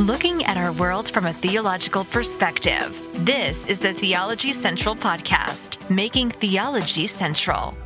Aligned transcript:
looking 0.00 0.42
at 0.46 0.56
our 0.56 0.72
world 0.72 1.10
from 1.10 1.26
a 1.26 1.32
theological 1.32 2.06
perspective. 2.06 2.98
This 3.26 3.66
is 3.66 3.78
the 3.78 3.92
Theology 3.92 4.50
Central 4.50 4.96
Podcast, 4.96 5.90
making 5.90 6.30
theology 6.30 7.06
central. 7.06 7.76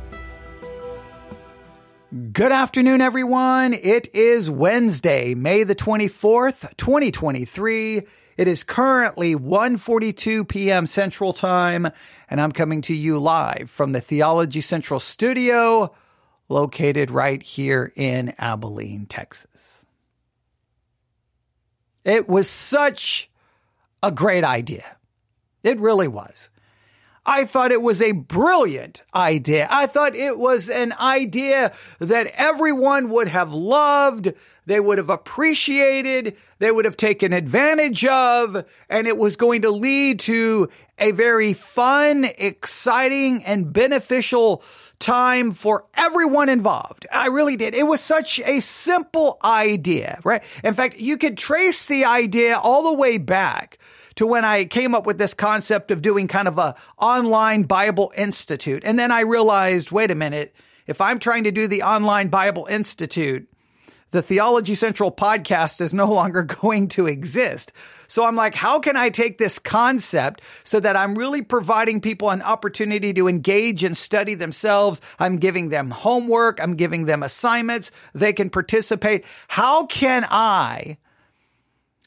Good 2.31 2.53
afternoon, 2.53 3.01
everyone. 3.01 3.73
It 3.73 4.15
is 4.15 4.49
Wednesday, 4.49 5.35
May 5.35 5.65
the 5.65 5.75
24th, 5.75 6.77
2023. 6.77 8.03
It 8.37 8.47
is 8.47 8.63
currently 8.63 9.35
1:42 9.35 10.47
p.m. 10.47 10.85
Central 10.85 11.33
Time, 11.33 11.89
and 12.29 12.39
I'm 12.39 12.53
coming 12.53 12.81
to 12.83 12.95
you 12.95 13.19
live 13.19 13.69
from 13.69 13.91
the 13.91 13.99
Theology 13.99 14.61
Central 14.61 15.01
studio 15.01 15.93
located 16.47 17.11
right 17.11 17.43
here 17.43 17.91
in 17.93 18.33
Abilene, 18.37 19.05
Texas. 19.05 19.84
It 22.05 22.29
was 22.29 22.49
such 22.49 23.29
a 24.01 24.11
great 24.11 24.43
idea. 24.43 24.85
It 25.63 25.79
really 25.79 26.07
was. 26.07 26.51
I 27.25 27.45
thought 27.45 27.71
it 27.71 27.81
was 27.81 28.03
a 28.03 28.11
brilliant 28.11 29.01
idea. 29.15 29.67
I 29.71 29.87
thought 29.87 30.15
it 30.15 30.37
was 30.37 30.69
an 30.69 30.93
idea 30.93 31.73
that 31.99 32.27
everyone 32.35 33.09
would 33.09 33.29
have 33.29 33.51
loved, 33.51 34.31
they 34.67 34.79
would 34.79 34.99
have 34.99 35.09
appreciated, 35.09 36.37
they 36.59 36.69
would 36.69 36.85
have 36.85 36.97
taken 36.97 37.33
advantage 37.33 38.05
of, 38.05 38.63
and 38.89 39.07
it 39.07 39.17
was 39.17 39.37
going 39.37 39.63
to 39.63 39.71
lead 39.71 40.19
to 40.21 40.69
a 40.99 41.11
very 41.11 41.53
fun, 41.53 42.25
exciting, 42.37 43.43
and 43.43 43.73
beneficial 43.73 44.63
time 44.99 45.51
for 45.51 45.85
everyone 45.95 46.49
involved. 46.49 47.05
I 47.11 47.27
really 47.27 47.55
did. 47.55 47.75
It 47.75 47.87
was 47.87 48.01
such 48.01 48.39
a 48.39 48.59
simple 48.59 49.37
idea, 49.43 50.19
right? 50.23 50.43
In 50.63 50.73
fact, 50.73 50.97
you 50.97 51.17
could 51.17 51.37
trace 51.37 51.87
the 51.87 52.05
idea 52.05 52.57
all 52.57 52.83
the 52.83 52.97
way 52.97 53.17
back 53.17 53.77
to 54.15 54.25
when 54.25 54.45
I 54.45 54.65
came 54.65 54.95
up 54.95 55.05
with 55.05 55.17
this 55.17 55.33
concept 55.33 55.91
of 55.91 56.01
doing 56.01 56.27
kind 56.27 56.47
of 56.47 56.57
a 56.57 56.75
online 56.97 57.63
Bible 57.63 58.13
Institute. 58.15 58.83
And 58.85 58.97
then 58.97 59.11
I 59.11 59.21
realized, 59.21 59.91
wait 59.91 60.11
a 60.11 60.15
minute, 60.15 60.55
if 60.87 61.01
I'm 61.01 61.19
trying 61.19 61.43
to 61.45 61.51
do 61.51 61.67
the 61.67 61.83
online 61.83 62.29
Bible 62.29 62.65
Institute, 62.69 63.49
the 64.11 64.21
Theology 64.21 64.75
Central 64.75 65.11
podcast 65.11 65.81
is 65.81 65.93
no 65.93 66.05
longer 66.11 66.43
going 66.43 66.87
to 66.89 67.07
exist. 67.07 67.73
So 68.07 68.25
I'm 68.25 68.35
like, 68.35 68.55
how 68.55 68.79
can 68.79 68.95
I 68.95 69.09
take 69.09 69.37
this 69.37 69.59
concept 69.59 70.41
so 70.63 70.79
that 70.79 70.95
I'm 70.95 71.17
really 71.17 71.41
providing 71.41 72.01
people 72.01 72.29
an 72.29 72.41
opportunity 72.41 73.13
to 73.13 73.27
engage 73.27 73.83
and 73.83 73.95
study 73.97 74.35
themselves? 74.35 75.01
I'm 75.19 75.37
giving 75.37 75.69
them 75.69 75.91
homework. 75.91 76.61
I'm 76.61 76.75
giving 76.75 77.05
them 77.05 77.23
assignments. 77.23 77.91
They 78.13 78.33
can 78.33 78.49
participate. 78.49 79.25
How 79.47 79.85
can 79.85 80.25
I 80.29 80.97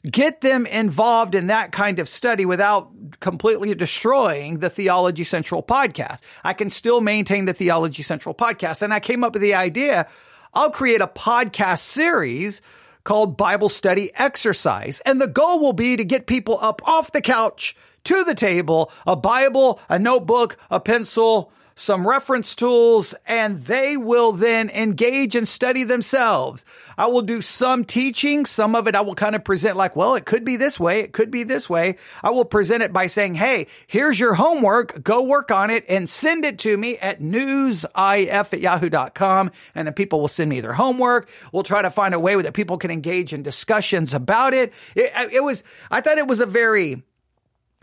get 0.09 0.41
them 0.41 0.65
involved 0.65 1.35
in 1.35 1.47
that 1.47 1.71
kind 1.71 1.99
of 1.99 2.07
study 2.07 2.45
without 2.45 2.89
completely 3.19 3.75
destroying 3.75 4.59
the 4.59 4.69
Theology 4.69 5.23
Central 5.23 5.61
podcast? 5.61 6.21
I 6.43 6.53
can 6.53 6.69
still 6.69 7.01
maintain 7.01 7.45
the 7.45 7.53
Theology 7.53 8.03
Central 8.03 8.33
podcast. 8.33 8.81
And 8.81 8.93
I 8.93 8.99
came 8.99 9.23
up 9.23 9.33
with 9.33 9.41
the 9.41 9.55
idea 9.55 10.07
I'll 10.53 10.71
create 10.71 11.01
a 11.01 11.07
podcast 11.07 11.79
series 11.79 12.61
called 13.09 13.35
Bible 13.35 13.69
Study 13.69 14.11
Exercise. 14.13 14.99
And 15.03 15.19
the 15.19 15.25
goal 15.25 15.59
will 15.59 15.73
be 15.73 15.97
to 15.97 16.03
get 16.03 16.27
people 16.27 16.59
up 16.61 16.79
off 16.87 17.11
the 17.11 17.21
couch 17.21 17.75
to 18.03 18.23
the 18.23 18.35
table, 18.35 18.91
a 19.07 19.15
Bible, 19.15 19.79
a 19.89 19.97
notebook, 19.97 20.57
a 20.69 20.79
pencil, 20.79 21.51
some 21.79 22.05
reference 22.05 22.55
tools, 22.55 23.15
and 23.25 23.57
they 23.59 23.95
will 23.95 24.33
then 24.33 24.69
engage 24.69 25.33
and 25.33 25.47
study 25.47 25.85
themselves. 25.85 26.65
I 26.97 27.07
will 27.07 27.21
do 27.21 27.41
some 27.41 27.85
teaching. 27.85 28.45
Some 28.45 28.75
of 28.75 28.87
it 28.87 28.95
I 28.95 29.01
will 29.01 29.15
kind 29.15 29.33
of 29.33 29.45
present 29.45 29.77
like, 29.77 29.95
well, 29.95 30.15
it 30.15 30.25
could 30.25 30.43
be 30.43 30.57
this 30.57 30.77
way. 30.77 30.99
It 30.99 31.13
could 31.13 31.31
be 31.31 31.43
this 31.43 31.69
way. 31.69 31.95
I 32.21 32.31
will 32.31 32.43
present 32.43 32.83
it 32.83 32.91
by 32.91 33.07
saying, 33.07 33.35
Hey, 33.35 33.67
here's 33.87 34.19
your 34.19 34.33
homework. 34.33 35.01
Go 35.01 35.23
work 35.23 35.51
on 35.51 35.69
it 35.69 35.85
and 35.87 36.09
send 36.09 36.43
it 36.43 36.59
to 36.59 36.77
me 36.77 36.97
at 36.97 37.21
newsif 37.21 37.89
at 37.95 38.59
yahoo.com. 38.59 39.51
And 39.73 39.87
then 39.87 39.93
people 39.93 40.19
will 40.19 40.27
send 40.27 40.49
me 40.49 40.59
their 40.59 40.73
homework. 40.73 41.29
We'll 41.53 41.63
try 41.63 41.81
to 41.81 41.89
find 41.89 42.13
a 42.13 42.19
way 42.19 42.35
that 42.35 42.53
people 42.53 42.77
can 42.77 42.91
engage 42.91 43.31
in 43.31 43.41
discussions 43.41 44.13
about 44.13 44.53
it. 44.53 44.73
It, 44.95 45.13
it 45.31 45.43
was, 45.43 45.63
I 45.89 46.01
thought 46.01 46.17
it 46.17 46.27
was 46.27 46.41
a 46.41 46.45
very 46.45 47.03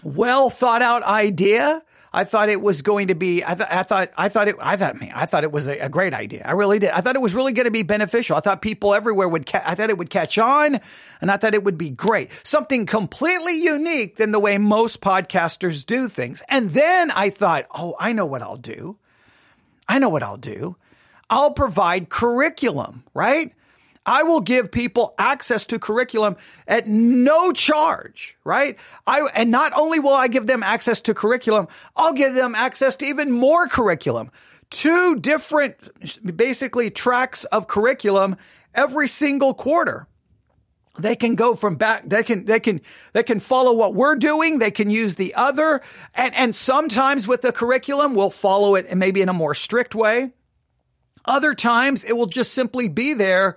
well 0.02 0.50
thought 0.50 0.82
out 0.82 1.02
idea. 1.02 1.82
I 2.16 2.24
thought 2.24 2.48
it 2.48 2.62
was 2.62 2.80
going 2.80 3.08
to 3.08 3.14
be. 3.14 3.44
I, 3.44 3.54
th- 3.54 3.68
I 3.70 3.82
thought. 3.82 4.10
I 4.16 4.30
thought 4.30 4.48
it. 4.48 4.56
I 4.58 4.78
thought. 4.78 4.98
Man, 4.98 5.12
I 5.14 5.26
thought 5.26 5.44
it 5.44 5.52
was 5.52 5.66
a, 5.66 5.78
a, 5.80 5.90
great 5.90 6.14
idea. 6.14 6.44
I 6.46 6.52
really 6.52 6.78
did. 6.78 6.88
I 6.88 7.02
thought 7.02 7.14
it 7.14 7.20
was 7.20 7.34
really 7.34 7.52
going 7.52 7.66
to 7.66 7.70
be 7.70 7.82
beneficial. 7.82 8.36
I 8.36 8.40
thought 8.40 8.62
people 8.62 8.94
everywhere 8.94 9.28
would. 9.28 9.44
Ca- 9.44 9.62
I 9.66 9.74
thought 9.74 9.90
it 9.90 9.98
would 9.98 10.08
catch 10.08 10.38
on, 10.38 10.80
and 11.20 11.30
I 11.30 11.36
thought 11.36 11.52
it 11.52 11.62
would 11.62 11.76
be 11.76 11.90
great. 11.90 12.30
Something 12.42 12.86
completely 12.86 13.62
unique 13.62 14.16
than 14.16 14.30
the 14.30 14.40
way 14.40 14.56
most 14.56 15.02
podcasters 15.02 15.84
do 15.84 16.08
things. 16.08 16.42
And 16.48 16.70
then 16.70 17.10
I 17.10 17.28
thought, 17.28 17.66
oh, 17.74 17.94
I 18.00 18.14
know 18.14 18.24
what 18.24 18.40
I'll 18.40 18.56
do. 18.56 18.96
I 19.86 19.98
know 19.98 20.08
what 20.08 20.22
I'll 20.22 20.38
do. 20.38 20.76
I'll 21.28 21.50
provide 21.50 22.08
curriculum, 22.08 23.04
right? 23.12 23.52
I 24.06 24.22
will 24.22 24.40
give 24.40 24.70
people 24.70 25.14
access 25.18 25.64
to 25.66 25.80
curriculum 25.80 26.36
at 26.68 26.86
no 26.86 27.52
charge, 27.52 28.38
right? 28.44 28.78
I, 29.04 29.28
and 29.34 29.50
not 29.50 29.72
only 29.76 29.98
will 29.98 30.14
I 30.14 30.28
give 30.28 30.46
them 30.46 30.62
access 30.62 31.00
to 31.02 31.14
curriculum, 31.14 31.66
I'll 31.96 32.12
give 32.12 32.34
them 32.34 32.54
access 32.54 32.94
to 32.96 33.06
even 33.06 33.32
more 33.32 33.66
curriculum. 33.66 34.30
Two 34.70 35.16
different, 35.16 35.76
basically 36.36 36.90
tracks 36.90 37.44
of 37.46 37.66
curriculum 37.66 38.36
every 38.74 39.08
single 39.08 39.54
quarter. 39.54 40.06
They 40.98 41.16
can 41.16 41.34
go 41.34 41.54
from 41.56 41.74
back, 41.74 42.08
they 42.08 42.22
can, 42.22 42.46
they 42.46 42.60
can, 42.60 42.80
they 43.12 43.22
can 43.22 43.40
follow 43.40 43.74
what 43.74 43.94
we're 43.94 44.16
doing. 44.16 44.60
They 44.60 44.70
can 44.70 44.88
use 44.88 45.16
the 45.16 45.34
other. 45.34 45.82
And, 46.14 46.34
and 46.34 46.54
sometimes 46.54 47.28
with 47.28 47.42
the 47.42 47.52
curriculum, 47.52 48.14
we'll 48.14 48.30
follow 48.30 48.76
it 48.76 48.96
maybe 48.96 49.20
in 49.20 49.28
a 49.28 49.34
more 49.34 49.54
strict 49.54 49.94
way. 49.94 50.30
Other 51.26 51.54
times 51.54 52.04
it 52.04 52.16
will 52.16 52.26
just 52.26 52.54
simply 52.54 52.88
be 52.88 53.12
there 53.12 53.56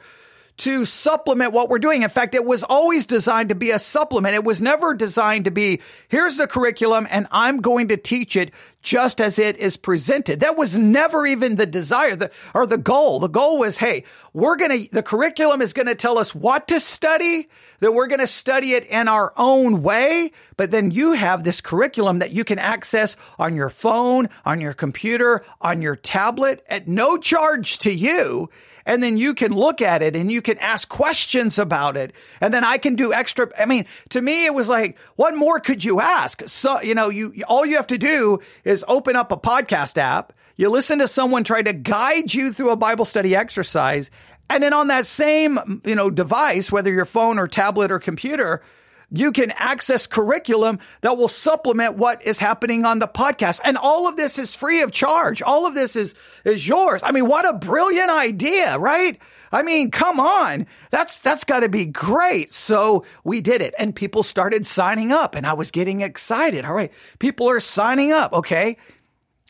to 0.60 0.84
supplement 0.84 1.54
what 1.54 1.70
we're 1.70 1.80
doing. 1.80 2.04
In 2.04 2.10
fact, 2.10 2.36
it 2.36 2.44
was 2.44 2.64
always 2.64 3.06
designed 3.06 3.50
to 3.50 3.56
be 3.56 3.72
a 3.72 3.80
supplement. 3.80 4.36
It 4.36 4.44
was 4.44 4.62
never 4.62 4.94
designed 4.94 5.46
to 5.46 5.52
be, 5.52 5.80
here's 6.10 6.38
the 6.38 6.48
curriculum 6.48 7.08
and 7.10 7.28
I'm 7.32 7.62
going 7.62 7.88
to 7.90 7.98
teach 7.98 8.36
it 8.36 8.52
just 8.82 9.22
as 9.22 9.40
it 9.40 9.58
is 9.58 9.78
presented. 9.78 10.42
That 10.42 10.58
was 10.58 10.78
never 10.78 11.26
even 11.26 11.56
the 11.56 11.66
desire 11.66 12.16
the, 12.16 12.32
or 12.54 12.66
the 12.68 12.78
goal. 12.78 13.20
The 13.20 13.30
goal 13.30 13.60
was, 13.60 13.78
hey, 13.78 14.04
we're 14.34 14.58
going 14.58 14.86
to, 14.86 14.92
the 14.92 15.04
curriculum 15.04 15.62
is 15.62 15.74
going 15.74 15.88
to 15.88 15.96
tell 15.96 16.18
us 16.18 16.36
what 16.36 16.68
to 16.68 16.80
study, 16.80 17.48
that 17.80 17.94
we're 17.94 18.08
going 18.08 18.20
to 18.20 18.28
study 18.28 18.74
it 18.74 18.86
in 18.86 19.08
our 19.08 19.34
own 19.38 19.82
way. 19.82 20.32
But 20.58 20.72
then 20.72 20.92
you 20.92 21.14
have 21.14 21.44
this 21.44 21.62
curriculum 21.62 22.20
that 22.20 22.32
you 22.32 22.44
can 22.44 22.60
access 22.60 23.16
on 23.38 23.56
your 23.56 23.70
phone, 23.70 24.28
on 24.46 24.60
your 24.60 24.74
computer, 24.74 25.44
on 25.62 25.82
your 25.82 25.96
tablet 25.96 26.66
at 26.70 26.88
no 26.88 27.18
charge 27.18 27.80
to 27.80 27.94
you 27.94 28.50
and 28.90 29.04
then 29.04 29.18
you 29.18 29.36
can 29.36 29.54
look 29.54 29.84
at 29.84 30.02
it 30.02 30.16
and 30.16 30.32
you 30.32 30.42
can 30.42 30.58
ask 30.58 30.90
questions 30.90 31.60
about 31.60 31.96
it. 31.96 32.12
And 32.42 32.52
then 32.52 32.64
I 32.64 32.80
can 32.80 32.96
do 32.96 33.14
extra. 33.14 33.52
I 33.56 33.68
mean, 33.68 33.86
to 34.10 34.20
me, 34.20 34.48
it 34.48 34.54
was 34.56 34.68
like, 34.68 34.98
what 35.16 35.36
more 35.36 35.60
could 35.60 35.84
you 35.84 36.02
ask? 36.02 36.42
So, 36.48 36.82
you 36.82 36.96
know, 36.96 37.10
you, 37.10 37.44
all 37.48 37.68
you 37.68 37.76
have 37.76 37.86
to 37.88 38.00
do 38.00 38.40
is 38.64 38.84
open 38.88 39.16
up 39.16 39.32
a 39.32 39.38
podcast 39.38 40.00
app. 40.00 40.34
You 40.56 40.70
listen 40.70 40.98
to 41.00 41.08
someone 41.08 41.44
try 41.44 41.62
to 41.62 41.72
guide 41.72 42.34
you 42.34 42.52
through 42.52 42.72
a 42.72 42.76
Bible 42.76 43.06
study 43.06 43.36
exercise. 43.36 44.10
And 44.50 44.64
then 44.64 44.74
on 44.74 44.88
that 44.88 45.06
same, 45.06 45.84
you 45.86 45.94
know, 45.94 46.10
device, 46.10 46.72
whether 46.72 46.92
your 46.92 47.06
phone 47.06 47.38
or 47.38 47.48
tablet 47.48 47.92
or 47.92 48.00
computer, 48.00 48.64
you 49.12 49.32
can 49.32 49.52
access 49.52 50.08
curriculum 50.08 50.80
that 51.02 51.18
will 51.18 51.28
supplement 51.28 51.96
what 51.96 52.22
is 52.24 52.38
happening 52.38 52.86
on 52.86 53.00
the 53.00 53.08
podcast. 53.08 53.60
And 53.64 53.78
all 53.78 54.08
of 54.08 54.18
this 54.18 54.38
is 54.38 54.56
free 54.56 54.82
of 54.82 54.92
charge. 54.92 55.42
All 55.42 55.66
of 55.66 55.74
this 55.74 55.96
is, 55.96 56.16
is 56.46 56.68
yours. 56.68 57.02
I 57.04 57.12
mean, 57.12 57.28
what 57.28 57.48
a 57.48 57.58
brilliant 57.58 58.12
idea, 58.12 58.78
right? 58.78 59.20
I 59.52 59.64
mean, 59.64 59.90
come 59.90 60.20
on. 60.20 60.68
That's, 60.92 61.20
that's 61.20 61.44
got 61.44 61.62
to 61.62 61.70
be 61.70 61.86
great. 61.86 62.54
So 62.54 63.06
we 63.24 63.42
did 63.42 63.62
it 63.62 63.74
and 63.80 63.96
people 63.96 64.22
started 64.22 64.66
signing 64.66 65.12
up 65.12 65.36
and 65.36 65.46
I 65.46 65.54
was 65.54 65.72
getting 65.72 66.02
excited. 66.02 66.66
All 66.66 66.74
right. 66.74 66.92
People 67.18 67.50
are 67.50 67.60
signing 67.60 68.12
up. 68.12 68.34
Okay. 68.34 68.78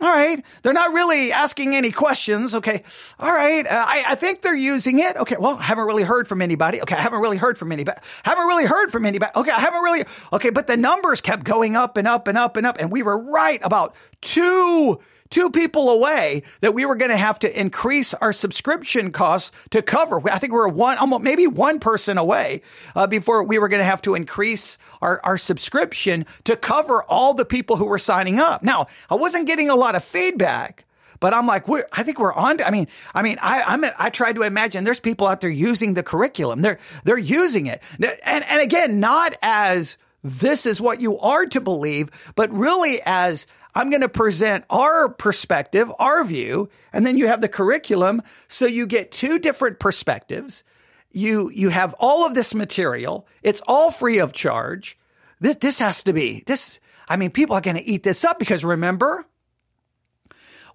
All 0.01 0.09
right. 0.09 0.43
They're 0.61 0.73
not 0.73 0.93
really 0.93 1.33
asking 1.33 1.75
any 1.75 1.91
questions. 1.91 2.55
Okay. 2.55 2.83
All 3.19 3.31
right. 3.31 3.67
Uh, 3.67 3.85
I, 3.87 4.03
I 4.09 4.15
think 4.15 4.41
they're 4.41 4.55
using 4.55 4.99
it. 4.99 5.17
Okay. 5.17 5.35
Well, 5.37 5.57
I 5.57 5.63
haven't 5.63 5.85
really 5.85 6.03
heard 6.03 6.27
from 6.27 6.41
anybody. 6.41 6.81
Okay. 6.81 6.95
I 6.95 7.01
haven't 7.01 7.19
really 7.19 7.37
heard 7.37 7.57
from 7.57 7.71
anybody. 7.71 7.99
Haven't 8.23 8.47
really 8.47 8.65
heard 8.65 8.91
from 8.91 9.05
anybody. 9.05 9.31
Okay. 9.35 9.51
I 9.51 9.59
haven't 9.59 9.81
really. 9.81 10.05
Okay. 10.31 10.51
But 10.51 10.67
the 10.67 10.77
numbers 10.77 11.19
kept 11.19 11.43
going 11.43 11.75
up 11.75 11.97
and 11.97 12.07
up 12.07 12.27
and 12.27 12.37
up 12.37 12.55
and 12.55 12.65
up. 12.65 12.77
And 12.79 12.91
we 12.91 13.03
were 13.03 13.17
right 13.17 13.59
about 13.61 13.93
two 14.21 14.99
two 15.29 15.49
people 15.49 15.89
away 15.89 16.43
that 16.61 16.73
we 16.73 16.85
were 16.85 16.95
going 16.95 17.11
to 17.11 17.17
have 17.17 17.39
to 17.39 17.59
increase 17.59 18.13
our 18.15 18.33
subscription 18.33 19.11
costs 19.11 19.51
to 19.71 19.81
cover. 19.81 20.21
I 20.29 20.39
think 20.39 20.53
we 20.53 20.59
were 20.59 20.67
one, 20.67 20.97
almost 20.97 21.23
maybe 21.23 21.47
one 21.47 21.79
person 21.79 22.17
away 22.17 22.61
uh, 22.95 23.07
before 23.07 23.43
we 23.43 23.59
were 23.59 23.67
going 23.67 23.81
to 23.81 23.85
have 23.85 24.01
to 24.03 24.15
increase 24.15 24.77
our, 25.01 25.21
our 25.23 25.37
subscription 25.37 26.25
to 26.45 26.55
cover 26.55 27.03
all 27.03 27.33
the 27.33 27.45
people 27.45 27.75
who 27.75 27.85
were 27.85 27.99
signing 27.99 28.39
up. 28.39 28.63
Now, 28.63 28.87
I 29.09 29.15
wasn't 29.15 29.47
getting 29.47 29.69
a 29.69 29.75
lot 29.75 29.95
of 29.95 30.03
feedback. 30.03 30.85
But 31.19 31.33
I'm 31.33 31.45
like, 31.45 31.65
I 31.91 32.03
think 32.03 32.17
we're 32.17 32.33
on. 32.33 32.59
To, 32.59 32.67
I 32.67 32.71
mean, 32.71 32.87
I 33.13 33.23
mean, 33.23 33.39
I, 33.41 33.61
I'm, 33.63 33.83
I 33.97 34.09
tried 34.09 34.35
to 34.35 34.43
imagine 34.43 34.85
there's 34.85 35.01
people 35.01 35.27
out 35.27 35.41
there 35.41 35.49
using 35.49 35.93
the 35.93 36.01
curriculum. 36.01 36.61
They're, 36.61 36.79
they're 37.03 37.17
using 37.17 37.67
it. 37.67 37.81
And, 37.99 38.45
and 38.45 38.61
again, 38.61 39.01
not 39.01 39.35
as 39.41 39.97
this 40.23 40.65
is 40.65 40.79
what 40.79 41.01
you 41.01 41.19
are 41.19 41.45
to 41.47 41.59
believe, 41.61 42.09
but 42.35 42.51
really 42.51 43.01
as 43.05 43.47
I'm 43.79 43.89
going 43.89 44.01
to 44.01 44.09
present 44.09 44.65
our 44.69 45.07
perspective, 45.07 45.89
our 45.99 46.25
view, 46.25 46.69
and 46.91 47.07
then 47.07 47.17
you 47.17 47.27
have 47.27 47.39
the 47.39 47.47
curriculum. 47.47 48.21
So 48.49 48.65
you 48.65 48.85
get 48.85 49.09
two 49.09 49.39
different 49.39 49.79
perspectives. 49.79 50.65
You, 51.13 51.49
you 51.49 51.69
have 51.69 51.95
all 51.97 52.25
of 52.25 52.35
this 52.35 52.53
material. 52.53 53.25
It's 53.41 53.61
all 53.69 53.89
free 53.89 54.19
of 54.19 54.33
charge. 54.33 54.97
This, 55.39 55.55
this 55.55 55.79
has 55.79 56.03
to 56.03 56.11
be 56.11 56.43
this. 56.45 56.81
I 57.07 57.15
mean, 57.15 57.31
people 57.31 57.55
are 57.55 57.61
going 57.61 57.77
to 57.77 57.83
eat 57.89 58.03
this 58.03 58.25
up 58.25 58.37
because 58.37 58.65
remember, 58.65 59.25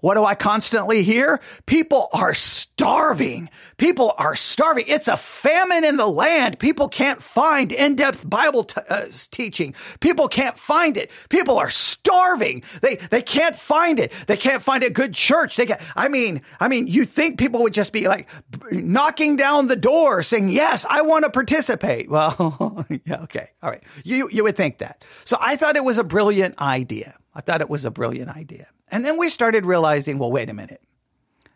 what 0.00 0.14
do 0.14 0.24
I 0.24 0.34
constantly 0.34 1.02
hear? 1.02 1.42
People 1.66 2.08
are 2.14 2.32
starving. 2.76 3.48
People 3.76 4.12
are 4.18 4.34
starving. 4.34 4.84
It's 4.88 5.06
a 5.06 5.16
famine 5.16 5.84
in 5.84 5.96
the 5.96 6.08
land. 6.08 6.58
People 6.58 6.88
can't 6.88 7.22
find 7.22 7.70
in-depth 7.70 8.28
Bible 8.28 8.64
t- 8.64 8.80
uh, 8.88 9.06
teaching. 9.30 9.74
People 10.00 10.26
can't 10.26 10.58
find 10.58 10.96
it. 10.96 11.10
People 11.28 11.56
are 11.56 11.70
starving. 11.70 12.64
They 12.82 12.96
they 12.96 13.22
can't 13.22 13.54
find 13.54 14.00
it. 14.00 14.12
They 14.26 14.36
can't 14.36 14.62
find 14.62 14.82
a 14.82 14.90
good 14.90 15.14
church. 15.14 15.54
They 15.56 15.66
can, 15.66 15.78
I 15.94 16.08
mean, 16.08 16.42
I 16.58 16.66
mean, 16.68 16.88
you 16.88 17.04
think 17.04 17.38
people 17.38 17.62
would 17.62 17.74
just 17.74 17.92
be 17.92 18.08
like 18.08 18.28
knocking 18.72 19.36
down 19.36 19.68
the 19.68 19.76
door 19.76 20.22
saying, 20.24 20.48
"Yes, 20.48 20.84
I 20.88 21.02
want 21.02 21.24
to 21.24 21.30
participate." 21.30 22.08
Well, 22.14 22.86
yeah, 23.04 23.22
okay. 23.22 23.50
All 23.60 23.70
right. 23.70 23.82
You 24.04 24.28
you 24.30 24.44
would 24.44 24.56
think 24.56 24.78
that. 24.78 25.04
So 25.24 25.36
I 25.40 25.56
thought 25.56 25.74
it 25.76 25.84
was 25.84 25.98
a 25.98 26.04
brilliant 26.04 26.60
idea. 26.60 27.14
I 27.34 27.40
thought 27.40 27.60
it 27.60 27.68
was 27.68 27.84
a 27.84 27.90
brilliant 27.90 28.30
idea. 28.36 28.68
And 28.88 29.04
then 29.04 29.16
we 29.18 29.28
started 29.30 29.66
realizing, 29.66 30.18
well, 30.18 30.30
wait 30.30 30.48
a 30.48 30.54
minute. 30.54 30.80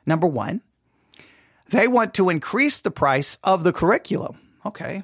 Number 0.04 0.26
one, 0.26 0.62
they 1.70 1.88
want 1.88 2.14
to 2.14 2.30
increase 2.30 2.80
the 2.80 2.90
price 2.90 3.38
of 3.44 3.64
the 3.64 3.72
curriculum. 3.72 4.38
Okay. 4.64 5.02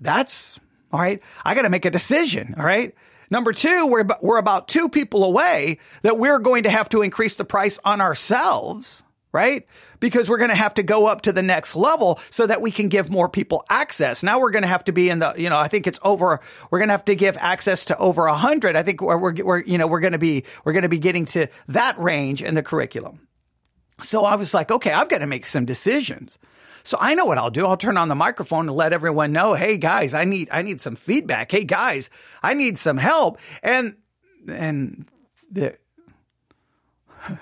That's 0.00 0.58
all 0.92 1.00
right. 1.00 1.22
I 1.44 1.54
got 1.54 1.62
to 1.62 1.70
make 1.70 1.84
a 1.84 1.90
decision. 1.90 2.54
All 2.58 2.64
right. 2.64 2.94
Number 3.30 3.52
two, 3.52 3.86
we're, 3.86 4.06
we're 4.20 4.38
about 4.38 4.68
two 4.68 4.88
people 4.88 5.24
away 5.24 5.78
that 6.02 6.18
we're 6.18 6.38
going 6.38 6.64
to 6.64 6.70
have 6.70 6.88
to 6.90 7.02
increase 7.02 7.36
the 7.36 7.44
price 7.44 7.78
on 7.84 8.00
ourselves 8.00 9.02
right? 9.34 9.66
Because 9.98 10.28
we're 10.28 10.38
going 10.38 10.50
to 10.50 10.56
have 10.56 10.74
to 10.74 10.84
go 10.84 11.08
up 11.08 11.22
to 11.22 11.32
the 11.32 11.42
next 11.42 11.74
level 11.74 12.20
so 12.30 12.46
that 12.46 12.62
we 12.62 12.70
can 12.70 12.88
give 12.88 13.10
more 13.10 13.28
people 13.28 13.64
access. 13.68 14.22
Now 14.22 14.38
we're 14.38 14.52
going 14.52 14.62
to 14.62 14.68
have 14.68 14.84
to 14.84 14.92
be 14.92 15.10
in 15.10 15.18
the, 15.18 15.34
you 15.36 15.50
know, 15.50 15.58
I 15.58 15.66
think 15.66 15.88
it's 15.88 15.98
over, 16.04 16.40
we're 16.70 16.78
going 16.78 16.88
to 16.88 16.92
have 16.92 17.04
to 17.06 17.16
give 17.16 17.36
access 17.38 17.86
to 17.86 17.98
over 17.98 18.26
a 18.26 18.34
hundred. 18.34 18.76
I 18.76 18.84
think 18.84 19.02
we're, 19.02 19.18
we're, 19.18 19.62
you 19.64 19.76
know, 19.76 19.88
we're 19.88 19.98
going 19.98 20.12
to 20.12 20.20
be, 20.20 20.44
we're 20.64 20.72
going 20.72 20.84
to 20.84 20.88
be 20.88 21.00
getting 21.00 21.24
to 21.26 21.48
that 21.66 21.98
range 21.98 22.44
in 22.44 22.54
the 22.54 22.62
curriculum. 22.62 23.26
So 24.02 24.24
I 24.24 24.34
was 24.36 24.54
like, 24.54 24.70
okay, 24.70 24.92
I've 24.92 25.08
got 25.08 25.18
to 25.18 25.26
make 25.26 25.46
some 25.46 25.64
decisions. 25.64 26.38
So 26.82 26.98
I 27.00 27.14
know 27.14 27.24
what 27.24 27.38
I'll 27.38 27.50
do. 27.50 27.66
I'll 27.66 27.78
turn 27.78 27.96
on 27.96 28.08
the 28.08 28.14
microphone 28.14 28.68
and 28.68 28.76
let 28.76 28.92
everyone 28.92 29.32
know, 29.32 29.54
hey 29.54 29.78
guys, 29.78 30.12
I 30.12 30.24
need, 30.24 30.48
I 30.52 30.62
need 30.62 30.82
some 30.82 30.96
feedback. 30.96 31.50
Hey 31.50 31.64
guys, 31.64 32.10
I 32.42 32.54
need 32.54 32.78
some 32.78 32.98
help. 32.98 33.38
And, 33.62 33.96
and 34.46 35.08
the, 35.50 35.78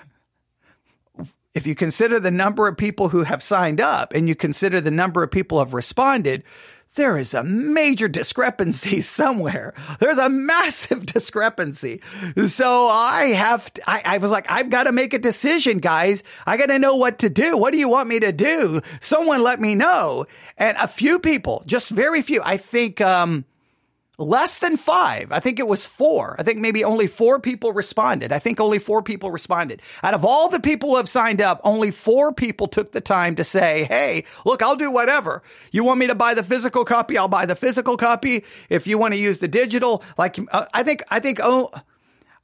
if 1.53 1.67
you 1.67 1.75
consider 1.75 2.21
the 2.21 2.31
number 2.31 2.69
of 2.69 2.77
people 2.77 3.09
who 3.09 3.23
have 3.23 3.43
signed 3.43 3.81
up 3.81 4.13
and 4.13 4.29
you 4.29 4.35
consider 4.35 4.79
the 4.79 4.91
number 4.91 5.23
of 5.23 5.31
people 5.31 5.57
who 5.57 5.65
have 5.65 5.73
responded, 5.73 6.43
there 6.95 7.17
is 7.17 7.33
a 7.33 7.43
major 7.43 8.07
discrepancy 8.07 9.01
somewhere. 9.01 9.73
There's 9.99 10.17
a 10.17 10.29
massive 10.29 11.05
discrepancy. 11.13 12.01
So 12.45 12.87
I 12.89 13.33
have, 13.35 13.73
to, 13.73 13.89
I, 13.89 14.01
I 14.05 14.17
was 14.19 14.31
like, 14.31 14.49
I've 14.49 14.69
got 14.69 14.83
to 14.83 14.91
make 14.91 15.13
a 15.13 15.19
decision, 15.19 15.79
guys. 15.79 16.23
I 16.45 16.57
got 16.57 16.67
to 16.67 16.79
know 16.79 16.95
what 16.95 17.19
to 17.19 17.29
do. 17.29 17.57
What 17.57 17.71
do 17.73 17.79
you 17.79 17.89
want 17.89 18.07
me 18.07 18.19
to 18.19 18.31
do? 18.31 18.81
Someone 18.99 19.41
let 19.41 19.59
me 19.59 19.75
know. 19.75 20.25
And 20.57 20.77
a 20.77 20.87
few 20.87 21.19
people, 21.19 21.63
just 21.65 21.89
very 21.89 22.21
few, 22.21 22.41
I 22.43 22.57
think, 22.57 23.01
um, 23.01 23.45
Less 24.19 24.59
than 24.59 24.77
five. 24.77 25.31
I 25.31 25.39
think 25.39 25.59
it 25.59 25.67
was 25.67 25.87
four. 25.87 26.35
I 26.37 26.43
think 26.43 26.59
maybe 26.59 26.83
only 26.83 27.07
four 27.07 27.39
people 27.39 27.73
responded. 27.73 28.31
I 28.31 28.37
think 28.37 28.59
only 28.59 28.77
four 28.77 29.01
people 29.01 29.31
responded. 29.31 29.81
Out 30.03 30.13
of 30.13 30.23
all 30.23 30.49
the 30.49 30.59
people 30.59 30.89
who 30.89 30.97
have 30.97 31.09
signed 31.09 31.41
up, 31.41 31.59
only 31.63 31.89
four 31.89 32.31
people 32.31 32.67
took 32.67 32.91
the 32.91 33.01
time 33.01 33.35
to 33.37 33.43
say, 33.43 33.85
Hey, 33.85 34.25
look, 34.45 34.61
I'll 34.61 34.75
do 34.75 34.91
whatever. 34.91 35.41
You 35.71 35.83
want 35.83 35.99
me 35.99 36.07
to 36.07 36.15
buy 36.15 36.35
the 36.35 36.43
physical 36.43 36.85
copy? 36.85 37.17
I'll 37.17 37.27
buy 37.27 37.47
the 37.47 37.55
physical 37.55 37.97
copy. 37.97 38.45
If 38.69 38.85
you 38.85 38.99
want 38.99 39.15
to 39.15 39.19
use 39.19 39.39
the 39.39 39.47
digital, 39.47 40.03
like, 40.15 40.37
uh, 40.51 40.67
I 40.71 40.83
think, 40.83 41.01
I 41.09 41.19
think, 41.19 41.39
oh, 41.41 41.71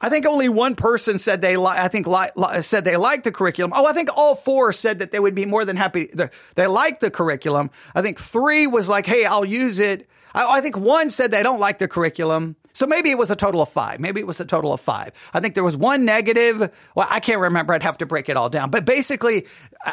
I 0.02 0.10
think 0.10 0.26
only 0.26 0.50
one 0.50 0.74
person 0.74 1.20
said 1.20 1.42
they 1.42 1.56
li- 1.56 1.66
I 1.68 1.88
think 1.88 2.08
li- 2.08 2.32
li- 2.36 2.62
said 2.64 2.84
they 2.84 2.98
liked 2.98 3.26
the 3.26 3.32
curriculum. 3.32 3.74
Oh, 3.76 3.86
I 3.86 3.94
think 3.94 4.10
all 4.18 4.34
four 4.34 4.74
said 4.74 5.00
that 5.00 5.12
they 5.12 5.20
would 5.20 5.36
be 5.36 5.46
more 5.46 5.66
than 5.66 5.76
happy. 5.76 6.10
They 6.56 6.68
liked 6.68 7.02
the 7.02 7.12
curriculum. 7.12 7.70
I 7.94 8.02
think 8.02 8.18
three 8.20 8.66
was 8.66 8.90
like, 8.90 9.06
"Hey, 9.06 9.26
I'll 9.26 9.46
use 9.46 9.78
it." 9.78 10.09
I, 10.34 10.58
I 10.58 10.62
think 10.62 10.78
one 10.78 11.10
said 11.10 11.32
they 11.32 11.44
don't 11.44 11.60
like 11.60 11.80
the 11.80 11.88
curriculum. 11.88 12.56
So 12.74 12.86
maybe 12.86 13.10
it 13.10 13.18
was 13.18 13.32
a 13.32 13.36
total 13.36 13.62
of 13.62 13.70
five. 13.70 14.00
Maybe 14.00 14.20
it 14.20 14.28
was 14.28 14.40
a 14.40 14.46
total 14.46 14.74
of 14.74 14.80
five. 14.80 15.12
I 15.34 15.40
think 15.40 15.56
there 15.56 15.64
was 15.64 15.76
one 15.76 16.06
negative. 16.06 16.72
Well, 16.96 17.08
I 17.10 17.20
can't 17.20 17.42
remember. 17.42 17.74
I'd 17.74 17.84
have 17.84 17.98
to 17.98 18.06
break 18.06 18.30
it 18.30 18.38
all 18.38 18.50
down. 18.50 18.70
But 18.70 18.86
basically, 18.86 19.48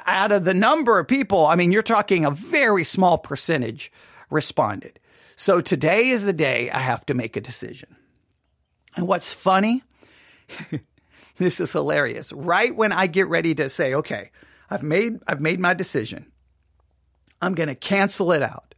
out 0.06 0.32
of 0.32 0.44
the 0.44 0.54
number 0.54 0.98
of 0.98 1.08
people, 1.08 1.46
I 1.46 1.56
mean, 1.56 1.72
you're 1.72 1.82
talking 1.82 2.24
a 2.24 2.30
very 2.30 2.84
small 2.84 3.18
percentage 3.18 3.90
responded. 4.30 5.00
So 5.36 5.60
today 5.60 6.08
is 6.08 6.24
the 6.24 6.32
day 6.32 6.70
I 6.70 6.78
have 6.78 7.04
to 7.06 7.14
make 7.14 7.36
a 7.36 7.40
decision. 7.40 7.96
And 8.94 9.06
what's 9.06 9.32
funny, 9.32 9.82
this 11.38 11.60
is 11.60 11.72
hilarious. 11.72 12.32
Right 12.32 12.74
when 12.74 12.92
I 12.92 13.06
get 13.06 13.28
ready 13.28 13.54
to 13.56 13.68
say, 13.68 13.94
okay, 13.94 14.30
I've 14.70 14.82
made, 14.82 15.18
I've 15.26 15.40
made 15.40 15.60
my 15.60 15.74
decision. 15.74 16.32
I'm 17.42 17.54
going 17.54 17.68
to 17.68 17.74
cancel 17.74 18.32
it 18.32 18.42
out. 18.42 18.74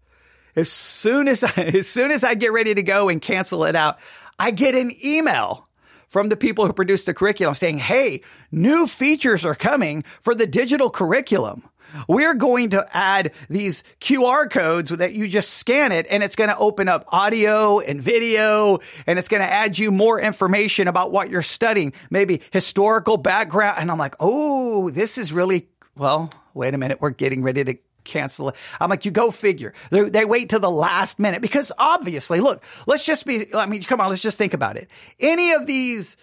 As 0.58 0.72
soon 0.72 1.28
as 1.28 1.44
I, 1.44 1.50
as 1.75 1.87
soon 1.87 2.10
as 2.10 2.25
I 2.25 2.34
get 2.34 2.52
ready 2.52 2.75
to 2.75 2.82
go 2.82 3.08
and 3.08 3.22
cancel 3.22 3.64
it 3.64 3.76
out, 3.76 3.99
I 4.38 4.50
get 4.50 4.75
an 4.75 4.93
email 5.05 5.69
from 6.08 6.31
the 6.31 6.37
people 6.37 6.66
who 6.66 6.72
produce 6.72 7.05
the 7.05 7.14
curriculum 7.14 7.55
saying, 7.55 7.78
Hey, 7.78 8.22
new 8.50 8.88
features 8.88 9.44
are 9.44 9.55
coming 9.55 10.02
for 10.20 10.34
the 10.34 10.46
digital 10.46 10.90
curriculum. 10.90 11.62
We're 12.08 12.34
going 12.34 12.70
to 12.70 12.87
add 12.93 13.32
these 13.49 13.82
QR 14.00 14.50
codes 14.50 14.90
that 14.90 15.14
you 15.14 15.28
just 15.28 15.55
scan 15.55 15.90
it 15.90 16.06
and 16.10 16.22
it's 16.22 16.37
going 16.37 16.50
to 16.50 16.58
open 16.58 16.87
up 16.87 17.05
audio 17.08 17.78
and 17.81 18.02
video 18.02 18.81
and 19.06 19.19
it's 19.19 19.28
going 19.28 19.40
to 19.40 19.50
add 19.50 19.78
you 19.78 19.90
more 19.90 20.20
information 20.20 20.88
about 20.88 21.12
what 21.12 21.31
you're 21.31 21.40
studying, 21.40 21.93
maybe 22.10 22.43
historical 22.50 23.16
background. 23.16 23.78
And 23.78 23.90
I'm 23.93 23.99
like, 23.99 24.16
Oh, 24.19 24.90
this 24.90 25.19
is 25.19 25.32
really, 25.32 25.69
well, 25.96 26.31
wait 26.52 26.75
a 26.75 26.78
minute. 26.78 27.00
We're 27.00 27.10
getting 27.10 27.43
ready 27.43 27.64
to 27.64 27.78
cancel 28.04 28.50
it. 28.50 28.54
I'm 28.80 28.90
like, 28.90 29.04
you 29.04 29.10
go 29.10 29.30
figure. 29.30 29.74
They, 29.90 30.08
they 30.08 30.24
wait 30.24 30.50
to 30.50 30.58
the 30.58 30.70
last 30.70 31.18
minute 31.18 31.42
because 31.42 31.72
obviously, 31.78 32.40
look, 32.40 32.62
let's 32.86 33.06
just 33.06 33.26
be, 33.26 33.55
I 33.55 33.67
mean, 33.67 33.82
come 33.82 34.00
on, 34.00 34.08
let's 34.08 34.22
just 34.22 34.38
think 34.38 34.55
about 34.55 34.76
it. 34.76 34.88
Any 35.20 35.52
of 35.52 35.67
these 35.67 36.17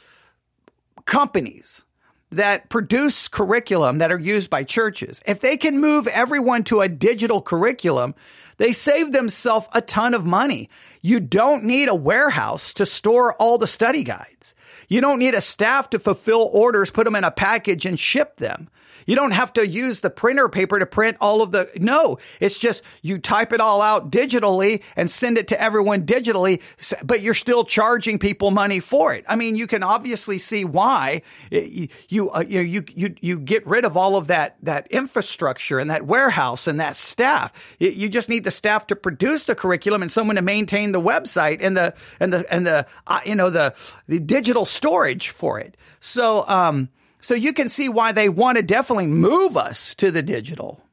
companies 1.05 1.85
that 2.31 2.69
produce 2.69 3.27
curriculum 3.27 3.99
that 3.99 4.11
are 4.11 4.19
used 4.19 4.49
by 4.49 4.63
churches, 4.63 5.21
if 5.25 5.39
they 5.39 5.57
can 5.57 5.79
move 5.79 6.07
everyone 6.07 6.63
to 6.65 6.81
a 6.81 6.89
digital 6.89 7.41
curriculum, 7.41 8.15
they 8.57 8.71
save 8.71 9.11
themselves 9.11 9.67
a 9.73 9.81
ton 9.81 10.13
of 10.13 10.25
money. 10.25 10.69
You 11.01 11.19
don't 11.19 11.65
need 11.65 11.89
a 11.89 11.95
warehouse 11.95 12.73
to 12.75 12.85
store 12.85 13.33
all 13.35 13.57
the 13.57 13.67
study 13.67 14.03
guides. 14.03 14.55
You 14.87 15.01
don't 15.01 15.19
need 15.19 15.35
a 15.35 15.41
staff 15.41 15.89
to 15.91 15.99
fulfill 15.99 16.49
orders, 16.51 16.89
put 16.89 17.05
them 17.05 17.15
in 17.15 17.23
a 17.23 17.31
package 17.31 17.85
and 17.85 17.99
ship 17.99 18.37
them. 18.37 18.69
You 19.05 19.15
don't 19.15 19.31
have 19.31 19.53
to 19.53 19.67
use 19.67 19.99
the 19.99 20.09
printer 20.09 20.49
paper 20.49 20.79
to 20.79 20.85
print 20.85 21.17
all 21.21 21.41
of 21.41 21.51
the, 21.51 21.69
no, 21.77 22.17
it's 22.39 22.57
just 22.57 22.83
you 23.01 23.17
type 23.19 23.53
it 23.53 23.61
all 23.61 23.81
out 23.81 24.11
digitally 24.11 24.83
and 24.95 25.09
send 25.09 25.37
it 25.37 25.47
to 25.49 25.61
everyone 25.61 26.05
digitally, 26.05 26.61
but 27.03 27.21
you're 27.21 27.33
still 27.33 27.63
charging 27.63 28.19
people 28.19 28.51
money 28.51 28.79
for 28.79 29.13
it. 29.13 29.23
I 29.27 29.35
mean, 29.35 29.55
you 29.55 29.67
can 29.67 29.83
obviously 29.83 30.39
see 30.39 30.65
why 30.65 31.21
you, 31.51 31.87
you, 32.09 32.31
uh, 32.31 32.43
you, 32.47 32.83
you, 32.95 33.15
you 33.21 33.39
get 33.39 33.65
rid 33.67 33.85
of 33.85 33.95
all 33.95 34.17
of 34.17 34.27
that, 34.27 34.57
that 34.63 34.87
infrastructure 34.87 35.79
and 35.79 35.91
that 35.91 36.05
warehouse 36.05 36.67
and 36.67 36.79
that 36.79 36.95
staff. 36.95 37.53
You 37.79 38.09
just 38.09 38.29
need 38.29 38.43
the 38.43 38.51
staff 38.51 38.87
to 38.87 38.95
produce 38.95 39.45
the 39.45 39.55
curriculum 39.55 40.01
and 40.01 40.11
someone 40.11 40.35
to 40.35 40.41
maintain 40.41 40.91
the 40.91 41.01
website 41.01 41.59
and 41.61 41.77
the, 41.77 41.93
and 42.19 42.33
the, 42.33 42.53
and 42.53 42.65
the, 42.65 42.87
uh, 43.07 43.19
you 43.25 43.35
know, 43.35 43.49
the, 43.49 43.75
the 44.07 44.19
digital 44.19 44.65
storage 44.65 45.29
for 45.29 45.59
it. 45.59 45.77
So, 45.99 46.47
um, 46.47 46.89
so 47.25 47.33
you 47.33 47.53
can 47.53 47.69
see 47.69 47.89
why 47.89 48.11
they 48.11 48.29
want 48.29 48.57
to 48.57 48.63
definitely 48.63 49.07
move 49.07 49.57
us 49.57 49.95
to 49.95 50.11
the 50.11 50.21
digital, 50.21 50.83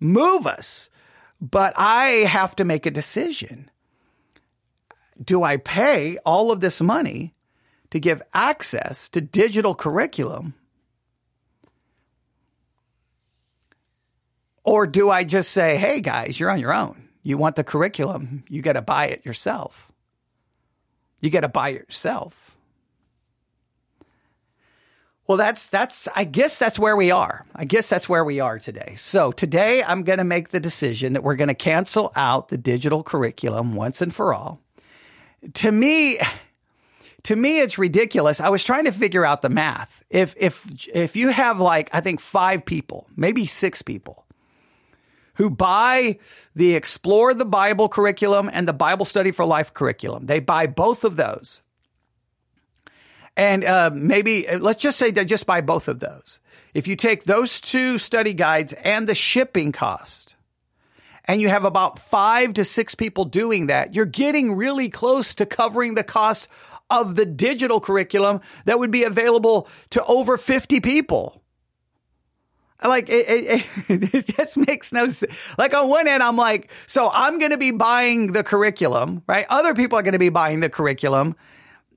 move 0.00 0.44
us. 0.44 0.90
But 1.40 1.72
I 1.76 2.26
have 2.26 2.56
to 2.56 2.64
make 2.64 2.84
a 2.84 2.90
decision. 2.90 3.70
Do 5.24 5.44
I 5.44 5.56
pay 5.56 6.18
all 6.26 6.50
of 6.50 6.60
this 6.60 6.80
money 6.80 7.36
to 7.90 8.00
give 8.00 8.20
access 8.34 9.08
to 9.10 9.20
digital 9.20 9.76
curriculum? 9.76 10.54
Or 14.64 14.84
do 14.84 15.10
I 15.10 15.22
just 15.22 15.52
say, 15.52 15.76
hey 15.76 16.00
guys, 16.00 16.40
you're 16.40 16.50
on 16.50 16.58
your 16.58 16.74
own. 16.74 17.08
You 17.22 17.38
want 17.38 17.54
the 17.54 17.62
curriculum, 17.62 18.42
you 18.48 18.62
got 18.62 18.72
to 18.72 18.82
buy 18.82 19.06
it 19.06 19.24
yourself. 19.24 19.92
You 21.20 21.30
got 21.30 21.42
to 21.42 21.48
buy 21.48 21.68
it 21.68 21.86
yourself. 21.86 22.47
Well, 25.28 25.36
that's, 25.36 25.68
that's, 25.68 26.08
I 26.16 26.24
guess 26.24 26.58
that's 26.58 26.78
where 26.78 26.96
we 26.96 27.10
are. 27.10 27.44
I 27.54 27.66
guess 27.66 27.90
that's 27.90 28.08
where 28.08 28.24
we 28.24 28.40
are 28.40 28.58
today. 28.58 28.94
So 28.96 29.30
today 29.30 29.82
I'm 29.86 30.02
going 30.02 30.20
to 30.20 30.24
make 30.24 30.48
the 30.48 30.58
decision 30.58 31.12
that 31.12 31.22
we're 31.22 31.36
going 31.36 31.48
to 31.48 31.54
cancel 31.54 32.10
out 32.16 32.48
the 32.48 32.56
digital 32.56 33.02
curriculum 33.02 33.74
once 33.74 34.00
and 34.00 34.12
for 34.12 34.32
all. 34.32 34.62
To 35.52 35.70
me, 35.70 36.18
to 37.24 37.36
me, 37.36 37.60
it's 37.60 37.76
ridiculous. 37.76 38.40
I 38.40 38.48
was 38.48 38.64
trying 38.64 38.86
to 38.86 38.92
figure 38.92 39.26
out 39.26 39.42
the 39.42 39.50
math. 39.50 40.02
If, 40.08 40.34
if, 40.38 40.64
if 40.94 41.14
you 41.14 41.28
have 41.28 41.60
like, 41.60 41.90
I 41.92 42.00
think 42.00 42.20
five 42.20 42.64
people, 42.64 43.06
maybe 43.14 43.44
six 43.44 43.82
people 43.82 44.24
who 45.34 45.50
buy 45.50 46.18
the 46.54 46.74
Explore 46.74 47.34
the 47.34 47.44
Bible 47.44 47.90
curriculum 47.90 48.48
and 48.50 48.66
the 48.66 48.72
Bible 48.72 49.04
Study 49.04 49.32
for 49.32 49.44
Life 49.44 49.74
curriculum, 49.74 50.24
they 50.24 50.40
buy 50.40 50.66
both 50.66 51.04
of 51.04 51.16
those 51.16 51.62
and 53.38 53.64
uh, 53.64 53.90
maybe 53.94 54.48
uh, 54.48 54.58
let's 54.58 54.82
just 54.82 54.98
say 54.98 55.12
they 55.12 55.24
just 55.24 55.46
buy 55.46 55.62
both 55.62 55.86
of 55.88 56.00
those. 56.00 56.40
If 56.74 56.88
you 56.88 56.96
take 56.96 57.24
those 57.24 57.60
two 57.60 57.96
study 57.96 58.34
guides 58.34 58.72
and 58.72 59.06
the 59.08 59.14
shipping 59.14 59.72
cost, 59.72 60.34
and 61.24 61.40
you 61.40 61.48
have 61.48 61.64
about 61.64 61.98
five 61.98 62.54
to 62.54 62.64
six 62.64 62.94
people 62.94 63.24
doing 63.24 63.68
that, 63.68 63.94
you're 63.94 64.06
getting 64.06 64.54
really 64.54 64.88
close 64.88 65.36
to 65.36 65.46
covering 65.46 65.94
the 65.94 66.02
cost 66.02 66.48
of 66.90 67.14
the 67.14 67.24
digital 67.24 67.80
curriculum 67.80 68.40
that 68.64 68.78
would 68.78 68.90
be 68.90 69.04
available 69.04 69.68
to 69.90 70.04
over 70.04 70.36
50 70.36 70.80
people. 70.80 71.42
Like 72.82 73.08
it, 73.08 73.26
it, 73.88 74.14
it, 74.14 74.26
just 74.36 74.56
makes 74.56 74.90
no 74.92 75.08
sense. 75.08 75.32
Like 75.58 75.74
on 75.74 75.88
one 75.88 76.08
end, 76.08 76.22
I'm 76.22 76.36
like, 76.36 76.70
so 76.86 77.10
I'm 77.12 77.38
going 77.38 77.50
to 77.50 77.58
be 77.58 77.72
buying 77.72 78.32
the 78.32 78.42
curriculum, 78.42 79.22
right? 79.26 79.46
Other 79.48 79.74
people 79.74 79.98
are 79.98 80.02
going 80.02 80.12
to 80.12 80.18
be 80.18 80.30
buying 80.30 80.60
the 80.60 80.70
curriculum 80.70 81.36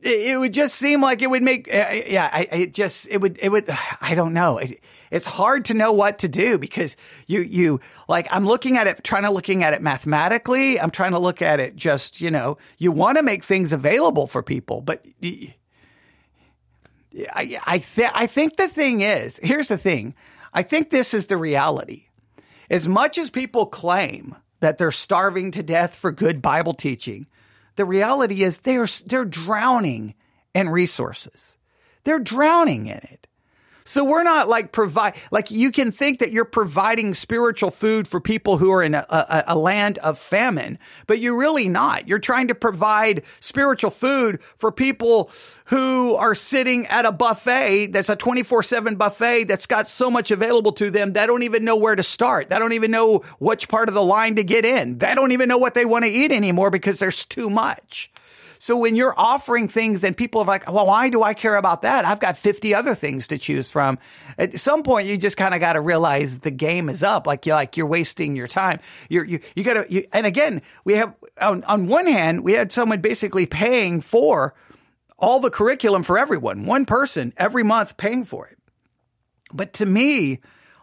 it, 0.04 0.40
would 0.40 0.54
just 0.54 0.76
seem 0.76 1.02
like 1.02 1.22
it 1.22 1.30
would 1.30 1.44
make 1.44 1.68
uh, 1.68 2.02
yeah 2.08 2.30
I, 2.32 2.48
it 2.52 2.74
just 2.74 3.08
it 3.10 3.20
would 3.20 3.38
it 3.42 3.50
would 3.50 3.70
i 4.02 4.16
don't 4.16 4.34
know. 4.34 4.58
It, 4.58 4.80
it's 5.10 5.26
hard 5.26 5.66
to 5.66 5.74
know 5.74 5.92
what 5.92 6.20
to 6.20 6.30
do 6.30 6.58
because 6.58 6.96
you 7.28 7.42
you 7.42 7.80
like 8.08 8.28
i'm 8.32 8.46
looking 8.46 8.78
at 8.78 8.88
it 8.88 9.04
trying 9.04 9.24
to 9.24 9.32
looking 9.32 9.64
at 9.64 9.74
it 9.74 9.82
mathematically. 9.82 10.80
I'm 10.80 10.92
trying 10.92 11.12
to 11.12 11.20
look 11.20 11.42
at 11.42 11.60
it 11.60 11.76
just 11.76 12.22
you 12.22 12.32
know 12.32 12.58
you 12.78 12.92
want 12.92 13.18
to 13.18 13.24
make 13.24 13.44
things 13.44 13.74
available 13.74 14.28
for 14.28 14.42
people 14.42 14.82
but 14.82 15.06
i 17.34 17.60
I, 17.66 17.78
th- 17.80 18.12
I 18.14 18.28
think 18.28 18.58
the 18.58 18.68
thing 18.68 19.02
is 19.02 19.40
here's 19.44 19.68
the 19.68 19.78
thing. 19.78 20.16
I 20.54 20.64
think 20.64 20.90
this 20.90 21.14
is 21.14 21.28
the 21.28 21.38
reality. 21.38 22.06
As 22.70 22.88
much 22.88 23.18
as 23.18 23.30
people 23.30 23.66
claim 23.66 24.36
that 24.62 24.78
they're 24.78 24.92
starving 24.92 25.52
to 25.52 25.64
death 25.64 25.96
for 25.96 26.12
good 26.12 26.42
bible 26.42 26.74
teaching 26.74 27.28
the 27.82 27.86
reality 27.86 28.44
is 28.44 28.60
they're, 28.60 28.86
they're 29.08 29.26
drowning 29.26 30.14
in 30.54 30.70
resources. 30.70 31.58
They're 32.04 32.20
drowning 32.20 32.86
in 32.86 33.00
it. 33.00 33.26
So 33.92 34.06
we're 34.06 34.24
not 34.24 34.48
like 34.48 34.72
provide, 34.72 35.16
like 35.32 35.52
you 35.52 35.70
can 35.70 35.92
think 35.92 36.20
that 36.20 36.32
you're 36.32 36.46
providing 36.46 37.14
spiritual 37.14 37.72
food 37.72 38.08
for 38.08 38.22
people 38.22 38.58
who 38.58 38.72
are 38.72 38.82
in 38.82 38.96
a, 38.96 39.06
a, 39.10 39.44
a, 39.48 39.58
land 39.58 39.98
of 39.98 40.18
famine, 40.18 40.80
but 41.08 41.20
you're 41.20 41.36
really 41.36 41.68
not. 41.68 42.08
You're 42.08 42.18
trying 42.18 42.48
to 42.48 42.56
provide 42.56 43.24
spiritual 43.42 43.92
food 43.92 44.42
for 44.56 44.72
people 44.72 45.30
who 45.66 46.16
are 46.16 46.34
sitting 46.34 46.88
at 46.88 47.06
a 47.06 47.12
buffet 47.12 47.88
that's 47.88 48.08
a 48.08 48.16
24 48.16 48.64
7 48.64 48.96
buffet 48.96 49.44
that's 49.44 49.66
got 49.66 49.90
so 49.90 50.10
much 50.10 50.32
available 50.32 50.72
to 50.72 50.90
them. 50.90 51.12
They 51.12 51.28
don't 51.28 51.44
even 51.44 51.66
know 51.66 51.76
where 51.76 51.98
to 51.98 52.04
start. 52.04 52.50
They 52.50 52.60
don't 52.60 52.72
even 52.72 52.92
know 52.92 53.26
which 53.40 53.68
part 53.68 53.90
of 53.90 53.94
the 53.94 54.02
line 54.02 54.38
to 54.38 54.44
get 54.46 54.64
in. 54.64 55.00
They 55.00 55.14
don't 55.16 55.34
even 55.34 55.50
know 55.50 55.58
what 55.58 55.74
they 55.74 55.84
want 55.84 56.06
to 56.06 56.12
eat 56.12 56.32
anymore 56.32 56.70
because 56.70 57.00
there's 57.00 57.26
too 57.26 57.50
much. 57.50 58.10
So 58.62 58.78
when 58.78 58.96
you're 58.96 59.16
offering 59.18 59.68
things, 59.68 60.02
then 60.02 60.14
people 60.14 60.42
are 60.42 60.46
like, 60.46 60.72
well, 60.72 60.86
why 60.86 61.10
do 61.10 61.24
I 61.24 61.34
care 61.34 61.56
about 61.56 61.82
that? 61.82 62.06
I've 62.06 62.20
got 62.20 62.38
50 62.38 62.76
other 62.76 62.94
things 62.94 63.28
to 63.30 63.40
choose 63.40 63.72
from. 63.72 63.98
At 64.38 64.60
some 64.60 64.84
point, 64.84 65.08
you 65.08 65.18
just 65.18 65.36
kind 65.36 65.56
of 65.56 65.60
got 65.60 65.74
to 65.74 65.82
realize 65.82 66.38
the 66.38 66.52
game 66.52 66.88
is 66.88 67.02
up. 67.02 67.26
Like 67.26 67.48
you're 67.48 67.56
like, 67.56 67.76
you're 67.76 67.88
wasting 67.88 68.36
your 68.36 68.48
time. 68.48 68.80
You're, 69.10 69.26
you, 69.26 69.40
you 69.56 69.64
gotta, 69.64 69.88
you, 69.90 70.06
and 70.14 70.28
again, 70.28 70.62
we 70.84 70.94
have, 70.94 71.16
on, 71.42 71.64
on 71.64 71.88
one 71.88 72.06
hand, 72.06 72.44
we 72.44 72.54
had 72.54 72.72
someone 72.72 73.02
basically 73.02 73.48
paying 73.48 74.00
for 74.00 74.54
all 75.18 75.40
the 75.40 75.50
curriculum 75.50 76.04
for 76.04 76.20
everyone, 76.20 76.68
one 76.68 76.86
person 76.86 77.34
every 77.38 77.64
month 77.64 77.98
paying 77.98 78.26
for 78.26 78.46
it. 78.46 78.60
But 79.52 79.74
to 79.74 79.88
me, 79.88 80.40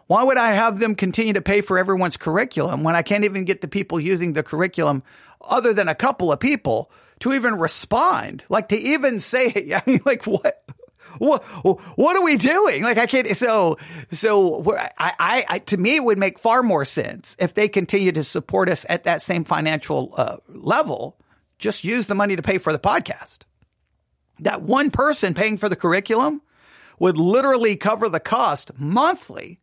why 0.07 0.23
would 0.23 0.37
I 0.37 0.51
have 0.51 0.79
them 0.79 0.95
continue 0.95 1.31
to 1.31 1.41
pay 1.41 1.61
for 1.61 1.77
everyone's 1.77 2.17
curriculum 2.17 2.83
when 2.83 2.97
I 2.97 3.03
can't 3.03 3.23
even 3.23 3.45
get 3.45 3.61
the 3.61 3.69
people 3.69 4.01
using 4.01 4.33
the 4.33 4.43
curriculum 4.43 5.01
other 5.39 5.73
than 5.73 5.87
a 5.87 5.95
couple 5.95 6.29
of 6.29 6.41
people 6.41 6.91
to 7.19 7.33
even 7.33 7.55
respond, 7.55 8.45
like 8.49 8.69
to 8.69 8.77
even 8.77 9.19
say, 9.19 9.47
it. 9.47 9.73
I 9.87 9.89
mean, 9.89 10.01
like 10.05 10.25
what? 10.25 10.63
What 11.17 11.43
what 11.97 12.15
are 12.15 12.23
we 12.23 12.37
doing? 12.37 12.83
Like 12.83 12.97
I 12.97 13.07
can't. 13.07 13.35
So 13.35 13.77
so 14.11 14.63
I, 14.77 14.91
I, 14.97 15.45
I 15.49 15.59
to 15.59 15.77
me 15.77 15.95
it 15.95 16.03
would 16.03 16.19
make 16.19 16.37
far 16.37 16.61
more 16.61 16.85
sense 16.85 17.35
if 17.39 17.55
they 17.55 17.67
continue 17.67 18.11
to 18.11 18.23
support 18.23 18.69
us 18.69 18.85
at 18.87 19.03
that 19.05 19.21
same 19.21 19.43
financial 19.43 20.13
uh, 20.15 20.37
level. 20.47 21.17
Just 21.57 21.83
use 21.83 22.07
the 22.07 22.15
money 22.15 22.35
to 22.35 22.41
pay 22.41 22.57
for 22.57 22.71
the 22.71 22.79
podcast. 22.79 23.39
That 24.39 24.61
one 24.61 24.91
person 24.91 25.33
paying 25.33 25.57
for 25.57 25.67
the 25.67 25.75
curriculum 25.75 26.41
would 26.99 27.17
literally 27.17 27.75
cover 27.75 28.07
the 28.07 28.19
cost 28.19 28.71
monthly 28.77 29.59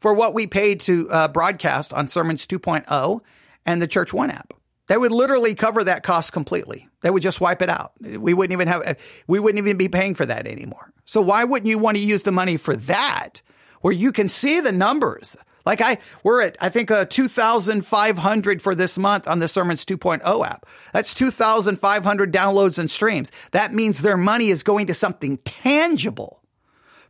for 0.00 0.12
what 0.12 0.34
we 0.34 0.46
paid 0.46 0.80
to 0.80 1.08
uh, 1.10 1.28
broadcast 1.28 1.92
on 1.94 2.08
Sermons 2.08 2.46
2.0 2.46 3.20
and 3.64 3.80
the 3.80 3.86
Church 3.86 4.12
One 4.12 4.30
app. 4.30 4.54
They 4.90 4.96
would 4.96 5.12
literally 5.12 5.54
cover 5.54 5.84
that 5.84 6.02
cost 6.02 6.32
completely. 6.32 6.88
They 7.02 7.10
would 7.10 7.22
just 7.22 7.40
wipe 7.40 7.62
it 7.62 7.68
out. 7.68 7.92
We 8.00 8.34
wouldn't 8.34 8.50
even 8.50 8.66
have, 8.66 8.98
we 9.28 9.38
wouldn't 9.38 9.64
even 9.64 9.76
be 9.76 9.88
paying 9.88 10.16
for 10.16 10.26
that 10.26 10.48
anymore. 10.48 10.92
So 11.04 11.22
why 11.22 11.44
wouldn't 11.44 11.68
you 11.68 11.78
want 11.78 11.96
to 11.96 12.02
use 12.04 12.24
the 12.24 12.32
money 12.32 12.56
for 12.56 12.74
that 12.74 13.40
where 13.82 13.92
you 13.92 14.10
can 14.10 14.26
see 14.26 14.58
the 14.58 14.72
numbers? 14.72 15.36
Like 15.64 15.80
I, 15.80 15.98
we're 16.24 16.42
at, 16.42 16.56
I 16.60 16.70
think, 16.70 16.90
uh, 16.90 17.04
2,500 17.04 18.60
for 18.60 18.74
this 18.74 18.98
month 18.98 19.28
on 19.28 19.38
the 19.38 19.46
Sermons 19.46 19.84
2.0 19.84 20.44
app. 20.44 20.66
That's 20.92 21.14
2,500 21.14 22.32
downloads 22.32 22.76
and 22.76 22.90
streams. 22.90 23.30
That 23.52 23.72
means 23.72 24.02
their 24.02 24.16
money 24.16 24.48
is 24.48 24.64
going 24.64 24.88
to 24.88 24.94
something 24.94 25.36
tangible. 25.44 26.42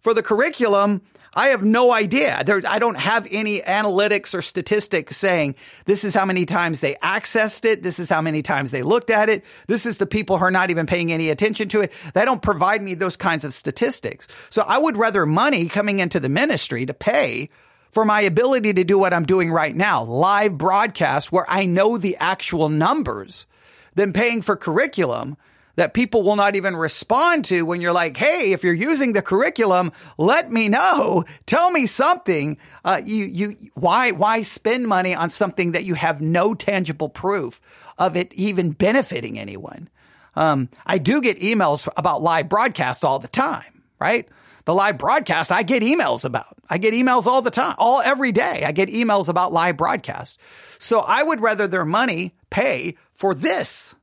For 0.00 0.12
the 0.12 0.22
curriculum, 0.22 1.00
I 1.32 1.48
have 1.48 1.62
no 1.62 1.92
idea. 1.92 2.42
There, 2.44 2.60
I 2.66 2.78
don't 2.78 2.96
have 2.96 3.26
any 3.30 3.60
analytics 3.60 4.34
or 4.34 4.42
statistics 4.42 5.16
saying 5.16 5.54
this 5.84 6.02
is 6.02 6.14
how 6.14 6.24
many 6.24 6.44
times 6.44 6.80
they 6.80 6.96
accessed 6.96 7.64
it. 7.64 7.82
This 7.82 7.98
is 7.98 8.08
how 8.08 8.20
many 8.20 8.42
times 8.42 8.72
they 8.72 8.82
looked 8.82 9.10
at 9.10 9.28
it. 9.28 9.44
This 9.68 9.86
is 9.86 9.98
the 9.98 10.06
people 10.06 10.38
who 10.38 10.44
are 10.44 10.50
not 10.50 10.70
even 10.70 10.86
paying 10.86 11.12
any 11.12 11.30
attention 11.30 11.68
to 11.70 11.82
it. 11.82 11.92
They 12.14 12.24
don't 12.24 12.42
provide 12.42 12.82
me 12.82 12.94
those 12.94 13.16
kinds 13.16 13.44
of 13.44 13.54
statistics. 13.54 14.26
So 14.50 14.62
I 14.62 14.78
would 14.78 14.96
rather 14.96 15.24
money 15.24 15.68
coming 15.68 16.00
into 16.00 16.18
the 16.18 16.28
ministry 16.28 16.86
to 16.86 16.94
pay 16.94 17.50
for 17.92 18.04
my 18.04 18.20
ability 18.22 18.74
to 18.74 18.84
do 18.84 18.98
what 18.98 19.12
I'm 19.12 19.26
doing 19.26 19.50
right 19.50 19.74
now, 19.74 20.02
live 20.04 20.58
broadcast 20.58 21.30
where 21.32 21.46
I 21.48 21.64
know 21.64 21.96
the 21.96 22.16
actual 22.16 22.68
numbers 22.68 23.46
than 23.94 24.12
paying 24.12 24.42
for 24.42 24.56
curriculum 24.56 25.36
that 25.80 25.94
people 25.94 26.22
will 26.22 26.36
not 26.36 26.56
even 26.56 26.76
respond 26.76 27.46
to 27.46 27.62
when 27.62 27.80
you're 27.80 27.90
like, 27.90 28.14
Hey, 28.14 28.52
if 28.52 28.62
you're 28.62 28.74
using 28.74 29.14
the 29.14 29.22
curriculum, 29.22 29.92
let 30.18 30.52
me 30.52 30.68
know. 30.68 31.24
Tell 31.46 31.70
me 31.70 31.86
something. 31.86 32.58
Uh, 32.84 33.00
you, 33.02 33.24
you, 33.24 33.56
why, 33.72 34.10
why 34.10 34.42
spend 34.42 34.86
money 34.86 35.14
on 35.14 35.30
something 35.30 35.72
that 35.72 35.84
you 35.84 35.94
have 35.94 36.20
no 36.20 36.52
tangible 36.54 37.08
proof 37.08 37.62
of 37.96 38.14
it 38.14 38.34
even 38.34 38.72
benefiting 38.72 39.38
anyone? 39.38 39.88
Um, 40.34 40.68
I 40.84 40.98
do 40.98 41.22
get 41.22 41.40
emails 41.40 41.88
about 41.96 42.20
live 42.20 42.50
broadcast 42.50 43.02
all 43.02 43.18
the 43.18 43.26
time, 43.26 43.82
right? 43.98 44.28
The 44.66 44.74
live 44.74 44.98
broadcast 44.98 45.50
I 45.50 45.62
get 45.62 45.82
emails 45.82 46.26
about. 46.26 46.58
I 46.68 46.76
get 46.76 46.92
emails 46.92 47.24
all 47.24 47.40
the 47.40 47.50
time, 47.50 47.74
all 47.78 48.02
every 48.02 48.32
day. 48.32 48.64
I 48.66 48.72
get 48.72 48.90
emails 48.90 49.30
about 49.30 49.50
live 49.50 49.78
broadcast. 49.78 50.38
So 50.78 51.00
I 51.00 51.22
would 51.22 51.40
rather 51.40 51.66
their 51.66 51.86
money 51.86 52.34
pay 52.50 52.98
for 53.14 53.34
this 53.34 53.94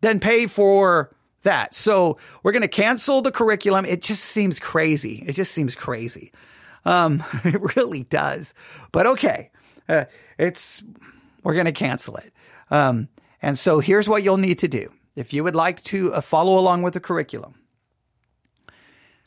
than 0.00 0.20
pay 0.20 0.46
for 0.46 1.10
that. 1.42 1.74
So 1.74 2.18
we're 2.42 2.52
going 2.52 2.62
to 2.62 2.68
cancel 2.68 3.22
the 3.22 3.32
curriculum. 3.32 3.84
It 3.84 4.02
just 4.02 4.24
seems 4.24 4.58
crazy. 4.58 5.24
It 5.26 5.32
just 5.32 5.52
seems 5.52 5.74
crazy. 5.74 6.32
Um, 6.84 7.24
it 7.44 7.76
really 7.76 8.04
does. 8.04 8.54
But 8.92 9.06
okay, 9.06 9.50
uh, 9.88 10.04
it's 10.38 10.82
we're 11.42 11.54
going 11.54 11.66
to 11.66 11.72
cancel 11.72 12.16
it. 12.16 12.32
Um, 12.70 13.08
and 13.40 13.58
so 13.58 13.80
here's 13.80 14.08
what 14.08 14.22
you'll 14.22 14.36
need 14.36 14.60
to 14.60 14.68
do 14.68 14.92
if 15.16 15.32
you 15.32 15.44
would 15.44 15.56
like 15.56 15.82
to 15.84 16.14
uh, 16.14 16.20
follow 16.20 16.58
along 16.58 16.82
with 16.82 16.94
the 16.94 17.00
curriculum 17.00 17.54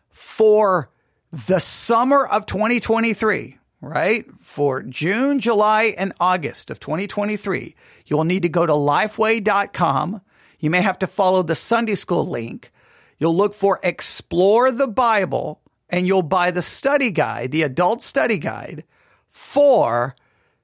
for 0.09 0.89
the 1.31 1.59
summer 1.59 2.25
of 2.25 2.45
2023. 2.45 3.57
Right? 3.83 4.27
For 4.41 4.83
June, 4.83 5.39
July, 5.39 5.95
and 5.97 6.13
August 6.19 6.69
of 6.69 6.79
2023, 6.79 7.75
you'll 8.05 8.25
need 8.25 8.43
to 8.43 8.49
go 8.49 8.67
to 8.67 8.73
lifeway.com 8.73 10.21
you 10.61 10.69
may 10.69 10.81
have 10.81 10.99
to 10.99 11.07
follow 11.07 11.43
the 11.43 11.55
Sunday 11.55 11.95
school 11.95 12.25
link. 12.25 12.71
You'll 13.19 13.35
look 13.35 13.53
for 13.53 13.79
Explore 13.83 14.71
the 14.71 14.87
Bible 14.87 15.59
and 15.89 16.07
you'll 16.07 16.21
buy 16.21 16.51
the 16.51 16.61
study 16.61 17.11
guide, 17.11 17.51
the 17.51 17.63
adult 17.63 18.01
study 18.01 18.37
guide 18.37 18.85
for 19.29 20.15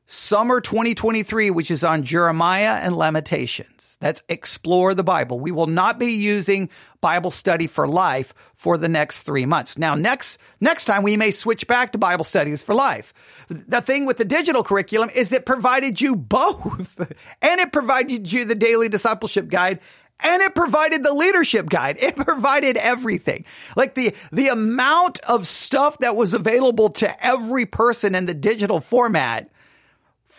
summer 0.07 0.61
2023, 0.61 1.51
which 1.51 1.69
is 1.69 1.83
on 1.83 2.03
Jeremiah 2.03 2.79
and 2.81 2.95
Lamentations. 2.95 3.97
That's 3.99 4.23
explore 4.29 4.93
the 4.93 5.03
Bible. 5.03 5.39
We 5.39 5.51
will 5.51 5.67
not 5.67 5.99
be 5.99 6.13
using 6.13 6.69
Bible 7.01 7.31
study 7.31 7.67
for 7.67 7.87
life 7.87 8.33
for 8.53 8.77
the 8.77 8.87
next 8.87 9.23
three 9.23 9.45
months. 9.45 9.77
Now, 9.77 9.95
next, 9.95 10.37
next 10.61 10.85
time 10.85 11.03
we 11.03 11.17
may 11.17 11.31
switch 11.31 11.67
back 11.67 11.91
to 11.91 11.97
Bible 11.97 12.23
studies 12.23 12.63
for 12.63 12.73
life. 12.73 13.13
The 13.49 13.81
thing 13.81 14.05
with 14.05 14.17
the 14.17 14.25
digital 14.25 14.63
curriculum 14.63 15.09
is 15.13 15.33
it 15.33 15.45
provided 15.45 15.99
you 15.99 16.15
both 16.15 16.99
and 17.41 17.59
it 17.59 17.71
provided 17.73 18.31
you 18.31 18.45
the 18.45 18.55
daily 18.55 18.89
discipleship 18.89 19.49
guide 19.49 19.79
and 20.19 20.41
it 20.41 20.55
provided 20.55 21.03
the 21.03 21.13
leadership 21.13 21.67
guide. 21.67 21.97
It 21.99 22.15
provided 22.15 22.77
everything. 22.77 23.45
Like 23.75 23.95
the, 23.95 24.15
the 24.31 24.47
amount 24.47 25.19
of 25.21 25.47
stuff 25.47 25.99
that 25.99 26.15
was 26.15 26.33
available 26.33 26.89
to 26.91 27.25
every 27.25 27.65
person 27.65 28.15
in 28.15 28.25
the 28.25 28.33
digital 28.33 28.79
format 28.79 29.49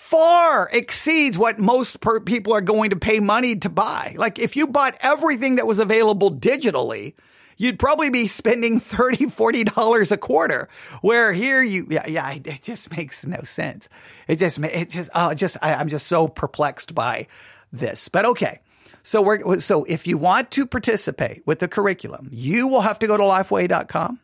far 0.08 0.70
exceeds 0.72 1.36
what 1.36 1.58
most 1.58 2.00
per- 2.00 2.18
people 2.18 2.54
are 2.54 2.62
going 2.62 2.90
to 2.90 2.96
pay 2.96 3.20
money 3.20 3.56
to 3.56 3.68
buy. 3.68 4.14
Like 4.16 4.38
if 4.38 4.56
you 4.56 4.66
bought 4.66 4.96
everything 5.00 5.56
that 5.56 5.66
was 5.66 5.78
available 5.78 6.32
digitally, 6.32 7.12
you'd 7.58 7.78
probably 7.78 8.08
be 8.08 8.26
spending 8.26 8.80
30 8.80 9.26
$40 9.26 10.10
a 10.10 10.16
quarter. 10.16 10.70
Where 11.02 11.34
here 11.34 11.62
you, 11.62 11.88
yeah, 11.90 12.06
yeah, 12.06 12.32
it 12.32 12.62
just 12.62 12.90
makes 12.96 13.26
no 13.26 13.42
sense. 13.42 13.90
It 14.26 14.36
just, 14.36 14.58
it 14.58 14.88
just, 14.88 15.10
oh, 15.14 15.34
just, 15.34 15.58
I, 15.60 15.74
I'm 15.74 15.90
just 15.90 16.06
so 16.06 16.26
perplexed 16.26 16.94
by 16.94 17.26
this. 17.70 18.08
But 18.08 18.24
okay. 18.24 18.60
So 19.02 19.20
we're, 19.20 19.60
so 19.60 19.84
if 19.84 20.06
you 20.06 20.16
want 20.16 20.50
to 20.52 20.64
participate 20.64 21.46
with 21.46 21.58
the 21.58 21.68
curriculum, 21.68 22.30
you 22.32 22.68
will 22.68 22.80
have 22.80 22.98
to 23.00 23.06
go 23.06 23.18
to 23.18 23.22
lifeway.com. 23.22 24.20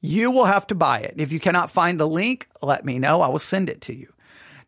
You 0.00 0.32
will 0.32 0.46
have 0.46 0.66
to 0.66 0.74
buy 0.74 1.00
it. 1.00 1.14
If 1.18 1.30
you 1.30 1.38
cannot 1.38 1.70
find 1.70 2.00
the 2.00 2.08
link, 2.08 2.48
let 2.62 2.84
me 2.84 2.98
know. 2.98 3.22
I 3.22 3.28
will 3.28 3.38
send 3.38 3.70
it 3.70 3.80
to 3.82 3.94
you. 3.94 4.13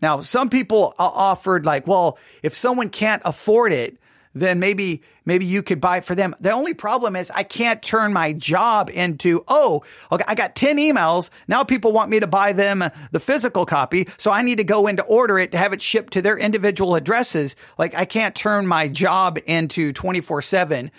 Now, 0.02 0.20
some 0.20 0.50
people 0.50 0.94
offered 0.98 1.64
like, 1.64 1.86
well, 1.86 2.18
if 2.42 2.54
someone 2.54 2.90
can't 2.90 3.22
afford 3.24 3.72
it, 3.72 3.98
then 4.36 4.58
maybe 4.58 5.02
maybe 5.24 5.46
you 5.46 5.62
could 5.62 5.80
buy 5.80 5.96
it 5.96 6.04
for 6.04 6.14
them. 6.14 6.34
The 6.40 6.50
only 6.50 6.74
problem 6.74 7.16
is 7.16 7.30
I 7.30 7.42
can't 7.42 7.82
turn 7.82 8.12
my 8.12 8.34
job 8.34 8.90
into, 8.90 9.42
oh, 9.48 9.82
okay, 10.12 10.24
I 10.28 10.34
got 10.34 10.54
10 10.54 10.76
emails. 10.76 11.30
Now 11.48 11.64
people 11.64 11.92
want 11.92 12.10
me 12.10 12.20
to 12.20 12.26
buy 12.26 12.52
them 12.52 12.84
the 13.12 13.20
physical 13.20 13.64
copy. 13.64 14.08
So 14.18 14.30
I 14.30 14.42
need 14.42 14.58
to 14.58 14.64
go 14.64 14.86
in 14.86 14.96
to 14.96 15.02
order 15.02 15.38
it 15.38 15.52
to 15.52 15.58
have 15.58 15.72
it 15.72 15.80
shipped 15.80 16.12
to 16.12 16.22
their 16.22 16.38
individual 16.38 16.96
addresses. 16.96 17.56
Like 17.78 17.94
I 17.94 18.04
can't 18.04 18.34
turn 18.34 18.66
my 18.66 18.88
job 18.88 19.38
into 19.46 19.92
24 19.92 20.42
seven 20.42 20.90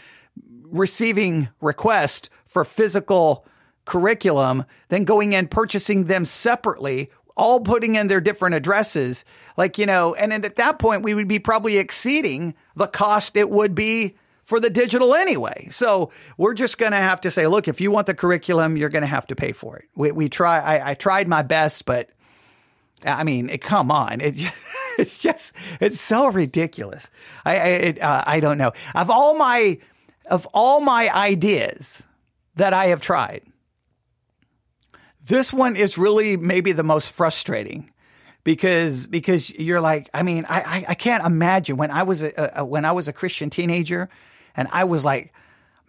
receiving 0.64 1.50
requests 1.62 2.30
for 2.48 2.66
physical 2.66 3.46
curriculum, 3.86 4.66
then 4.90 5.06
going 5.06 5.34
in 5.34 5.48
purchasing 5.48 6.06
them 6.06 6.26
separately 6.26 7.10
all 7.38 7.62
putting 7.62 7.96
in 7.96 8.08
their 8.08 8.20
different 8.20 8.56
addresses. 8.56 9.24
Like, 9.56 9.78
you 9.78 9.86
know, 9.86 10.14
and 10.16 10.34
at 10.34 10.58
that 10.58 10.80
point, 10.80 11.04
we 11.04 11.14
would 11.14 11.28
be 11.28 11.40
probably 11.40 11.78
exceeding 11.78 12.56
the 12.76 12.88
cost 12.88 13.38
it 13.38 13.50
would 13.50 13.74
be 13.74 14.18
for 14.44 14.60
the 14.60 14.70
digital 14.70 15.14
anyway. 15.14 15.68
So 15.72 16.12
we're 16.38 16.54
just 16.54 16.78
going 16.78 16.94
to 16.94 16.98
have 16.98 17.22
to 17.22 17.32
say, 17.32 17.48
look, 17.48 17.68
if 17.68 17.82
you 17.82 17.92
want 17.92 18.08
the 18.08 18.14
curriculum, 18.14 18.78
you're 18.78 18.90
going 18.90 19.02
to 19.02 19.08
have 19.08 19.28
to 19.28 19.36
pay 19.36 19.52
for 19.52 19.78
it. 19.78 19.86
We, 19.96 20.12
we 20.12 20.30
try, 20.30 20.60
I, 20.60 20.92
I 20.92 20.94
tried 20.94 21.28
my 21.28 21.42
best, 21.42 21.86
but 21.86 22.10
I 23.06 23.24
mean, 23.24 23.50
it, 23.50 23.62
come 23.62 23.92
on. 23.92 24.22
It, 24.22 24.36
it's 24.98 25.20
just, 25.20 25.54
it's 25.80 26.00
so 26.00 26.32
ridiculous. 26.32 27.10
I, 27.46 27.58
I, 27.58 27.68
it, 27.68 28.02
uh, 28.02 28.24
I 28.26 28.40
don't 28.40 28.58
know. 28.58 28.72
Of 28.96 29.10
all 29.10 29.38
my, 29.38 29.80
of 30.26 30.48
all 30.54 30.80
my 30.80 31.14
ideas 31.14 32.04
that 32.56 32.74
I 32.74 32.88
have 32.88 33.02
tried, 33.02 33.44
this 35.28 35.54
one 35.54 35.76
is 35.76 35.98
really 35.98 36.38
maybe 36.38 36.72
the 36.72 36.84
most 36.84 37.12
frustrating 37.12 37.92
because 38.44 39.08
because 39.08 39.50
you're 39.50 39.82
like, 39.82 40.10
I 40.14 40.24
mean, 40.24 40.46
I 40.48 40.86
I, 40.88 40.94
can't 40.94 41.26
imagine 41.26 41.76
when 41.76 41.92
I 41.92 42.04
was 42.04 42.24
a, 42.24 42.52
a, 42.56 42.66
when 42.66 42.86
I 42.86 42.94
was 42.94 43.08
a 43.08 43.14
Christian 43.14 43.50
teenager, 43.50 44.10
and 44.56 44.70
I 44.72 44.86
was 44.86 45.04
like, 45.04 45.34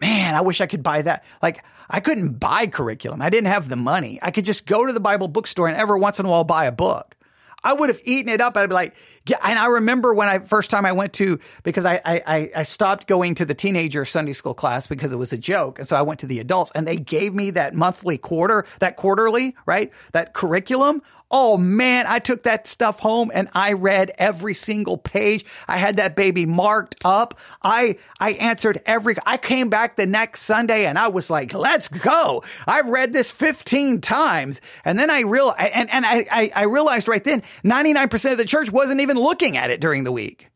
man, 0.01 0.35
I 0.35 0.41
wish 0.41 0.59
I 0.59 0.67
could 0.67 0.83
buy 0.83 1.01
that. 1.03 1.23
Like 1.41 1.63
I 1.89 2.01
couldn't 2.01 2.33
buy 2.33 2.67
curriculum. 2.67 3.21
I 3.21 3.29
didn't 3.29 3.47
have 3.47 3.69
the 3.69 3.75
money. 3.75 4.19
I 4.21 4.31
could 4.31 4.45
just 4.45 4.67
go 4.67 4.85
to 4.85 4.93
the 4.93 4.99
Bible 4.99 5.27
bookstore 5.27 5.67
and 5.67 5.77
every 5.77 5.99
once 5.99 6.19
in 6.19 6.25
a 6.25 6.29
while 6.29 6.43
buy 6.43 6.65
a 6.65 6.71
book. 6.71 7.15
I 7.63 7.73
would 7.73 7.89
have 7.89 7.99
eaten 8.03 8.31
it 8.31 8.41
up. 8.41 8.55
I'd 8.55 8.69
be 8.69 8.75
like, 8.75 8.95
yeah. 9.29 9.37
And 9.43 9.59
I 9.59 9.67
remember 9.67 10.13
when 10.13 10.27
I 10.27 10.39
first 10.39 10.69
time 10.69 10.85
I 10.85 10.91
went 10.91 11.13
to 11.13 11.39
because 11.63 11.85
I, 11.85 12.01
I 12.05 12.51
I 12.55 12.63
stopped 12.63 13.07
going 13.07 13.35
to 13.35 13.45
the 13.45 13.53
teenager 13.53 14.05
Sunday 14.05 14.33
school 14.33 14.53
class 14.53 14.87
because 14.87 15.13
it 15.13 15.17
was 15.17 15.31
a 15.31 15.37
joke, 15.37 15.79
and 15.79 15.87
so 15.87 15.95
I 15.95 16.01
went 16.01 16.19
to 16.21 16.27
the 16.27 16.39
adults, 16.39 16.71
and 16.73 16.87
they 16.87 16.97
gave 16.97 17.33
me 17.33 17.51
that 17.51 17.75
monthly 17.75 18.17
quarter, 18.17 18.65
that 18.79 18.95
quarterly, 18.95 19.55
right, 19.65 19.91
that 20.13 20.33
curriculum. 20.33 21.01
Oh 21.31 21.57
man, 21.57 22.05
I 22.07 22.17
took 22.17 22.43
that 22.43 22.65
stuff 22.65 22.99
home 22.99 23.29
and 23.31 23.49
I 23.53 23.73
read 23.73 24.11
every 24.17 24.55
single 24.55 24.97
page. 24.97 25.45
I 25.67 25.77
had 25.77 25.97
that 25.97 26.15
baby 26.15 26.47
marked 26.47 26.95
up. 27.05 27.39
I, 27.61 27.97
I 28.19 28.31
answered 28.31 28.81
every, 28.87 29.15
I 29.27 29.37
came 29.37 29.69
back 29.69 29.95
the 29.95 30.07
next 30.07 30.41
Sunday 30.41 30.85
and 30.85 30.97
I 30.97 31.09
was 31.09 31.29
like, 31.29 31.53
let's 31.53 31.87
go. 31.87 32.43
I 32.65 32.81
read 32.81 33.13
this 33.13 33.31
15 33.31 34.01
times. 34.01 34.59
And 34.83 34.97
then 34.97 35.11
I 35.11 35.21
real, 35.21 35.53
and, 35.57 35.91
and 35.91 36.03
I, 36.03 36.25
I, 36.31 36.51
I 36.55 36.63
realized 36.63 37.07
right 37.07 37.23
then 37.23 37.43
99% 37.63 38.31
of 38.31 38.37
the 38.39 38.45
church 38.45 38.71
wasn't 38.71 39.01
even 39.01 39.17
looking 39.19 39.57
at 39.57 39.69
it 39.71 39.81
during 39.81 40.03
the 40.03 40.11
week. 40.11 40.49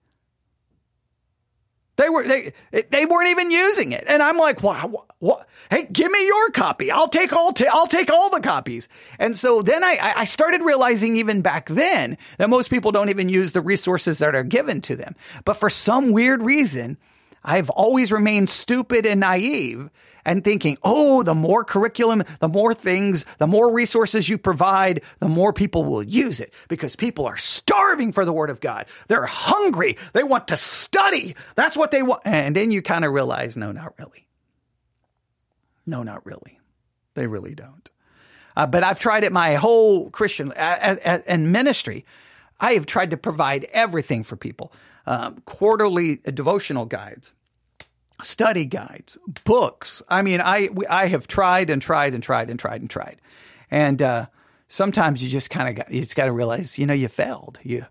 They 1.95 2.09
were 2.09 2.23
they 2.23 2.53
they 2.89 3.05
weren't 3.05 3.29
even 3.29 3.51
using 3.51 3.91
it, 3.91 4.03
and 4.07 4.23
I'm 4.23 4.37
like, 4.37 4.63
what? 4.63 4.89
what? 5.19 5.47
Hey, 5.69 5.87
give 5.91 6.11
me 6.11 6.25
your 6.25 6.49
copy. 6.49 6.89
I'll 6.89 7.07
take 7.07 7.31
all 7.31 7.53
I'll 7.71 7.87
take 7.87 8.11
all 8.11 8.31
the 8.31 8.41
copies. 8.41 8.89
And 9.19 9.37
so 9.37 9.61
then 9.61 9.83
I 9.83 10.13
I 10.15 10.25
started 10.25 10.63
realizing 10.63 11.17
even 11.17 11.43
back 11.43 11.69
then 11.69 12.17
that 12.39 12.49
most 12.49 12.71
people 12.71 12.91
don't 12.91 13.09
even 13.09 13.29
use 13.29 13.51
the 13.51 13.61
resources 13.61 14.17
that 14.19 14.33
are 14.33 14.43
given 14.43 14.81
to 14.81 14.95
them. 14.95 15.15
But 15.45 15.57
for 15.57 15.69
some 15.69 16.11
weird 16.11 16.41
reason, 16.41 16.97
I've 17.43 17.69
always 17.69 18.11
remained 18.11 18.49
stupid 18.49 19.05
and 19.05 19.19
naive 19.19 19.89
and 20.25 20.43
thinking, 20.43 20.77
oh, 20.83 21.23
the 21.23 21.35
more 21.35 21.63
curriculum, 21.63 22.23
the 22.39 22.47
more 22.47 22.73
things, 22.73 23.25
the 23.39 23.47
more 23.47 23.71
resources 23.71 24.29
you 24.29 24.37
provide, 24.37 25.03
the 25.19 25.27
more 25.27 25.51
people 25.53 25.83
will 25.83 26.03
use 26.03 26.39
it 26.39 26.53
because 26.69 26.95
people 26.95 27.25
are 27.25 27.37
starving 27.37 28.11
for 28.11 28.25
the 28.25 28.33
word 28.33 28.49
of 28.49 28.61
God. 28.61 28.85
They're 29.07 29.25
hungry. 29.25 29.97
They 30.13 30.23
want 30.23 30.47
to 30.49 30.57
study. 30.57 31.35
That's 31.55 31.75
what 31.75 31.91
they 31.91 32.01
want. 32.01 32.21
And 32.25 32.55
then 32.55 32.71
you 32.71 32.81
kind 32.81 33.03
of 33.05 33.11
realize, 33.11 33.57
no, 33.57 33.71
not 33.71 33.93
really. 33.99 34.27
No, 35.85 36.03
not 36.03 36.25
really. 36.25 36.59
They 37.15 37.27
really 37.27 37.55
don't. 37.55 37.89
Uh, 38.55 38.67
but 38.67 38.83
I've 38.83 38.99
tried 38.99 39.23
it 39.23 39.31
my 39.31 39.55
whole 39.55 40.09
Christian 40.09 40.51
and 40.53 41.51
ministry. 41.51 42.05
I 42.59 42.73
have 42.73 42.85
tried 42.85 43.11
to 43.11 43.17
provide 43.17 43.65
everything 43.73 44.23
for 44.23 44.35
people. 44.35 44.71
Um, 45.05 45.41
quarterly 45.45 46.21
devotional 46.33 46.85
guides, 46.85 47.33
study 48.21 48.65
guides, 48.65 49.17
books. 49.43 50.01
I 50.07 50.21
mean, 50.21 50.39
I 50.39 50.69
I 50.89 51.07
have 51.07 51.27
tried 51.27 51.69
and 51.69 51.81
tried 51.81 52.13
and 52.13 52.23
tried 52.23 52.49
and 52.49 52.57
tried 52.57 52.79
and 52.79 52.89
tried, 52.89 53.17
and 53.69 54.01
uh, 54.01 54.25
sometimes 54.69 55.21
you 55.21 55.29
just 55.29 55.49
kind 55.49 55.67
of 55.67 55.75
got 55.75 55.91
you 55.91 56.01
just 56.01 56.15
got 56.15 56.25
to 56.25 56.31
realize, 56.31 56.79
you 56.79 56.85
know, 56.85 56.93
you 56.93 57.09
failed. 57.09 57.59
You, 57.63 57.85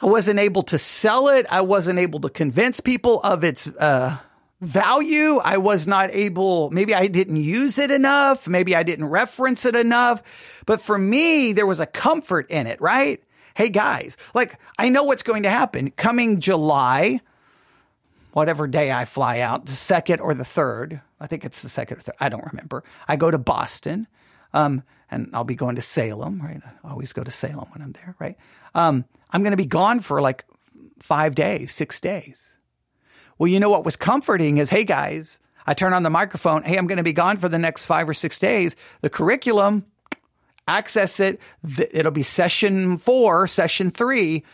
I 0.00 0.06
wasn't 0.06 0.40
able 0.40 0.62
to 0.64 0.78
sell 0.78 1.28
it. 1.28 1.46
I 1.50 1.60
wasn't 1.60 1.98
able 1.98 2.20
to 2.20 2.30
convince 2.30 2.80
people 2.80 3.20
of 3.20 3.44
its 3.44 3.68
uh, 3.68 4.16
value. 4.60 5.38
I 5.44 5.58
was 5.58 5.86
not 5.86 6.10
able. 6.14 6.70
Maybe 6.70 6.94
I 6.94 7.06
didn't 7.06 7.36
use 7.36 7.78
it 7.78 7.90
enough. 7.90 8.48
Maybe 8.48 8.74
I 8.74 8.82
didn't 8.82 9.04
reference 9.04 9.66
it 9.66 9.76
enough. 9.76 10.22
But 10.66 10.80
for 10.80 10.96
me, 10.96 11.52
there 11.52 11.66
was 11.66 11.80
a 11.80 11.86
comfort 11.86 12.50
in 12.50 12.66
it. 12.66 12.80
Right? 12.80 13.22
Hey 13.54 13.68
guys, 13.68 14.16
like 14.34 14.58
I 14.78 14.88
know 14.88 15.04
what's 15.04 15.22
going 15.22 15.44
to 15.44 15.50
happen 15.50 15.90
coming 15.92 16.40
July 16.40 17.20
whatever 18.34 18.66
day 18.66 18.90
I 18.90 19.04
fly 19.04 19.40
out, 19.40 19.66
the 19.66 19.72
second 19.72 20.20
or 20.20 20.34
the 20.34 20.44
third. 20.44 21.00
I 21.20 21.26
think 21.26 21.44
it's 21.44 21.62
the 21.62 21.68
second 21.68 21.98
or 21.98 22.00
third. 22.00 22.16
I 22.20 22.28
don't 22.28 22.44
remember. 22.44 22.84
I 23.08 23.16
go 23.16 23.30
to 23.30 23.38
Boston, 23.38 24.06
um, 24.52 24.82
and 25.10 25.30
I'll 25.32 25.44
be 25.44 25.54
going 25.54 25.76
to 25.76 25.82
Salem, 25.82 26.42
right? 26.42 26.60
I 26.82 26.90
always 26.90 27.12
go 27.12 27.22
to 27.22 27.30
Salem 27.30 27.68
when 27.72 27.80
I'm 27.80 27.92
there, 27.92 28.16
right? 28.18 28.36
Um, 28.74 29.04
I'm 29.30 29.42
going 29.42 29.52
to 29.52 29.56
be 29.56 29.66
gone 29.66 30.00
for 30.00 30.20
like 30.20 30.44
five 30.98 31.34
days, 31.34 31.72
six 31.72 32.00
days. 32.00 32.56
Well, 33.38 33.46
you 33.46 33.60
know 33.60 33.70
what 33.70 33.84
was 33.84 33.96
comforting 33.96 34.58
is, 34.58 34.68
hey 34.68 34.84
guys, 34.84 35.38
I 35.66 35.74
turn 35.74 35.92
on 35.92 36.02
the 36.02 36.10
microphone. 36.10 36.64
Hey, 36.64 36.76
I'm 36.76 36.86
going 36.86 36.98
to 36.98 37.04
be 37.04 37.12
gone 37.12 37.38
for 37.38 37.48
the 37.48 37.58
next 37.58 37.86
five 37.86 38.08
or 38.08 38.14
six 38.14 38.38
days. 38.38 38.74
The 39.00 39.10
curriculum, 39.10 39.86
access 40.66 41.20
it. 41.20 41.40
It'll 41.92 42.12
be 42.12 42.22
session 42.22 42.98
four, 42.98 43.46
session 43.46 43.90
three 43.90 44.44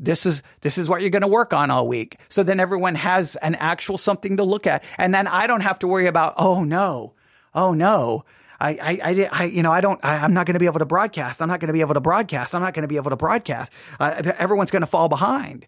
this 0.00 0.26
is 0.26 0.42
this 0.62 0.78
is 0.78 0.88
what 0.88 1.00
you're 1.00 1.10
going 1.10 1.22
to 1.22 1.28
work 1.28 1.52
on 1.52 1.70
all 1.70 1.86
week. 1.86 2.18
So 2.28 2.42
then 2.42 2.60
everyone 2.60 2.94
has 2.94 3.36
an 3.36 3.54
actual 3.56 3.98
something 3.98 4.36
to 4.38 4.44
look 4.44 4.66
at, 4.66 4.82
and 4.98 5.14
then 5.14 5.26
I 5.26 5.46
don't 5.46 5.60
have 5.60 5.78
to 5.80 5.88
worry 5.88 6.06
about 6.06 6.34
oh 6.36 6.64
no, 6.64 7.14
oh 7.54 7.74
no. 7.74 8.24
I, 8.60 8.78
I, 8.80 9.10
I, 9.10 9.28
I 9.32 9.44
you 9.46 9.62
know, 9.64 9.72
I 9.72 9.80
don't, 9.80 9.98
I, 10.04 10.24
am 10.24 10.34
not 10.34 10.46
going 10.46 10.54
to 10.54 10.60
be 10.60 10.66
able 10.66 10.78
to 10.78 10.84
broadcast. 10.84 11.42
I'm 11.42 11.48
not 11.48 11.58
going 11.58 11.66
to 11.66 11.72
be 11.72 11.80
able 11.80 11.94
to 11.94 12.00
broadcast. 12.00 12.54
I'm 12.54 12.62
not 12.62 12.74
going 12.74 12.82
to 12.82 12.88
be 12.88 12.94
able 12.94 13.10
to 13.10 13.16
broadcast. 13.16 13.72
Uh, 13.98 14.32
everyone's 14.38 14.70
going 14.70 14.82
to 14.82 14.86
fall 14.86 15.08
behind. 15.08 15.66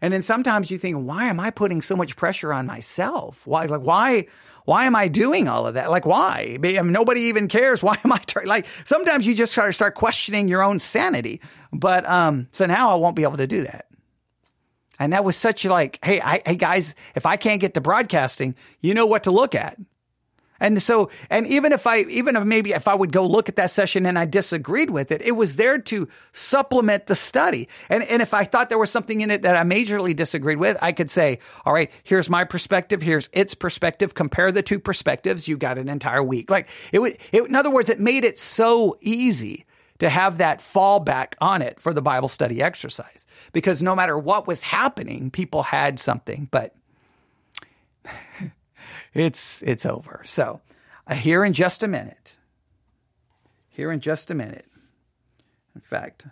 And 0.00 0.14
then 0.14 0.22
sometimes 0.22 0.70
you 0.70 0.78
think, 0.78 0.96
why 0.96 1.24
am 1.24 1.40
I 1.40 1.50
putting 1.50 1.82
so 1.82 1.96
much 1.96 2.14
pressure 2.14 2.52
on 2.52 2.66
myself? 2.66 3.44
Why, 3.48 3.64
like, 3.64 3.80
why, 3.80 4.26
why 4.66 4.84
am 4.84 4.94
I 4.94 5.08
doing 5.08 5.48
all 5.48 5.66
of 5.66 5.74
that? 5.74 5.90
Like, 5.90 6.04
why? 6.04 6.58
Nobody 6.60 7.22
even 7.22 7.48
cares. 7.48 7.82
Why 7.86 7.96
am 8.04 8.12
I 8.12 8.18
trying? 8.18 8.48
Like, 8.48 8.66
sometimes 8.84 9.26
you 9.26 9.34
just 9.34 9.52
start 9.52 9.74
start 9.74 9.94
questioning 9.94 10.48
your 10.48 10.62
own 10.62 10.80
sanity. 10.80 11.40
But 11.72 12.04
um, 12.06 12.48
so 12.50 12.66
now 12.66 12.90
I 12.90 12.96
won't 12.96 13.16
be 13.16 13.22
able 13.22 13.36
to 13.36 13.46
do 13.46 13.62
that. 13.62 13.86
And 14.98 15.12
that 15.12 15.24
was 15.24 15.36
such 15.36 15.64
like, 15.64 15.98
hey, 16.04 16.20
I, 16.20 16.42
hey 16.44 16.56
guys, 16.56 16.94
if 17.14 17.26
I 17.26 17.36
can't 17.36 17.60
get 17.60 17.74
to 17.74 17.80
broadcasting, 17.80 18.56
you 18.80 18.92
know 18.92 19.06
what 19.06 19.24
to 19.24 19.30
look 19.30 19.54
at. 19.54 19.78
And 20.60 20.80
so, 20.80 21.10
and 21.28 21.46
even 21.46 21.72
if 21.72 21.86
I, 21.86 22.00
even 22.00 22.36
if 22.36 22.44
maybe 22.44 22.72
if 22.72 22.88
I 22.88 22.94
would 22.94 23.12
go 23.12 23.26
look 23.26 23.48
at 23.48 23.56
that 23.56 23.70
session 23.70 24.06
and 24.06 24.18
I 24.18 24.24
disagreed 24.24 24.90
with 24.90 25.10
it, 25.10 25.22
it 25.22 25.32
was 25.32 25.56
there 25.56 25.78
to 25.78 26.08
supplement 26.32 27.06
the 27.06 27.14
study. 27.14 27.68
And, 27.88 28.02
and 28.04 28.22
if 28.22 28.32
I 28.32 28.44
thought 28.44 28.68
there 28.68 28.78
was 28.78 28.90
something 28.90 29.20
in 29.20 29.30
it 29.30 29.42
that 29.42 29.56
I 29.56 29.62
majorly 29.62 30.16
disagreed 30.16 30.58
with, 30.58 30.76
I 30.80 30.92
could 30.92 31.10
say, 31.10 31.40
all 31.64 31.72
right, 31.72 31.90
here's 32.04 32.30
my 32.30 32.44
perspective. 32.44 33.02
Here's 33.02 33.28
its 33.32 33.54
perspective. 33.54 34.14
Compare 34.14 34.52
the 34.52 34.62
two 34.62 34.78
perspectives. 34.78 35.46
You 35.46 35.56
got 35.56 35.78
an 35.78 35.88
entire 35.88 36.22
week. 36.22 36.50
Like 36.50 36.68
it 36.92 37.00
would, 37.00 37.18
it, 37.32 37.44
in 37.44 37.54
other 37.54 37.70
words, 37.70 37.90
it 37.90 38.00
made 38.00 38.24
it 38.24 38.38
so 38.38 38.96
easy 39.00 39.66
to 39.98 40.08
have 40.08 40.38
that 40.38 40.60
fallback 40.60 41.34
on 41.40 41.62
it 41.62 41.80
for 41.80 41.92
the 41.92 42.02
Bible 42.02 42.28
study 42.28 42.62
exercise 42.62 43.26
because 43.52 43.82
no 43.82 43.96
matter 43.96 44.18
what 44.18 44.46
was 44.46 44.62
happening, 44.62 45.30
people 45.30 45.62
had 45.62 45.98
something, 45.98 46.48
but 46.50 46.74
it's 49.16 49.62
it's 49.62 49.86
over. 49.86 50.22
So, 50.24 50.60
uh, 51.06 51.14
here 51.14 51.44
in 51.44 51.52
just 51.52 51.82
a 51.82 51.88
minute. 51.88 52.36
Here 53.68 53.90
in 53.90 54.00
just 54.00 54.30
a 54.30 54.34
minute. 54.34 54.66
In 55.74 55.80
fact, 55.80 56.26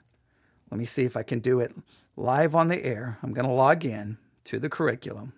let 0.70 0.78
me 0.78 0.84
see 0.84 1.04
if 1.04 1.16
I 1.16 1.22
can 1.22 1.40
do 1.40 1.60
it 1.60 1.74
live 2.16 2.54
on 2.54 2.68
the 2.68 2.82
air. 2.84 3.18
I'm 3.22 3.32
going 3.32 3.46
to 3.46 3.52
log 3.52 3.84
in 3.84 4.18
to 4.44 4.58
the 4.58 4.68
curriculum. 4.68 5.32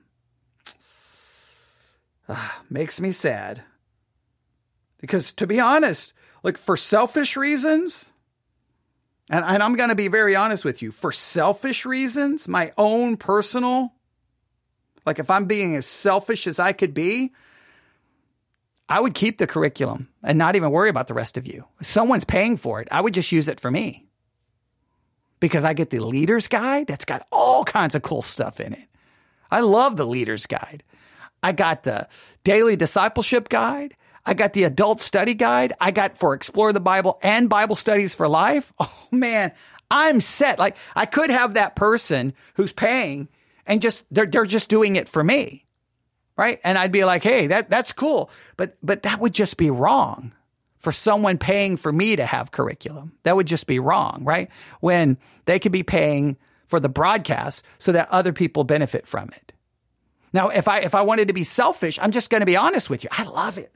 Uh, 2.29 2.51
makes 2.71 3.01
me 3.01 3.13
sad. 3.13 3.63
Because 4.99 5.33
to 5.33 5.47
be 5.47 5.61
honest, 5.61 6.13
like 6.43 6.59
for 6.59 6.77
selfish 6.77 7.37
reasons, 7.37 8.13
and, 9.29 9.45
and 9.45 9.63
I'm 9.63 9.75
going 9.75 9.89
to 9.89 9.97
be 9.97 10.09
very 10.09 10.37
honest 10.37 10.65
with 10.65 10.83
you, 10.83 10.93
for 10.93 11.13
selfish 11.13 11.85
reasons, 11.85 12.47
my 12.47 12.73
own 12.77 13.17
personal 13.17 13.93
like 15.07 15.19
if 15.19 15.31
I'm 15.31 15.47
being 15.47 15.77
as 15.77 15.87
selfish 15.87 16.47
as 16.47 16.59
I 16.59 16.73
could 16.73 16.93
be, 16.93 17.33
I 18.89 19.01
would 19.01 19.15
keep 19.15 19.39
the 19.39 19.47
curriculum 19.47 20.09
and 20.23 20.37
not 20.37 20.57
even 20.57 20.71
worry 20.71 20.91
about 20.91 21.07
the 21.07 21.15
rest 21.15 21.37
of 21.37 21.47
you. 21.47 21.65
If 21.81 21.87
someone's 21.87 22.25
paying 22.25 22.57
for 22.57 22.81
it. 22.81 22.89
I 22.91 23.01
would 23.01 23.15
just 23.15 23.33
use 23.33 23.49
it 23.49 23.61
for 23.61 23.71
me 23.71 24.07
because 25.41 25.65
I 25.65 25.75
get 25.75 25.91
the 25.91 26.01
leader's 26.01 26.49
guide 26.49 26.87
that's 26.87 27.05
got 27.05 27.27
all 27.33 27.65
kinds 27.65 27.95
of 27.95 28.03
cool 28.03 28.23
stuff 28.23 28.61
in 28.61 28.73
it. 28.73 28.89
I 29.51 29.61
love 29.61 29.97
the 29.97 30.07
leader's 30.07 30.47
guide. 30.47 30.83
I 31.43 31.53
got 31.53 31.85
the 31.85 32.09
daily 32.45 32.77
discipleship 32.77 33.49
guide. 33.49 33.95
I 34.25 34.35
got 34.35 34.53
the 34.53 34.65
adult 34.65 35.01
study 35.01 35.35
guide. 35.35 35.73
I 35.81 35.93
got 35.93 36.19
for 36.19 36.35
Explore 36.35 36.73
the 36.73 36.81
Bible 36.81 37.19
and 37.23 37.49
Bible 37.49 37.77
Studies 37.77 38.15
for 38.15 38.29
Life. 38.29 38.73
Oh 39.11 39.17
man, 39.19 39.53
I'm 39.89 40.21
set. 40.21 40.59
Like 40.59 40.77
I 40.97 41.07
could 41.07 41.31
have 41.31 41.55
that 41.55 41.77
person 41.77 42.35
who's 42.55 42.73
paying 42.73 43.29
and 43.67 43.83
just 43.83 44.05
they're 44.11 44.27
they're 44.27 44.45
just 44.45 44.71
doing 44.71 44.97
it 44.97 45.09
for 45.09 45.23
me. 45.23 45.65
Right? 46.37 46.61
And 46.65 46.77
I'd 46.77 46.93
be 46.93 47.05
like, 47.05 47.23
"Hey, 47.23 47.47
that 47.47 47.71
that's 47.71 47.93
cool." 47.93 48.31
But 48.57 48.77
but 48.83 49.03
that 49.03 49.21
would 49.21 49.33
just 49.33 49.57
be 49.57 49.71
wrong 49.71 50.33
for 50.77 50.93
someone 50.93 51.39
paying 51.39 51.77
for 51.77 51.93
me 51.93 52.17
to 52.17 52.27
have 52.27 52.53
curriculum. 52.53 53.13
That 53.23 53.37
would 53.37 53.47
just 53.47 53.67
be 53.67 53.79
wrong, 53.79 54.23
right? 54.25 54.51
When 54.81 55.19
they 55.47 55.59
could 55.59 55.73
be 55.73 55.83
paying 55.83 56.37
for 56.67 56.79
the 56.79 56.89
broadcast 56.89 57.65
so 57.79 57.93
that 57.93 58.11
other 58.11 58.33
people 58.33 58.65
benefit 58.65 59.07
from 59.07 59.31
it. 59.31 59.53
Now, 60.33 60.49
if 60.49 60.69
I 60.69 60.81
if 60.81 60.95
I 60.95 61.03
wanted 61.03 61.29
to 61.29 61.35
be 61.35 61.45
selfish, 61.45 61.99
I'm 62.01 62.11
just 62.11 62.31
going 62.31 62.41
to 62.41 62.47
be 62.47 62.57
honest 62.57 62.91
with 62.91 63.03
you. 63.03 63.11
I 63.13 63.25
love 63.25 63.59
it. 63.59 63.73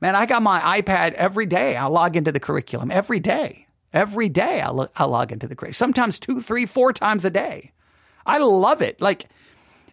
Man, 0.00 0.16
I 0.16 0.26
got 0.26 0.42
my 0.42 0.80
iPad 0.80 1.12
every 1.12 1.46
day. 1.46 1.76
I 1.76 1.86
log 1.86 2.16
into 2.16 2.32
the 2.32 2.40
curriculum 2.40 2.90
every 2.90 3.20
day. 3.20 3.66
Every 3.92 4.28
day 4.28 4.60
I, 4.60 4.70
lo- 4.70 4.88
I 4.96 5.04
log 5.04 5.30
into 5.32 5.46
the 5.46 5.54
curriculum. 5.54 5.74
Sometimes 5.74 6.18
two, 6.18 6.40
three, 6.40 6.64
four 6.64 6.92
times 6.92 7.24
a 7.24 7.30
day. 7.30 7.72
I 8.26 8.38
love 8.38 8.82
it. 8.82 9.00
Like, 9.00 9.28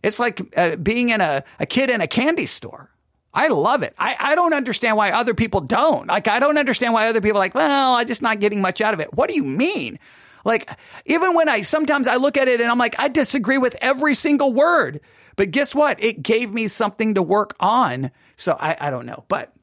it's 0.04 0.20
like 0.20 0.42
uh, 0.58 0.76
being 0.76 1.10
in 1.10 1.22
a, 1.22 1.44
a 1.60 1.66
kid 1.66 1.90
in 1.90 2.02
a 2.02 2.08
candy 2.08 2.46
store. 2.46 2.92
I 3.34 3.50
love 3.50 3.84
it. 3.84 3.94
I, 4.00 4.16
I 4.20 4.36
don't 4.36 4.54
understand 4.54 4.98
why 4.98 5.12
other 5.12 5.34
people 5.34 5.62
don't. 5.62 6.08
Like, 6.08 6.28
I 6.28 6.40
don't 6.40 6.58
understand 6.58 6.94
why 6.94 7.08
other 7.08 7.22
people 7.22 7.38
are 7.38 7.44
like, 7.44 7.56
well, 7.56 7.94
I'm 7.94 8.08
just 8.08 8.22
not 8.22 8.40
getting 8.40 8.62
much 8.62 8.82
out 8.82 8.94
of 8.94 9.00
it. 9.00 9.14
What 9.14 9.30
do 9.30 9.36
you 9.36 9.44
mean? 9.44 10.00
Like, 10.44 10.70
even 11.06 11.36
when 11.36 11.50
I 11.50 11.62
sometimes 11.62 12.08
I 12.08 12.16
look 12.16 12.38
at 12.38 12.48
it 12.48 12.62
and 12.62 12.72
I'm 12.72 12.78
like, 12.78 12.96
I 12.98 13.10
disagree 13.10 13.58
with 13.58 13.76
every 13.82 14.16
single 14.16 14.54
word. 14.54 15.02
But 15.36 15.52
guess 15.52 15.76
what? 15.76 16.02
It 16.02 16.24
gave 16.24 16.52
me 16.52 16.68
something 16.68 17.14
to 17.14 17.22
work 17.22 17.56
on. 17.60 18.12
So 18.38 18.58
I, 18.60 18.78
I 18.80 18.90
don't 18.90 19.06
know. 19.06 19.26
But 19.28 19.54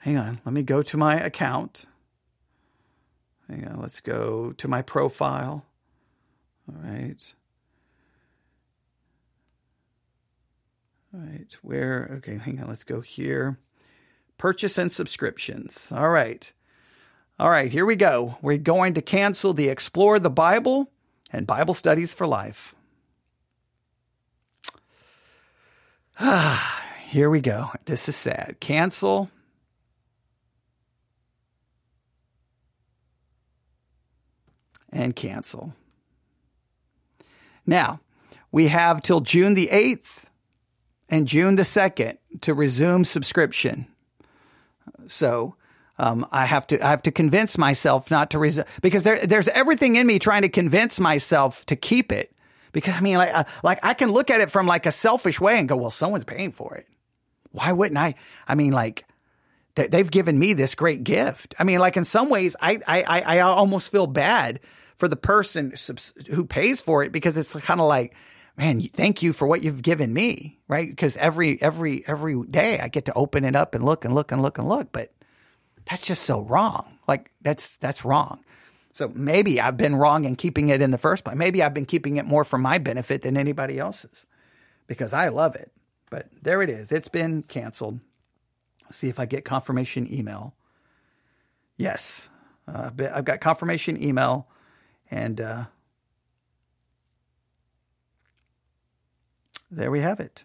hang 0.00 0.16
on. 0.16 0.40
Let 0.44 0.52
me 0.52 0.62
go 0.62 0.82
to 0.82 0.96
my 0.96 1.20
account. 1.20 1.84
Hang 3.48 3.68
on. 3.68 3.80
Let's 3.80 4.00
go 4.00 4.52
to 4.52 4.66
my 4.66 4.82
profile. 4.82 5.66
All 6.68 6.80
right. 6.82 7.34
All 11.12 11.20
right. 11.20 11.56
Where? 11.62 12.10
Okay, 12.18 12.38
hang 12.38 12.60
on. 12.60 12.68
Let's 12.68 12.84
go 12.84 13.00
here. 13.00 13.58
Purchase 14.38 14.78
and 14.78 14.90
subscriptions. 14.90 15.92
All 15.92 16.10
right. 16.10 16.52
All 17.38 17.50
right, 17.50 17.70
here 17.70 17.84
we 17.84 17.96
go. 17.96 18.38
We're 18.42 18.58
going 18.58 18.94
to 18.94 19.02
cancel 19.02 19.54
the 19.54 19.68
Explore 19.68 20.20
the 20.20 20.30
Bible 20.30 20.90
and 21.32 21.48
Bible 21.48 21.74
Studies 21.74 22.14
for 22.14 22.28
Life. 22.28 22.76
Ah, 26.20 26.84
here 27.08 27.28
we 27.28 27.40
go. 27.40 27.70
This 27.86 28.08
is 28.08 28.14
sad. 28.14 28.56
Cancel. 28.60 29.30
And 34.92 35.16
cancel. 35.16 35.74
Now, 37.66 38.00
we 38.52 38.68
have 38.68 39.02
till 39.02 39.20
June 39.20 39.54
the 39.54 39.68
8th 39.68 40.24
and 41.08 41.26
June 41.26 41.56
the 41.56 41.62
2nd 41.62 42.18
to 42.42 42.54
resume 42.54 43.04
subscription. 43.04 43.86
So, 45.06 45.56
um, 45.98 46.26
I 46.32 46.46
have 46.46 46.66
to 46.68 46.84
I 46.84 46.90
have 46.90 47.02
to 47.02 47.12
convince 47.12 47.56
myself 47.56 48.10
not 48.10 48.30
to 48.30 48.38
resume 48.38 48.64
because 48.82 49.04
there 49.04 49.24
there's 49.26 49.48
everything 49.48 49.96
in 49.96 50.06
me 50.06 50.18
trying 50.18 50.42
to 50.42 50.48
convince 50.48 50.98
myself 50.98 51.64
to 51.66 51.76
keep 51.76 52.10
it. 52.10 52.34
Because 52.72 52.94
I 52.94 53.00
mean 53.00 53.16
like 53.18 53.32
uh, 53.32 53.44
like 53.62 53.78
I 53.84 53.94
can 53.94 54.10
look 54.10 54.30
at 54.30 54.40
it 54.40 54.50
from 54.50 54.66
like 54.66 54.86
a 54.86 54.92
selfish 54.92 55.40
way 55.40 55.58
and 55.58 55.68
go 55.68 55.76
well 55.76 55.92
someone's 55.92 56.24
paying 56.24 56.50
for 56.50 56.74
it. 56.74 56.88
Why 57.52 57.70
wouldn't 57.70 57.98
I? 57.98 58.16
I 58.48 58.56
mean 58.56 58.72
like 58.72 59.04
they, 59.76 59.86
they've 59.86 60.10
given 60.10 60.36
me 60.36 60.52
this 60.52 60.74
great 60.74 61.04
gift. 61.04 61.54
I 61.60 61.64
mean 61.64 61.78
like 61.78 61.96
in 61.96 62.04
some 62.04 62.28
ways 62.28 62.56
I 62.60 62.80
I 62.88 63.20
I 63.20 63.40
almost 63.40 63.92
feel 63.92 64.08
bad 64.08 64.58
for 64.96 65.08
the 65.08 65.16
person 65.16 65.74
who 66.28 66.44
pays 66.44 66.80
for 66.80 67.02
it 67.02 67.12
because 67.12 67.36
it's 67.36 67.52
kind 67.52 67.80
of 67.80 67.86
like, 67.86 68.14
man, 68.56 68.80
thank 68.92 69.22
you 69.22 69.32
for 69.32 69.46
what 69.46 69.62
you've 69.62 69.82
given 69.82 70.12
me, 70.12 70.58
right? 70.68 70.88
Because 70.88 71.16
every 71.16 71.60
every 71.60 72.06
every 72.06 72.42
day 72.44 72.78
I 72.78 72.88
get 72.88 73.06
to 73.06 73.12
open 73.14 73.44
it 73.44 73.56
up 73.56 73.74
and 73.74 73.84
look 73.84 74.04
and 74.04 74.14
look 74.14 74.32
and 74.32 74.40
look 74.40 74.58
and 74.58 74.68
look, 74.68 74.92
but 74.92 75.12
that's 75.88 76.02
just 76.02 76.22
so 76.22 76.42
wrong. 76.42 76.98
Like 77.08 77.30
that's 77.42 77.76
that's 77.78 78.04
wrong. 78.04 78.44
So 78.92 79.10
maybe 79.12 79.60
I've 79.60 79.76
been 79.76 79.96
wrong 79.96 80.24
in 80.24 80.36
keeping 80.36 80.68
it 80.68 80.80
in 80.80 80.92
the 80.92 80.98
first 80.98 81.24
place. 81.24 81.36
Maybe 81.36 81.62
I've 81.62 81.74
been 81.74 81.86
keeping 81.86 82.16
it 82.16 82.26
more 82.26 82.44
for 82.44 82.58
my 82.58 82.78
benefit 82.78 83.22
than 83.22 83.36
anybody 83.36 83.78
else's 83.78 84.24
because 84.86 85.12
I 85.12 85.28
love 85.28 85.56
it. 85.56 85.72
But 86.10 86.28
there 86.42 86.62
it 86.62 86.70
is. 86.70 86.92
It's 86.92 87.08
been 87.08 87.42
canceled. 87.42 87.98
See 88.92 89.08
if 89.08 89.18
I 89.18 89.26
get 89.26 89.44
confirmation 89.44 90.12
email. 90.12 90.54
Yes, 91.76 92.28
uh, 92.68 92.90
I've 93.12 93.24
got 93.24 93.40
confirmation 93.40 94.00
email 94.00 94.46
and 95.10 95.40
uh, 95.40 95.64
there 99.70 99.90
we 99.90 100.00
have 100.00 100.20
it. 100.20 100.44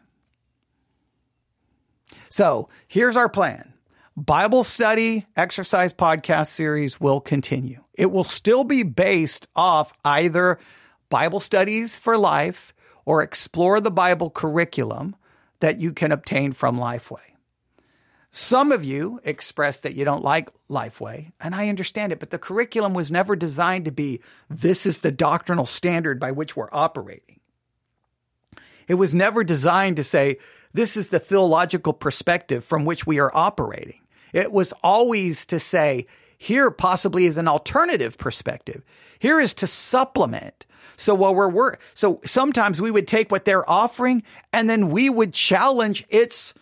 So 2.30 2.70
here's 2.88 3.16
our 3.16 3.30
plan 3.30 3.74
Bible 4.16 4.64
study 4.64 5.26
exercise 5.36 5.94
podcast 5.94 6.48
series 6.48 7.00
will 7.00 7.22
continue. 7.22 7.84
It 7.94 8.12
will 8.12 8.24
still 8.24 8.64
be 8.64 8.84
based 8.84 9.48
off 9.56 9.94
either 10.04 10.60
Bible 11.10 11.40
studies 11.40 11.98
for 11.98 12.18
life 12.18 12.74
or 13.06 13.24
explore 13.24 13.82
the 13.82 13.92
Bible 13.92 14.30
curriculum 14.30 15.16
that 15.60 15.80
you 15.80 15.94
can 15.94 16.12
obtain 16.12 16.54
from 16.54 16.78
Lifeway. 16.78 17.18
Some 18.32 18.72
of 18.72 18.84
you 18.84 19.20
expressed 19.24 19.84
that 19.84 19.96
you 19.96 20.06
don't 20.06 20.24
like 20.24 20.50
Lifeway, 20.70 21.32
and 21.40 21.56
I 21.56 21.70
understand 21.70 22.12
it, 22.12 22.20
but 22.20 22.30
the 22.30 22.38
curriculum 22.38 22.94
was 22.94 23.10
never 23.10 23.36
designed 23.36 23.86
to 23.86 23.92
be 23.92 24.22
this 24.50 24.86
is 24.86 25.00
the 25.00 25.12
doctrinal 25.12 25.66
standard 25.66 26.20
by 26.20 26.32
which 26.32 26.56
we're 26.56 26.70
operating. 26.72 27.40
It 28.88 28.96
was 28.96 29.14
never 29.14 29.44
designed 29.44 29.98
to 29.98 30.04
say 30.04 30.38
this 30.74 30.96
is 30.96 31.10
the 31.10 31.20
theological 31.20 31.94
perspective 31.94 32.64
from 32.64 32.86
which 32.86 33.08
we 33.08 33.20
are 33.20 33.36
operating. 33.36 34.02
It 34.34 34.52
was 34.52 34.74
always 34.84 35.46
to 35.48 35.60
say 35.60 36.06
here 36.38 36.72
possibly 36.72 37.26
is 37.26 37.38
an 37.38 37.48
alternative 37.48 38.18
perspective. 38.18 38.84
Here 39.20 39.40
is 39.40 39.54
to 39.56 39.68
supplement 39.68 40.66
So 40.96 41.16
while 41.16 41.36
we're, 41.36 41.50
we're 41.50 41.78
so 41.94 42.22
sometimes 42.26 42.82
we 42.82 42.92
would 42.92 43.08
take 43.08 43.32
what 43.32 43.46
they're 43.46 43.70
offering 43.70 44.24
and 44.54 44.70
then 44.70 44.90
we 44.90 45.10
would 45.10 45.34
challenge 45.34 46.06
its 46.10 46.54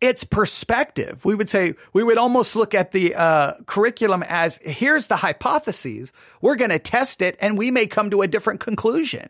its 0.00 0.24
perspective. 0.24 1.24
We 1.24 1.34
would 1.34 1.48
say, 1.48 1.74
we 1.92 2.02
would 2.02 2.18
almost 2.18 2.56
look 2.56 2.74
at 2.74 2.92
the 2.92 3.14
uh, 3.14 3.54
curriculum 3.66 4.22
as 4.26 4.58
here's 4.58 5.08
the 5.08 5.16
hypotheses. 5.16 6.12
We're 6.40 6.56
going 6.56 6.70
to 6.70 6.78
test 6.78 7.22
it 7.22 7.36
and 7.40 7.58
we 7.58 7.70
may 7.70 7.86
come 7.86 8.10
to 8.10 8.22
a 8.22 8.28
different 8.28 8.60
conclusion. 8.60 9.28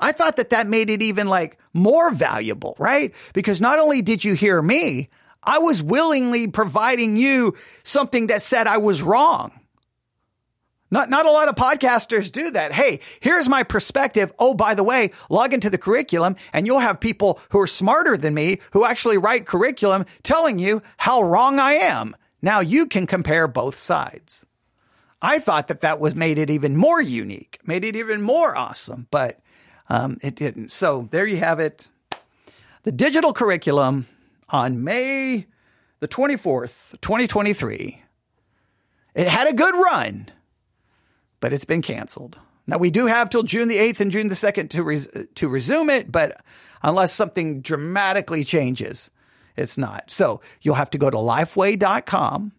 I 0.00 0.12
thought 0.12 0.36
that 0.36 0.50
that 0.50 0.66
made 0.66 0.90
it 0.90 1.02
even 1.02 1.28
like 1.28 1.58
more 1.72 2.10
valuable, 2.10 2.74
right? 2.78 3.14
Because 3.32 3.60
not 3.60 3.78
only 3.78 4.02
did 4.02 4.24
you 4.24 4.34
hear 4.34 4.60
me, 4.60 5.08
I 5.42 5.58
was 5.58 5.82
willingly 5.82 6.48
providing 6.48 7.16
you 7.16 7.54
something 7.84 8.26
that 8.26 8.42
said 8.42 8.66
I 8.66 8.78
was 8.78 9.02
wrong. 9.02 9.58
Not, 10.90 11.10
not 11.10 11.26
a 11.26 11.30
lot 11.30 11.48
of 11.48 11.56
podcasters 11.56 12.30
do 12.30 12.50
that. 12.52 12.72
Hey, 12.72 13.00
here's 13.20 13.48
my 13.48 13.64
perspective. 13.64 14.32
Oh, 14.38 14.54
by 14.54 14.74
the 14.74 14.84
way, 14.84 15.10
log 15.28 15.52
into 15.52 15.68
the 15.68 15.78
curriculum 15.78 16.36
and 16.52 16.66
you'll 16.66 16.78
have 16.78 17.00
people 17.00 17.40
who 17.50 17.60
are 17.60 17.66
smarter 17.66 18.16
than 18.16 18.34
me 18.34 18.60
who 18.70 18.84
actually 18.84 19.18
write 19.18 19.46
curriculum 19.46 20.06
telling 20.22 20.58
you 20.58 20.82
how 20.96 21.22
wrong 21.22 21.58
I 21.58 21.72
am. 21.72 22.14
Now 22.40 22.60
you 22.60 22.86
can 22.86 23.06
compare 23.06 23.48
both 23.48 23.78
sides. 23.78 24.46
I 25.20 25.40
thought 25.40 25.68
that 25.68 25.80
that 25.80 25.98
was 25.98 26.14
made 26.14 26.38
it 26.38 26.50
even 26.50 26.76
more 26.76 27.00
unique, 27.00 27.58
made 27.64 27.84
it 27.84 27.96
even 27.96 28.22
more 28.22 28.56
awesome, 28.56 29.08
but 29.10 29.40
um, 29.88 30.18
it 30.22 30.36
didn't. 30.36 30.70
So 30.70 31.08
there 31.10 31.26
you 31.26 31.38
have 31.38 31.58
it. 31.58 31.90
The 32.84 32.92
digital 32.92 33.32
curriculum 33.32 34.06
on 34.48 34.84
May 34.84 35.46
the 35.98 36.06
24th, 36.06 37.00
2023. 37.00 38.02
It 39.14 39.28
had 39.28 39.48
a 39.48 39.54
good 39.54 39.74
run 39.74 40.30
but 41.40 41.52
it's 41.52 41.64
been 41.64 41.82
canceled. 41.82 42.38
Now 42.66 42.78
we 42.78 42.90
do 42.90 43.06
have 43.06 43.30
till 43.30 43.42
June 43.42 43.68
the 43.68 43.78
8th 43.78 44.00
and 44.00 44.10
June 44.10 44.28
the 44.28 44.34
2nd 44.34 44.70
to 44.70 44.82
res- 44.82 45.08
to 45.34 45.48
resume 45.48 45.90
it, 45.90 46.10
but 46.10 46.40
unless 46.82 47.12
something 47.12 47.60
dramatically 47.60 48.44
changes, 48.44 49.10
it's 49.56 49.78
not. 49.78 50.10
So 50.10 50.40
you'll 50.62 50.74
have 50.74 50.90
to 50.90 50.98
go 50.98 51.10
to 51.10 51.16
lifeway.com. 51.16 52.52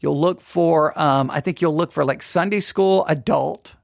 You'll 0.00 0.20
look 0.20 0.40
for, 0.40 0.98
um, 0.98 1.30
I 1.30 1.40
think 1.40 1.60
you'll 1.60 1.76
look 1.76 1.90
for 1.90 2.04
like 2.04 2.22
Sunday 2.22 2.60
school 2.60 3.04
adult, 3.06 3.74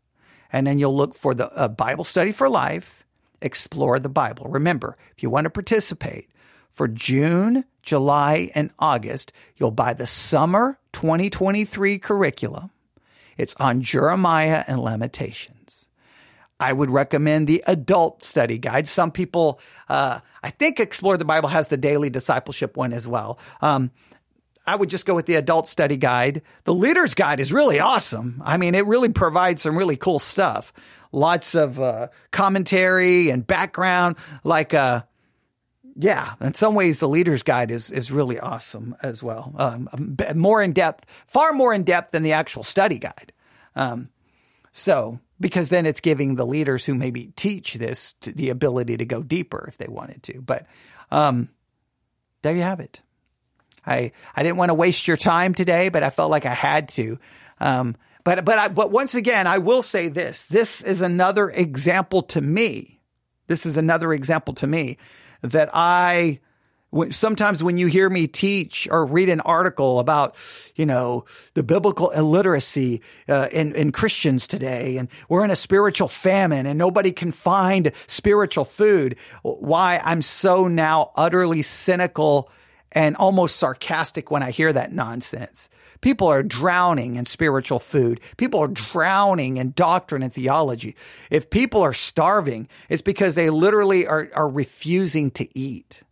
and 0.53 0.67
then 0.67 0.79
you'll 0.79 0.97
look 0.97 1.15
for 1.15 1.35
the 1.35 1.51
uh, 1.53 1.69
Bible 1.69 2.05
study 2.05 2.33
for 2.33 2.49
life, 2.49 3.05
explore 3.41 3.99
the 3.99 4.09
Bible. 4.09 4.47
Remember, 4.49 4.97
if 5.17 5.23
you 5.23 5.31
want 5.31 5.45
to 5.47 5.51
participate 5.51 6.29
for 6.71 6.87
June, 6.87 7.65
July, 7.83 8.51
and 8.55 8.71
August, 8.79 9.33
you'll 9.57 9.71
buy 9.71 9.95
the 9.95 10.07
summer 10.07 10.79
2023 10.93 11.99
curriculum 11.99 12.71
it's 13.37 13.55
on 13.57 13.83
Jeremiah 13.83 14.65
and 14.67 14.81
Lamentations. 14.81 15.89
I 16.61 16.73
would 16.73 16.91
recommend 16.91 17.49
the 17.49 17.65
adult 17.67 18.23
study 18.23 18.57
guide. 18.57 18.87
Some 18.87 19.11
people, 19.11 19.61
uh, 19.89 20.21
I 20.43 20.51
think 20.51 20.79
Explore 20.79 21.17
the 21.17 21.25
Bible 21.25 21.49
has 21.49 21.69
the 21.69 21.77
daily 21.77 22.09
discipleship 22.09 22.77
one 22.77 22.93
as 22.93 23.09
well. 23.09 23.39
Um, 23.61 23.91
I 24.65 24.77
would 24.77 24.89
just 24.89 25.07
go 25.07 25.17
with 25.17 25.27
the 25.27 25.35
adult 25.35 25.67
study 25.67 25.97
guide. 25.97 26.43
The 26.65 26.75
leader's 26.75 27.15
guide 27.15 27.41
is 27.41 27.53
really 27.53 27.81
awesome. 27.81 28.41
I 28.45 28.59
mean, 28.59 28.77
it 28.77 28.87
really 28.87 29.09
provides 29.09 29.63
some 29.63 29.77
really 29.77 29.97
cool 29.97 30.21
stuff. 30.21 30.73
Lots 31.11 31.57
of 31.57 31.81
uh, 31.81 32.09
commentary 32.31 33.31
and 33.31 33.45
background, 33.45 34.17
like 34.45 34.73
uh, 34.73 35.03
yeah, 35.95 36.35
in 36.41 36.55
some 36.55 36.75
ways, 36.75 37.01
the 37.01 37.09
leader's 37.09 37.43
guide 37.43 37.71
is 37.71 37.91
is 37.91 38.11
really 38.11 38.41
awesome 38.41 38.97
as 39.03 39.23
well. 39.23 39.53
Um, 39.57 40.17
more 40.35 40.63
in 40.63 40.73
depth, 40.73 41.05
far 41.27 41.53
more 41.53 41.75
in 41.75 41.85
depth 41.85 42.13
than 42.13 42.23
the 42.23 42.33
actual 42.33 42.63
study 42.63 42.99
guide. 42.99 43.33
Um, 43.77 44.09
so, 44.73 45.21
because 45.39 45.69
then 45.69 45.85
it's 45.85 46.01
giving 46.01 46.37
the 46.37 46.47
leaders 46.47 46.87
who 46.87 46.95
maybe 46.95 47.33
teach 47.37 47.75
this 47.75 48.15
the 48.23 48.51
ability 48.51 48.97
to 48.99 49.05
go 49.05 49.23
deeper 49.23 49.67
if 49.69 49.77
they 49.77 49.89
wanted 49.89 50.23
to. 50.25 50.41
But 50.41 50.67
um, 51.11 51.51
there 52.41 52.55
you 52.55 52.63
have 52.63 52.81
it. 52.81 53.01
I 53.85 54.13
I 54.35 54.43
didn't 54.43 54.57
want 54.57 54.71
to 54.71 54.75
waste 54.75 55.07
your 55.07 55.19
time 55.19 55.53
today, 55.53 55.91
but 55.91 56.03
I 56.03 56.11
felt 56.11 56.31
like 56.31 56.47
I 56.47 56.55
had 56.55 56.89
to. 56.91 57.19
Um, 57.61 57.97
but 58.25 58.45
but 58.47 58.59
I, 58.59 58.69
but 58.69 58.91
once 58.91 59.15
again, 59.15 59.47
I 59.47 59.59
will 59.59 59.83
say 59.83 60.09
this: 60.09 60.45
this 60.45 60.81
is 60.81 61.03
another 61.03 61.51
example 61.51 62.23
to 62.25 62.41
me. 62.41 63.01
This 63.47 63.67
is 63.67 63.77
another 63.77 64.15
example 64.15 64.55
to 64.55 64.67
me 64.67 64.97
that 65.43 65.71
I 65.73 66.41
sometimes 67.11 67.63
when 67.63 67.79
you 67.79 67.87
hear 67.87 68.09
me 68.11 68.27
teach 68.27 68.89
or 68.91 69.07
read 69.07 69.29
an 69.29 69.41
article 69.41 69.99
about, 69.99 70.35
you 70.75 70.85
know, 70.85 71.25
the 71.55 71.63
biblical 71.63 72.11
illiteracy 72.11 73.01
uh, 73.29 73.49
in, 73.51 73.75
in 73.75 73.93
Christians 73.93 74.47
today, 74.47 74.99
and 74.99 75.09
we're 75.29 75.45
in 75.45 75.51
a 75.51 75.57
spiritual 75.57 76.09
famine 76.09 76.67
and 76.67 76.79
nobody 76.79 77.13
can 77.13 77.33
find 77.33 77.93
spiritual 78.07 78.65
food, 78.65 79.17
why 79.43 80.01
I'm 80.05 80.23
so 80.23 80.69
now 80.69 81.13
utterly 81.17 81.63
cynical 81.63 82.51
and 82.93 83.17
almost 83.17 83.57
sarcastic 83.57 84.31
when 84.31 84.43
I 84.43 84.51
hear 84.51 84.73
that 84.73 84.93
nonsense. 84.93 85.69
People 86.01 86.29
are 86.29 86.43
drowning 86.43 87.17
in 87.17 87.27
spiritual 87.27 87.79
food. 87.79 88.21
People 88.37 88.61
are 88.61 88.69
drowning 88.69 89.57
in 89.57 89.73
doctrine 89.73 90.23
and 90.23 90.33
theology. 90.33 90.97
If 91.31 91.51
people 91.51 91.83
are 91.83 91.93
starving, 91.93 92.69
it's 92.89 93.03
because 93.03 93.35
they 93.35 93.51
literally 93.51 94.07
are, 94.07 94.29
are 94.35 94.49
refusing 94.49 95.31
to 95.33 95.59
eat. 95.59 96.03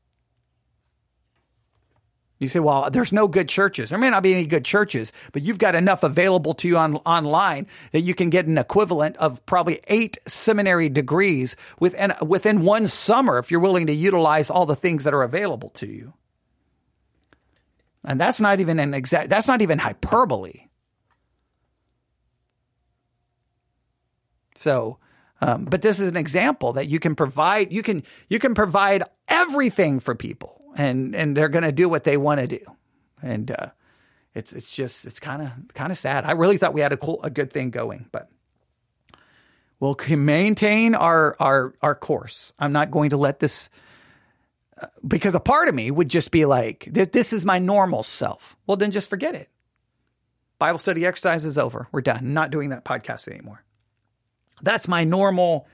You 2.40 2.48
say, 2.48 2.60
well, 2.60 2.88
there's 2.90 3.12
no 3.12 3.28
good 3.28 3.50
churches. 3.50 3.90
There 3.90 3.98
may 3.98 4.08
not 4.08 4.22
be 4.22 4.32
any 4.32 4.46
good 4.46 4.64
churches, 4.64 5.12
but 5.32 5.42
you've 5.42 5.58
got 5.58 5.74
enough 5.74 6.02
available 6.02 6.54
to 6.54 6.68
you 6.68 6.78
on, 6.78 6.96
online 6.98 7.66
that 7.92 8.00
you 8.00 8.14
can 8.14 8.30
get 8.30 8.46
an 8.46 8.56
equivalent 8.56 9.18
of 9.18 9.44
probably 9.44 9.80
eight 9.88 10.16
seminary 10.26 10.88
degrees 10.88 11.54
within, 11.78 12.14
within 12.22 12.62
one 12.62 12.86
summer 12.86 13.38
if 13.38 13.50
you're 13.50 13.60
willing 13.60 13.88
to 13.88 13.92
utilize 13.92 14.48
all 14.48 14.64
the 14.64 14.74
things 14.74 15.04
that 15.04 15.12
are 15.12 15.22
available 15.22 15.68
to 15.70 15.86
you. 15.86 16.14
And 18.04 18.20
that's 18.20 18.40
not 18.40 18.60
even 18.60 18.78
an 18.78 18.94
exact, 18.94 19.28
that's 19.28 19.46
not 19.46 19.62
even 19.62 19.78
hyperbole. 19.78 20.68
So, 24.54 24.98
um, 25.40 25.64
but 25.64 25.82
this 25.82 26.00
is 26.00 26.08
an 26.08 26.16
example 26.16 26.74
that 26.74 26.88
you 26.88 26.98
can 26.98 27.14
provide, 27.14 27.72
you 27.72 27.82
can, 27.82 28.02
you 28.28 28.38
can 28.38 28.54
provide 28.54 29.02
everything 29.28 30.00
for 30.00 30.14
people 30.14 30.62
and, 30.76 31.14
and 31.14 31.36
they're 31.36 31.48
going 31.48 31.64
to 31.64 31.72
do 31.72 31.88
what 31.88 32.04
they 32.04 32.16
want 32.16 32.40
to 32.40 32.46
do. 32.46 32.64
And, 33.22 33.50
uh, 33.50 33.68
it's, 34.34 34.52
it's 34.52 34.70
just, 34.70 35.06
it's 35.06 35.18
kind 35.18 35.42
of, 35.42 35.50
kind 35.74 35.90
of 35.90 35.98
sad. 35.98 36.24
I 36.24 36.32
really 36.32 36.56
thought 36.56 36.72
we 36.72 36.80
had 36.80 36.92
a 36.92 36.96
cool, 36.96 37.20
a 37.22 37.30
good 37.30 37.52
thing 37.52 37.70
going, 37.70 38.06
but 38.12 38.30
we'll 39.80 39.96
maintain 40.08 40.94
our, 40.94 41.36
our, 41.40 41.74
our 41.82 41.94
course. 41.94 42.52
I'm 42.58 42.72
not 42.72 42.90
going 42.90 43.10
to 43.10 43.16
let 43.16 43.40
this, 43.40 43.68
because 45.06 45.34
a 45.34 45.40
part 45.40 45.68
of 45.68 45.74
me 45.74 45.90
would 45.90 46.08
just 46.08 46.30
be 46.30 46.44
like, 46.44 46.88
this 46.90 47.32
is 47.32 47.44
my 47.44 47.58
normal 47.58 48.02
self. 48.02 48.56
Well, 48.66 48.76
then 48.76 48.90
just 48.90 49.10
forget 49.10 49.34
it. 49.34 49.48
Bible 50.58 50.78
study 50.78 51.06
exercise 51.06 51.44
is 51.44 51.58
over. 51.58 51.88
We're 51.92 52.02
done. 52.02 52.34
Not 52.34 52.50
doing 52.50 52.70
that 52.70 52.84
podcast 52.84 53.28
anymore. 53.28 53.64
That's 54.62 54.88
my 54.88 55.04
normal 55.04 55.66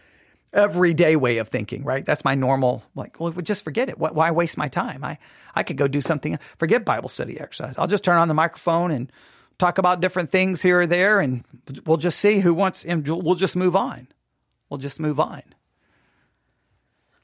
everyday 0.52 1.16
way 1.16 1.38
of 1.38 1.48
thinking, 1.48 1.84
right? 1.84 2.06
That's 2.06 2.24
my 2.24 2.34
normal, 2.34 2.84
like, 2.94 3.18
well, 3.20 3.32
just 3.32 3.64
forget 3.64 3.88
it. 3.88 3.98
Why 3.98 4.30
waste 4.30 4.56
my 4.56 4.68
time? 4.68 5.04
I, 5.04 5.18
I 5.54 5.64
could 5.64 5.76
go 5.76 5.88
do 5.88 6.00
something, 6.00 6.38
forget 6.58 6.84
Bible 6.84 7.08
study 7.08 7.38
exercise. 7.38 7.74
I'll 7.76 7.88
just 7.88 8.04
turn 8.04 8.16
on 8.16 8.28
the 8.28 8.34
microphone 8.34 8.90
and 8.90 9.10
talk 9.58 9.78
about 9.78 10.00
different 10.00 10.30
things 10.30 10.62
here 10.62 10.80
or 10.80 10.86
there, 10.86 11.18
and 11.20 11.44
we'll 11.84 11.96
just 11.96 12.20
see 12.20 12.38
who 12.38 12.54
wants, 12.54 12.84
and 12.84 13.06
we'll 13.06 13.34
just 13.34 13.56
move 13.56 13.74
on. 13.74 14.08
We'll 14.70 14.78
just 14.78 15.00
move 15.00 15.18
on. 15.18 15.42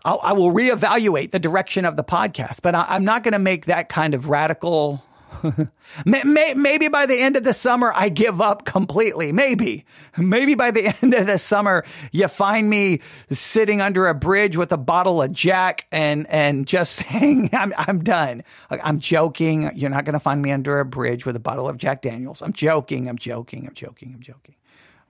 I'll, 0.05 0.21
I 0.23 0.33
will 0.33 0.53
reevaluate 0.53 1.31
the 1.31 1.39
direction 1.39 1.85
of 1.85 1.97
the 1.97 2.05
podcast, 2.05 2.61
but 2.63 2.75
I, 2.75 2.97
am 2.97 3.05
not 3.05 3.23
going 3.23 3.33
to 3.33 3.39
make 3.39 3.67
that 3.67 3.89
kind 3.89 4.15
of 4.15 4.29
radical. 4.29 5.03
maybe 6.05 6.89
by 6.89 7.07
the 7.07 7.19
end 7.19 7.37
of 7.37 7.45
the 7.45 7.55
summer, 7.55 7.93
I 7.95 8.09
give 8.09 8.41
up 8.41 8.65
completely. 8.65 9.33
Maybe, 9.33 9.85
maybe 10.17 10.55
by 10.55 10.71
the 10.71 10.87
end 11.03 11.15
of 11.15 11.27
the 11.27 11.39
summer, 11.39 11.85
you 12.11 12.29
find 12.29 12.69
me 12.69 13.01
sitting 13.31 13.81
under 13.81 14.09
a 14.09 14.15
bridge 14.15 14.57
with 14.57 14.73
a 14.73 14.77
bottle 14.77 15.23
of 15.23 15.33
Jack 15.33 15.87
and, 15.91 16.27
and 16.29 16.67
just 16.67 16.93
saying, 17.07 17.51
I'm, 17.53 17.73
I'm 17.77 18.03
done. 18.03 18.43
I'm 18.71 18.99
joking. 18.99 19.71
You're 19.75 19.91
not 19.91 20.05
going 20.05 20.15
to 20.15 20.21
find 20.21 20.43
me 20.43 20.51
under 20.51 20.81
a 20.81 20.85
bridge 20.85 21.25
with 21.27 21.37
a 21.37 21.41
bottle 21.41 21.69
of 21.69 21.77
Jack 21.77 22.03
Daniels. 22.03 22.43
I'm 22.43 22.53
joking. 22.53 23.09
I'm 23.09 23.19
joking. 23.19 23.67
I'm 23.67 23.75
joking. 23.75 24.13
I'm 24.15 24.23
joking. 24.23 24.57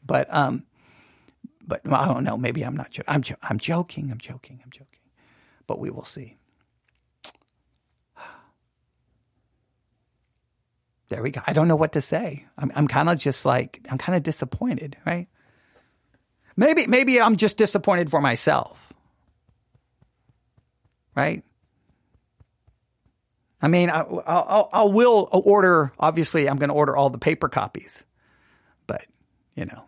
But, 0.05 0.33
um, 0.33 0.65
but 1.67 1.81
I 1.91 2.07
don't 2.07 2.25
know. 2.25 2.37
Maybe 2.37 2.63
I'm 2.63 2.77
not. 2.77 2.91
Jo- 2.91 3.03
I'm 3.09 3.23
jo- 3.23 3.37
I'm 3.43 3.59
joking. 3.59 4.11
I'm 4.11 4.19
joking. 4.19 4.61
I'm 4.65 4.71
joking. 4.71 5.01
But 5.67 5.79
we 5.79 5.91
will 5.91 6.05
see. 6.05 6.37
There 11.09 11.23
we 11.23 11.31
go. 11.31 11.43
I 11.47 11.53
don't 11.53 11.69
know 11.69 11.77
what 11.77 11.93
to 11.93 12.01
say. 12.01 12.47
I'm 12.57 12.73
I'm 12.75 12.89
kind 12.89 13.11
of 13.11 13.19
just 13.19 13.45
like 13.45 13.87
I'm 13.91 13.99
kind 13.99 14.17
of 14.17 14.23
disappointed, 14.23 14.97
right? 15.05 15.29
Maybe 16.57 16.87
maybe 16.87 17.21
I'm 17.21 17.37
just 17.37 17.59
disappointed 17.59 18.11
for 18.11 18.21
myself. 18.21 18.95
Right? 21.15 21.45
I 23.61 23.69
mean, 23.69 23.91
I, 23.91 24.01
I'll, 24.01 24.69
I 24.73 24.83
will 24.85 25.29
order. 25.31 25.93
Obviously, 25.99 26.49
I'm 26.49 26.57
going 26.57 26.71
to 26.71 26.75
order 26.75 26.97
all 26.97 27.11
the 27.11 27.19
paper 27.19 27.49
copies, 27.49 28.05
but 28.87 29.05
you 29.55 29.67
know, 29.67 29.85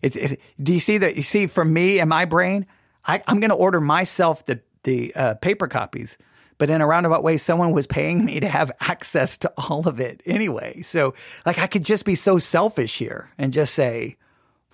it's, 0.00 0.16
it's, 0.16 0.36
do 0.62 0.74
you 0.74 0.80
see 0.80 0.98
that? 0.98 1.16
You 1.16 1.22
see, 1.22 1.46
for 1.46 1.64
me 1.64 1.98
and 1.98 2.08
my 2.08 2.24
brain, 2.24 2.66
I, 3.04 3.22
I'm 3.26 3.40
going 3.40 3.50
to 3.50 3.56
order 3.56 3.80
myself 3.80 4.44
the 4.46 4.60
the 4.84 5.14
uh, 5.14 5.34
paper 5.34 5.68
copies, 5.68 6.18
but 6.58 6.68
in 6.68 6.80
a 6.80 6.86
roundabout 6.86 7.22
way, 7.22 7.36
someone 7.36 7.72
was 7.72 7.86
paying 7.86 8.24
me 8.24 8.40
to 8.40 8.48
have 8.48 8.72
access 8.80 9.36
to 9.38 9.52
all 9.56 9.86
of 9.88 10.00
it 10.00 10.22
anyway. 10.26 10.82
So, 10.82 11.14
like, 11.46 11.58
I 11.58 11.66
could 11.66 11.84
just 11.84 12.04
be 12.04 12.14
so 12.14 12.38
selfish 12.38 12.98
here 12.98 13.30
and 13.38 13.52
just 13.52 13.74
say, 13.74 14.16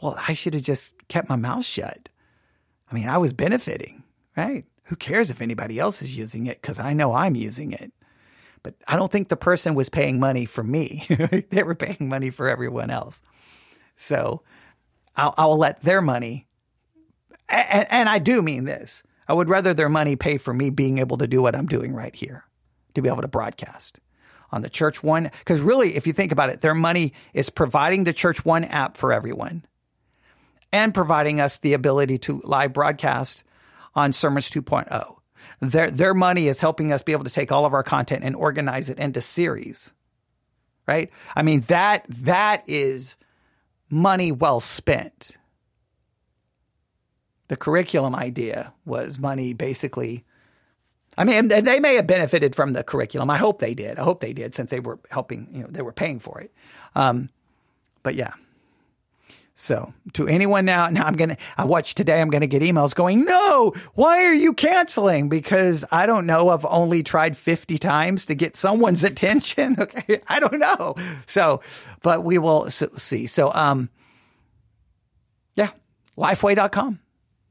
"Well, 0.00 0.16
I 0.26 0.34
should 0.34 0.54
have 0.54 0.62
just 0.62 0.92
kept 1.08 1.28
my 1.28 1.36
mouth 1.36 1.64
shut." 1.64 2.08
I 2.90 2.94
mean, 2.94 3.08
I 3.08 3.18
was 3.18 3.32
benefiting, 3.32 4.02
right? 4.36 4.64
Who 4.84 4.96
cares 4.96 5.30
if 5.30 5.42
anybody 5.42 5.78
else 5.78 6.00
is 6.00 6.16
using 6.16 6.46
it? 6.46 6.60
Because 6.62 6.78
I 6.78 6.94
know 6.94 7.12
I'm 7.12 7.34
using 7.34 7.72
it. 7.72 7.92
But 8.62 8.74
I 8.86 8.96
don't 8.96 9.12
think 9.12 9.28
the 9.28 9.36
person 9.36 9.74
was 9.74 9.88
paying 9.88 10.18
money 10.18 10.46
for 10.46 10.62
me. 10.62 11.04
they 11.50 11.62
were 11.62 11.74
paying 11.74 12.08
money 12.08 12.30
for 12.30 12.48
everyone 12.48 12.90
else. 12.90 13.22
So 13.96 14.42
I'll, 15.18 15.34
I'll 15.36 15.58
let 15.58 15.82
their 15.82 16.00
money, 16.00 16.46
and, 17.48 17.86
and 17.90 18.08
I 18.08 18.18
do 18.18 18.40
mean 18.40 18.64
this. 18.64 19.02
I 19.26 19.34
would 19.34 19.48
rather 19.48 19.74
their 19.74 19.88
money 19.88 20.16
pay 20.16 20.38
for 20.38 20.54
me 20.54 20.70
being 20.70 20.98
able 20.98 21.18
to 21.18 21.26
do 21.26 21.42
what 21.42 21.54
I'm 21.54 21.66
doing 21.66 21.92
right 21.92 22.14
here, 22.14 22.44
to 22.94 23.02
be 23.02 23.08
able 23.08 23.22
to 23.22 23.28
broadcast 23.28 24.00
on 24.50 24.62
the 24.62 24.70
Church 24.70 25.02
One. 25.02 25.30
Because 25.40 25.60
really, 25.60 25.96
if 25.96 26.06
you 26.06 26.12
think 26.12 26.32
about 26.32 26.50
it, 26.50 26.60
their 26.60 26.74
money 26.74 27.12
is 27.34 27.50
providing 27.50 28.04
the 28.04 28.14
Church 28.14 28.44
One 28.44 28.64
app 28.64 28.96
for 28.96 29.12
everyone 29.12 29.66
and 30.72 30.94
providing 30.94 31.40
us 31.40 31.58
the 31.58 31.74
ability 31.74 32.18
to 32.18 32.40
live 32.44 32.72
broadcast 32.72 33.42
on 33.94 34.12
Sermons 34.12 34.50
2.0. 34.50 35.16
Their, 35.60 35.90
their 35.90 36.14
money 36.14 36.48
is 36.48 36.60
helping 36.60 36.92
us 36.92 37.02
be 37.02 37.12
able 37.12 37.24
to 37.24 37.30
take 37.30 37.50
all 37.52 37.64
of 37.64 37.74
our 37.74 37.82
content 37.82 38.24
and 38.24 38.36
organize 38.36 38.88
it 38.88 38.98
into 38.98 39.20
series. 39.20 39.92
Right? 40.86 41.10
I 41.36 41.42
mean, 41.42 41.60
that, 41.62 42.06
that 42.08 42.64
is 42.66 43.16
money 43.90 44.32
well 44.32 44.60
spent. 44.60 45.36
The 47.48 47.56
curriculum 47.56 48.14
idea 48.14 48.72
was 48.84 49.18
money 49.18 49.54
basically. 49.54 50.24
I 51.16 51.24
mean, 51.24 51.48
they 51.48 51.80
may 51.80 51.96
have 51.96 52.06
benefited 52.06 52.54
from 52.54 52.74
the 52.74 52.84
curriculum. 52.84 53.30
I 53.30 53.38
hope 53.38 53.58
they 53.58 53.74
did. 53.74 53.98
I 53.98 54.04
hope 54.04 54.20
they 54.20 54.32
did 54.32 54.54
since 54.54 54.70
they 54.70 54.80
were 54.80 55.00
helping, 55.10 55.48
you 55.52 55.62
know, 55.62 55.68
they 55.68 55.82
were 55.82 55.92
paying 55.92 56.20
for 56.20 56.40
it. 56.40 56.52
Um, 56.94 57.30
but 58.02 58.14
yeah. 58.14 58.32
So 59.60 59.92
to 60.12 60.28
anyone 60.28 60.64
now, 60.64 60.88
now 60.88 61.04
I'm 61.04 61.16
going 61.16 61.30
to, 61.30 61.36
I 61.56 61.64
watch 61.64 61.96
today, 61.96 62.20
I'm 62.20 62.30
going 62.30 62.42
to 62.42 62.46
get 62.46 62.62
emails 62.62 62.94
going, 62.94 63.24
no, 63.24 63.74
why 63.94 64.24
are 64.24 64.32
you 64.32 64.54
canceling? 64.54 65.28
Because 65.28 65.84
I 65.90 66.06
don't 66.06 66.26
know. 66.26 66.50
I've 66.50 66.64
only 66.64 67.02
tried 67.02 67.36
50 67.36 67.76
times 67.76 68.26
to 68.26 68.36
get 68.36 68.54
someone's 68.54 69.02
attention. 69.10 69.74
Okay. 69.76 70.20
I 70.28 70.38
don't 70.38 70.60
know. 70.60 70.94
So, 71.26 71.60
but 72.02 72.22
we 72.22 72.38
will 72.38 72.70
see. 72.70 73.26
So, 73.26 73.52
um, 73.52 73.90
yeah, 75.56 75.70
lifeway.com 76.16 77.00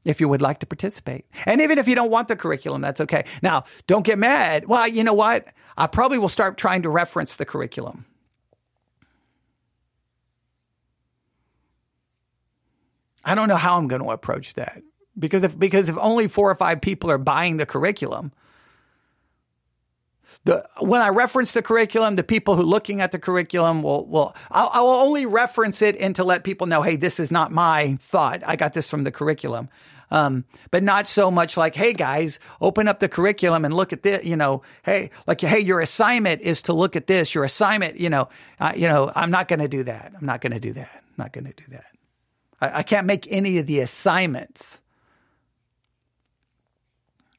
if 0.06 0.18
you 0.18 0.28
would 0.28 0.40
like 0.40 0.60
to 0.60 0.66
participate. 0.66 1.26
And 1.44 1.60
even 1.60 1.76
if 1.76 1.86
you 1.86 1.94
don't 1.94 2.10
want 2.10 2.28
the 2.28 2.36
curriculum, 2.36 2.80
that's 2.80 3.02
okay. 3.02 3.26
Now, 3.42 3.64
don't 3.86 4.06
get 4.06 4.18
mad. 4.18 4.64
Well, 4.66 4.88
you 4.88 5.04
know 5.04 5.12
what? 5.12 5.48
I 5.76 5.86
probably 5.86 6.16
will 6.16 6.30
start 6.30 6.56
trying 6.56 6.80
to 6.82 6.88
reference 6.88 7.36
the 7.36 7.44
curriculum. 7.44 8.06
I 13.24 13.34
don't 13.34 13.48
know 13.48 13.56
how 13.56 13.78
I'm 13.78 13.88
going 13.88 14.02
to 14.02 14.10
approach 14.10 14.54
that 14.54 14.82
because 15.18 15.42
if 15.42 15.58
because 15.58 15.88
if 15.88 15.96
only 15.98 16.28
four 16.28 16.50
or 16.50 16.54
five 16.54 16.80
people 16.80 17.10
are 17.10 17.18
buying 17.18 17.56
the 17.56 17.66
curriculum, 17.66 18.32
the 20.44 20.66
when 20.80 21.00
I 21.00 21.08
reference 21.08 21.52
the 21.52 21.62
curriculum, 21.62 22.16
the 22.16 22.22
people 22.22 22.54
who 22.54 22.62
are 22.62 22.66
looking 22.66 23.00
at 23.00 23.12
the 23.12 23.18
curriculum 23.18 23.82
will 23.82 24.06
will 24.06 24.34
I'll, 24.50 24.88
only 24.88 25.26
reference 25.26 25.82
it 25.82 25.96
and 25.96 26.14
to 26.16 26.24
let 26.24 26.44
people 26.44 26.66
know, 26.66 26.82
hey, 26.82 26.96
this 26.96 27.18
is 27.18 27.30
not 27.30 27.50
my 27.50 27.96
thought. 28.00 28.42
I 28.46 28.56
got 28.56 28.72
this 28.72 28.88
from 28.88 29.04
the 29.04 29.12
curriculum. 29.12 29.68
Um, 30.10 30.46
but 30.70 30.82
not 30.82 31.06
so 31.06 31.30
much 31.30 31.58
like, 31.58 31.74
hey 31.74 31.92
guys, 31.92 32.40
open 32.62 32.88
up 32.88 32.98
the 32.98 33.10
curriculum 33.10 33.66
and 33.66 33.74
look 33.74 33.92
at 33.92 34.02
this. 34.02 34.24
You 34.24 34.36
know, 34.36 34.62
hey, 34.82 35.10
like, 35.26 35.40
hey, 35.42 35.60
your 35.60 35.80
assignment 35.80 36.40
is 36.40 36.62
to 36.62 36.72
look 36.72 36.96
at 36.96 37.06
this. 37.06 37.34
Your 37.34 37.44
assignment, 37.44 38.00
you 38.00 38.08
know, 38.08 38.30
uh, 38.58 38.72
you 38.74 38.88
know, 38.88 39.12
I'm 39.14 39.30
not 39.30 39.48
going 39.48 39.58
to 39.58 39.68
do 39.68 39.82
that. 39.82 40.12
I'm 40.18 40.24
not 40.24 40.40
going 40.40 40.52
to 40.52 40.60
do 40.60 40.72
that. 40.72 40.90
I'm 40.94 41.14
not 41.18 41.34
going 41.34 41.44
to 41.44 41.52
do 41.52 41.64
that. 41.72 41.97
I, 42.60 42.78
I 42.78 42.82
can't 42.82 43.06
make 43.06 43.26
any 43.30 43.58
of 43.58 43.66
the 43.66 43.80
assignments 43.80 44.80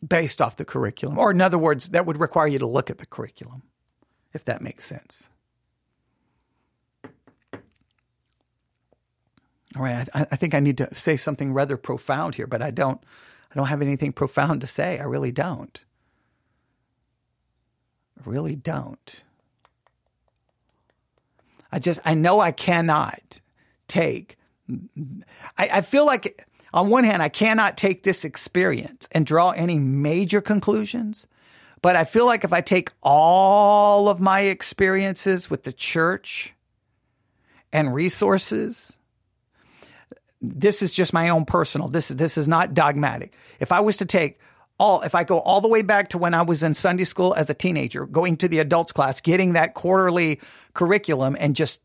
based 0.05 0.41
off 0.41 0.55
the 0.55 0.65
curriculum. 0.65 1.17
Or, 1.17 1.31
in 1.31 1.41
other 1.41 1.57
words, 1.57 1.89
that 1.89 2.05
would 2.05 2.19
require 2.19 2.47
you 2.47 2.59
to 2.59 2.67
look 2.67 2.89
at 2.89 2.97
the 2.99 3.05
curriculum, 3.05 3.63
if 4.33 4.45
that 4.45 4.61
makes 4.61 4.85
sense. 4.85 5.29
All 9.75 9.83
right, 9.83 10.07
I, 10.13 10.21
I, 10.31 10.35
think 10.35 10.55
I 10.55 10.59
need 10.59 10.77
to 10.79 10.93
say 10.95 11.15
something 11.15 11.53
rather 11.53 11.77
profound 11.77 12.35
here, 12.35 12.47
but 12.47 12.61
I 12.61 12.71
don't. 12.71 13.01
I 13.51 13.55
don't 13.55 13.67
have 13.67 13.81
anything 13.81 14.13
profound 14.13 14.61
to 14.61 14.67
say. 14.67 14.99
I 14.99 15.03
really 15.03 15.31
don't. 15.31 15.79
I 18.19 18.29
really 18.29 18.55
don't. 18.55 19.23
I 21.71 21.79
just 21.79 21.99
I 22.03 22.13
know 22.13 22.39
I 22.39 22.51
cannot 22.51 23.41
take 23.87 24.38
I, 25.57 25.69
I 25.73 25.81
feel 25.81 26.05
like 26.05 26.45
on 26.73 26.89
one 26.89 27.03
hand, 27.03 27.21
I 27.21 27.29
cannot 27.29 27.77
take 27.77 28.03
this 28.03 28.23
experience 28.23 29.07
and 29.11 29.25
draw 29.25 29.51
any 29.51 29.79
major 29.79 30.41
conclusions. 30.41 31.27
But 31.81 31.95
I 31.95 32.03
feel 32.03 32.25
like 32.25 32.43
if 32.43 32.53
I 32.53 32.61
take 32.61 32.91
all 33.01 34.09
of 34.09 34.19
my 34.19 34.41
experiences 34.41 35.49
with 35.49 35.63
the 35.63 35.71
church 35.71 36.53
and 37.71 37.93
resources, 37.93 38.97
this 40.41 40.81
is 40.81 40.91
just 40.91 41.13
my 41.13 41.29
own 41.29 41.45
personal. 41.45 41.87
This 41.87 42.11
is 42.11 42.17
this 42.17 42.37
is 42.37 42.47
not 42.47 42.73
dogmatic. 42.73 43.33
If 43.59 43.71
I 43.71 43.79
was 43.79 43.97
to 43.97 44.05
take 44.05 44.39
all, 44.77 45.01
if 45.01 45.15
I 45.15 45.23
go 45.23 45.39
all 45.39 45.61
the 45.61 45.67
way 45.67 45.81
back 45.81 46.09
to 46.09 46.17
when 46.17 46.33
I 46.33 46.41
was 46.41 46.63
in 46.63 46.73
Sunday 46.73 47.03
school 47.03 47.33
as 47.33 47.49
a 47.49 47.53
teenager, 47.53 48.05
going 48.05 48.37
to 48.37 48.47
the 48.47 48.59
adults 48.59 48.91
class, 48.91 49.21
getting 49.21 49.53
that 49.53 49.73
quarterly 49.73 50.39
curriculum 50.73 51.35
and 51.39 51.55
just 51.55 51.81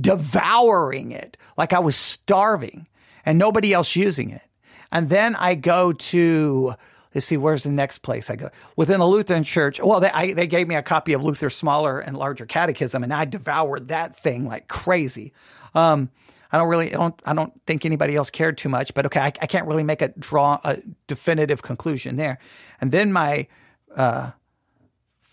devouring 0.00 1.12
it 1.12 1.36
like 1.56 1.72
I 1.72 1.78
was 1.78 1.96
starving 1.96 2.86
and 3.24 3.38
nobody 3.38 3.72
else 3.72 3.96
using 3.96 4.30
it. 4.30 4.42
And 4.90 5.08
then 5.08 5.36
I 5.36 5.54
go 5.54 5.92
to, 5.92 6.74
let's 7.14 7.26
see, 7.26 7.36
where's 7.36 7.62
the 7.62 7.70
next 7.70 7.98
place 7.98 8.28
I 8.30 8.36
go? 8.36 8.50
Within 8.76 9.00
a 9.00 9.06
Lutheran 9.06 9.44
church. 9.44 9.80
Well, 9.80 10.00
they, 10.00 10.10
I, 10.10 10.32
they 10.34 10.46
gave 10.46 10.68
me 10.68 10.74
a 10.74 10.82
copy 10.82 11.12
of 11.12 11.24
Luther's 11.24 11.54
smaller 11.54 11.98
and 11.98 12.16
larger 12.16 12.46
catechism 12.46 13.02
and 13.02 13.12
I 13.12 13.24
devoured 13.24 13.88
that 13.88 14.16
thing 14.16 14.46
like 14.46 14.68
crazy. 14.68 15.32
Um, 15.74 16.10
I 16.50 16.58
don't 16.58 16.68
really, 16.68 16.94
I 16.94 16.98
don't, 16.98 17.22
I 17.24 17.32
don't 17.32 17.52
think 17.66 17.86
anybody 17.86 18.14
else 18.14 18.28
cared 18.28 18.58
too 18.58 18.68
much, 18.68 18.92
but 18.92 19.06
okay, 19.06 19.20
I, 19.20 19.26
I 19.26 19.46
can't 19.46 19.66
really 19.66 19.84
make 19.84 20.02
a 20.02 20.08
draw 20.08 20.60
a 20.62 20.78
definitive 21.06 21.62
conclusion 21.62 22.16
there. 22.16 22.38
And 22.80 22.92
then 22.92 23.12
my, 23.12 23.48
uh, 23.96 24.32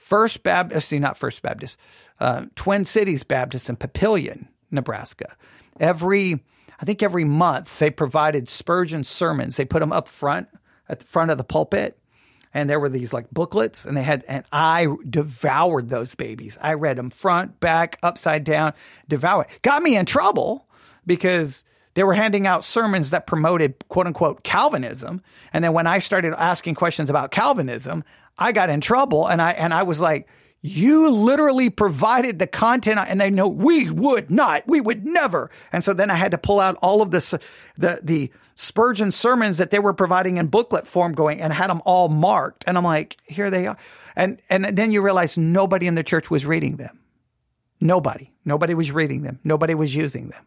First 0.10 0.42
Baptist, 0.42 0.90
see, 0.90 0.98
not 0.98 1.20
First 1.20 1.44
Baptist, 1.44 1.78
uh, 2.20 2.46
Twin 2.56 2.84
Cities 2.84 3.22
Baptist 3.22 3.70
in 3.70 3.78
Papillion, 3.78 4.48
Nebraska. 4.72 5.36
Every, 5.80 6.44
I 6.82 6.86
think 6.86 7.04
every 7.04 7.26
month 7.26 7.78
they 7.78 7.92
provided 7.92 8.50
Spurgeon 8.50 9.04
sermons. 9.04 9.56
They 9.56 9.66
put 9.66 9.82
them 9.82 9.92
up 9.92 10.08
front 10.08 10.48
at 10.90 10.98
the 10.98 11.06
front 11.06 11.30
of 11.30 11.38
the 11.38 11.44
pulpit. 11.44 12.00
And 12.56 12.68
there 12.68 12.80
were 12.80 12.90
these 12.90 13.14
like 13.14 13.30
booklets 13.30 13.86
and 13.86 13.96
they 13.96 14.02
had, 14.02 14.26
and 14.28 14.44
I 14.52 14.88
devoured 15.08 15.90
those 15.90 16.16
babies. 16.16 16.58
I 16.60 16.74
read 16.74 16.98
them 16.98 17.12
front, 17.12 17.60
back, 17.60 18.00
upside 18.02 18.44
down, 18.44 18.74
devoured. 19.08 19.46
Got 19.62 19.84
me 19.84 19.96
in 19.96 20.08
trouble 20.08 20.68
because 21.06 21.64
they 21.94 22.04
were 22.04 22.16
handing 22.16 22.48
out 22.48 22.64
sermons 22.64 23.12
that 23.12 23.28
promoted 23.28 23.76
quote 23.90 24.08
unquote 24.08 24.44
Calvinism. 24.44 25.22
And 25.54 25.64
then 25.64 25.74
when 25.74 25.86
I 25.86 26.00
started 26.00 26.34
asking 26.34 26.74
questions 26.74 27.12
about 27.12 27.30
Calvinism, 27.30 28.04
I 28.40 28.52
got 28.52 28.70
in 28.70 28.82
trouble 28.82 29.28
and 29.28 29.42
I, 29.42 29.52
and 29.52 29.74
I 29.74 29.84
was 29.84 30.00
like, 30.00 30.28
you 30.62 31.10
literally 31.10 31.70
provided 31.70 32.40
the 32.40 32.48
content 32.48 33.00
and 33.08 33.22
they 33.22 33.30
know 33.30 33.48
we 33.48 33.90
would 33.90 34.30
not, 34.30 34.68
we 34.68 34.82
would 34.82 35.06
never. 35.06 35.50
And 35.72 35.84
so 35.84 35.94
then 35.94 36.10
I 36.10 36.16
had 36.16 36.32
to 36.32 36.38
pull 36.38 36.60
out 36.60 36.76
all 36.82 37.02
of 37.02 37.12
this, 37.12 37.32
the, 37.78 38.00
the 38.04 38.32
Spurgeon 38.56 39.12
sermons 39.12 39.58
that 39.58 39.72
they 39.72 39.80
were 39.80 39.94
providing 39.94 40.38
in 40.38 40.48
booklet 40.48 40.86
form 40.86 41.14
going 41.14 41.42
and 41.42 41.54
had 41.54 41.70
them 41.70 41.82
all 41.86 42.10
marked. 42.10 42.66
And 42.68 42.78
I'm 42.78 42.84
like, 42.84 43.18
here 43.24 43.50
they 43.50 43.68
are. 43.68 43.78
And, 44.16 44.42
and 44.50 44.66
then 44.78 44.92
you 44.92 45.02
realize 45.02 45.38
nobody 45.38 45.88
in 45.88 45.96
the 45.96 46.04
church 46.04 46.30
was 46.30 46.46
reading 46.46 46.76
them. 46.76 47.00
Nobody, 47.80 48.34
nobody 48.44 48.74
was 48.74 48.92
reading 48.92 49.22
them. 49.22 49.40
Nobody 49.46 49.76
was 49.76 49.96
using 49.96 50.30
them. 50.30 50.46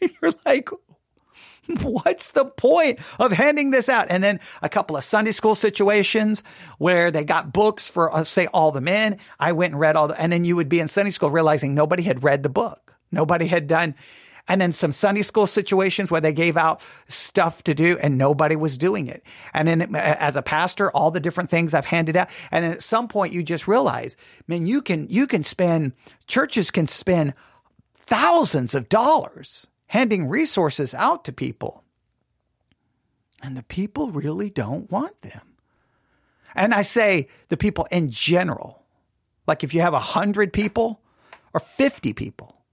You're 0.22 0.32
like, 0.46 0.70
what's 1.82 2.32
the 2.32 2.44
point 2.44 2.98
of 3.18 3.32
handing 3.32 3.70
this 3.70 3.88
out? 3.88 4.06
And 4.10 4.22
then 4.22 4.40
a 4.62 4.68
couple 4.68 4.96
of 4.96 5.04
Sunday 5.04 5.32
school 5.32 5.54
situations 5.54 6.42
where 6.78 7.10
they 7.10 7.24
got 7.24 7.52
books 7.52 7.88
for, 7.88 8.14
uh, 8.14 8.24
say, 8.24 8.46
all 8.48 8.72
the 8.72 8.80
men. 8.80 9.18
I 9.38 9.52
went 9.52 9.72
and 9.72 9.80
read 9.80 9.96
all 9.96 10.08
the, 10.08 10.20
and 10.20 10.32
then 10.32 10.44
you 10.44 10.56
would 10.56 10.68
be 10.68 10.80
in 10.80 10.88
Sunday 10.88 11.10
school 11.10 11.30
realizing 11.30 11.74
nobody 11.74 12.02
had 12.02 12.22
read 12.22 12.42
the 12.42 12.48
book. 12.48 12.94
Nobody 13.10 13.46
had 13.46 13.68
done, 13.68 13.94
and 14.46 14.60
then 14.60 14.72
some 14.72 14.92
Sunday 14.92 15.22
school 15.22 15.46
situations 15.46 16.10
where 16.10 16.20
they 16.20 16.32
gave 16.32 16.56
out 16.56 16.80
stuff 17.08 17.62
to 17.64 17.74
do 17.74 17.96
and 17.98 18.18
nobody 18.18 18.56
was 18.56 18.76
doing 18.76 19.06
it. 19.06 19.22
And 19.54 19.66
then 19.66 19.94
as 19.94 20.36
a 20.36 20.42
pastor, 20.42 20.90
all 20.90 21.10
the 21.10 21.20
different 21.20 21.48
things 21.48 21.72
I've 21.72 21.86
handed 21.86 22.16
out. 22.16 22.28
And 22.50 22.64
at 22.64 22.82
some 22.82 23.08
point 23.08 23.32
you 23.32 23.42
just 23.42 23.66
realize, 23.66 24.16
man, 24.46 24.66
you 24.66 24.82
can, 24.82 25.08
you 25.08 25.26
can 25.26 25.44
spend, 25.44 25.92
churches 26.26 26.70
can 26.70 26.86
spend 26.86 27.34
thousands 27.96 28.74
of 28.74 28.88
dollars 28.88 29.68
handing 29.86 30.28
resources 30.28 30.94
out 30.94 31.24
to 31.24 31.32
people. 31.32 31.84
And 33.42 33.56
the 33.56 33.62
people 33.62 34.10
really 34.10 34.50
don't 34.50 34.90
want 34.90 35.20
them. 35.22 35.54
And 36.54 36.72
I 36.72 36.82
say 36.82 37.28
the 37.48 37.56
people 37.56 37.86
in 37.90 38.10
general. 38.10 38.82
Like 39.46 39.64
if 39.64 39.74
you 39.74 39.80
have 39.80 39.92
100 39.92 40.52
people 40.52 41.00
or 41.52 41.60
50 41.60 42.12
people, 42.12 42.64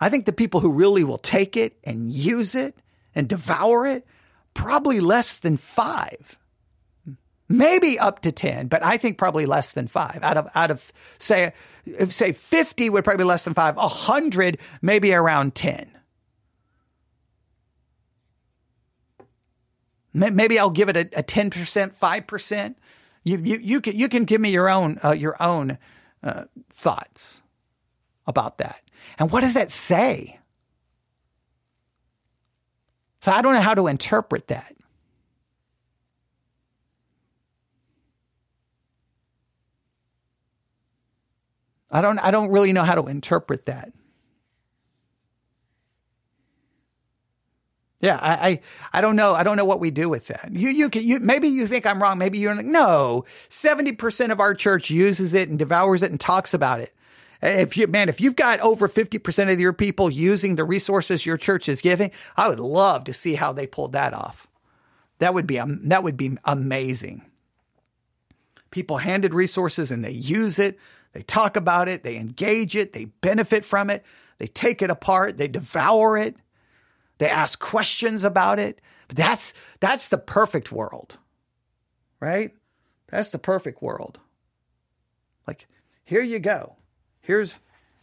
I 0.00 0.08
think 0.08 0.24
the 0.24 0.32
people 0.32 0.60
who 0.60 0.72
really 0.72 1.04
will 1.04 1.18
take 1.18 1.56
it 1.56 1.76
and 1.84 2.10
use 2.10 2.54
it 2.54 2.76
and 3.14 3.28
devour 3.28 3.86
it, 3.86 4.06
probably 4.54 5.00
less 5.00 5.38
than 5.38 5.56
five. 5.56 6.38
Maybe 7.48 7.98
up 7.98 8.20
to 8.22 8.32
10, 8.32 8.68
but 8.68 8.84
I 8.84 8.96
think 8.96 9.18
probably 9.18 9.44
less 9.44 9.72
than 9.72 9.88
five. 9.88 10.20
Out 10.22 10.36
of, 10.36 10.48
out 10.54 10.70
of 10.70 10.92
say, 11.18 11.52
say 12.08 12.32
50 12.32 12.90
would 12.90 13.04
probably 13.04 13.24
be 13.24 13.28
less 13.28 13.44
than 13.44 13.54
five, 13.54 13.76
100 13.76 14.58
maybe 14.80 15.12
around 15.12 15.54
10. 15.54 15.90
Maybe 20.12 20.58
I'll 20.58 20.70
give 20.70 20.88
it 20.88 20.96
a, 20.96 21.18
a 21.18 21.22
10%, 21.22 21.52
5%. 21.94 22.74
You, 23.22 23.38
you, 23.38 23.58
you 23.58 23.80
can, 23.80 23.96
you 23.96 24.08
can 24.08 24.24
give 24.24 24.40
me 24.40 24.50
your 24.50 24.68
own, 24.68 24.98
uh, 25.04 25.12
your 25.12 25.40
own, 25.40 25.78
uh, 26.22 26.44
thoughts 26.70 27.42
about 28.26 28.58
that. 28.58 28.80
And 29.18 29.30
what 29.30 29.42
does 29.42 29.54
that 29.54 29.70
say? 29.70 30.40
So 33.20 33.32
I 33.32 33.42
don't 33.42 33.54
know 33.54 33.60
how 33.60 33.74
to 33.74 33.86
interpret 33.86 34.48
that. 34.48 34.74
I 41.90 42.00
don't 42.00 42.18
I 42.18 42.30
don't 42.30 42.50
really 42.50 42.72
know 42.72 42.84
how 42.84 42.94
to 42.94 43.08
interpret 43.08 43.66
that. 43.66 43.92
Yeah, 48.00 48.16
I, 48.16 48.48
I, 48.48 48.60
I 48.94 49.00
don't 49.02 49.16
know. 49.16 49.34
I 49.34 49.42
don't 49.42 49.56
know 49.56 49.66
what 49.66 49.80
we 49.80 49.90
do 49.90 50.08
with 50.08 50.28
that. 50.28 50.50
You, 50.52 50.70
you 50.70 50.88
can, 50.88 51.04
you, 51.04 51.20
maybe 51.20 51.48
you 51.48 51.66
think 51.66 51.84
I'm 51.84 52.02
wrong. 52.02 52.16
Maybe 52.16 52.38
you're 52.38 52.54
like, 52.54 52.64
no, 52.64 53.26
70% 53.50 54.30
of 54.30 54.40
our 54.40 54.54
church 54.54 54.90
uses 54.90 55.34
it 55.34 55.50
and 55.50 55.58
devours 55.58 56.02
it 56.02 56.10
and 56.10 56.18
talks 56.18 56.54
about 56.54 56.80
it. 56.80 56.94
If 57.42 57.76
you, 57.76 57.86
man, 57.86 58.08
if 58.08 58.20
you've 58.20 58.36
got 58.36 58.60
over 58.60 58.88
50% 58.88 59.52
of 59.52 59.60
your 59.60 59.72
people 59.72 60.10
using 60.10 60.56
the 60.56 60.64
resources 60.64 61.24
your 61.24 61.36
church 61.36 61.68
is 61.68 61.80
giving, 61.82 62.10
I 62.36 62.48
would 62.48 62.60
love 62.60 63.04
to 63.04 63.12
see 63.12 63.34
how 63.34 63.52
they 63.52 63.66
pulled 63.66 63.92
that 63.92 64.14
off. 64.14 64.46
That 65.18 65.34
would 65.34 65.46
be, 65.46 65.58
um, 65.58 65.88
that 65.88 66.02
would 66.02 66.16
be 66.16 66.36
amazing. 66.44 67.22
People 68.70 68.98
handed 68.98 69.34
resources 69.34 69.90
and 69.90 70.02
they 70.04 70.10
use 70.10 70.58
it. 70.58 70.78
They 71.12 71.22
talk 71.22 71.56
about 71.56 71.88
it. 71.88 72.02
They 72.02 72.16
engage 72.16 72.76
it. 72.76 72.92
They 72.92 73.06
benefit 73.06 73.64
from 73.64 73.90
it. 73.90 74.04
They 74.38 74.46
take 74.46 74.80
it 74.80 74.90
apart. 74.90 75.36
They 75.36 75.48
devour 75.48 76.16
it. 76.16 76.36
They 77.20 77.28
ask 77.28 77.60
questions 77.60 78.24
about 78.24 78.58
it. 78.58 78.80
But 79.06 79.18
that's, 79.18 79.52
that's 79.78 80.08
the 80.08 80.16
perfect 80.16 80.72
world, 80.72 81.18
right? 82.18 82.52
That's 83.08 83.28
the 83.28 83.38
perfect 83.38 83.82
world. 83.82 84.18
Like, 85.46 85.66
here 86.04 86.22
you 86.22 86.38
go. 86.38 86.76
Here's 87.20 87.60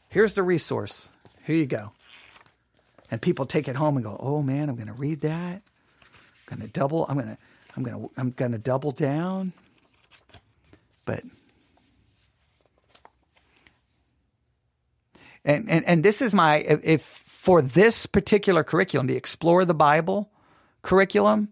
here's 0.09 0.36
the 0.36 0.43
resource. 0.43 1.09
Here 1.45 1.55
you 1.55 1.65
go. 1.65 1.93
And 3.09 3.20
people 3.20 3.47
take 3.47 3.68
it 3.68 3.76
home 3.76 3.97
and 3.97 4.05
go, 4.05 4.15
"Oh 4.20 4.43
man, 4.43 4.70
I'm 4.70 4.76
going 4.76 4.88
to 4.88 4.93
read 4.93 5.22
that. 5.22 5.61
I'm 5.61 6.57
going 6.57 6.61
to 6.61 6.68
double. 6.72 7.05
I'm 7.09 7.15
going 7.15 7.30
to 7.30 7.38
I'm 7.76 7.84
going 7.84 7.99
to 7.99 8.11
I'm 8.18 8.30
going 8.32 8.51
to 8.51 8.59
double 8.59 8.91
down." 8.91 9.53
But 11.05 11.24
and, 15.43 15.68
and 15.70 15.86
and 15.86 16.03
this 16.03 16.22
is 16.22 16.36
my 16.36 16.57
if 16.57 17.26
for 17.47 17.61
this 17.61 18.05
particular 18.05 18.61
curriculum, 18.61 19.07
the 19.07 19.15
Explore 19.15 19.63
the 19.63 19.73
Bible 19.73 20.29
curriculum 20.81 21.47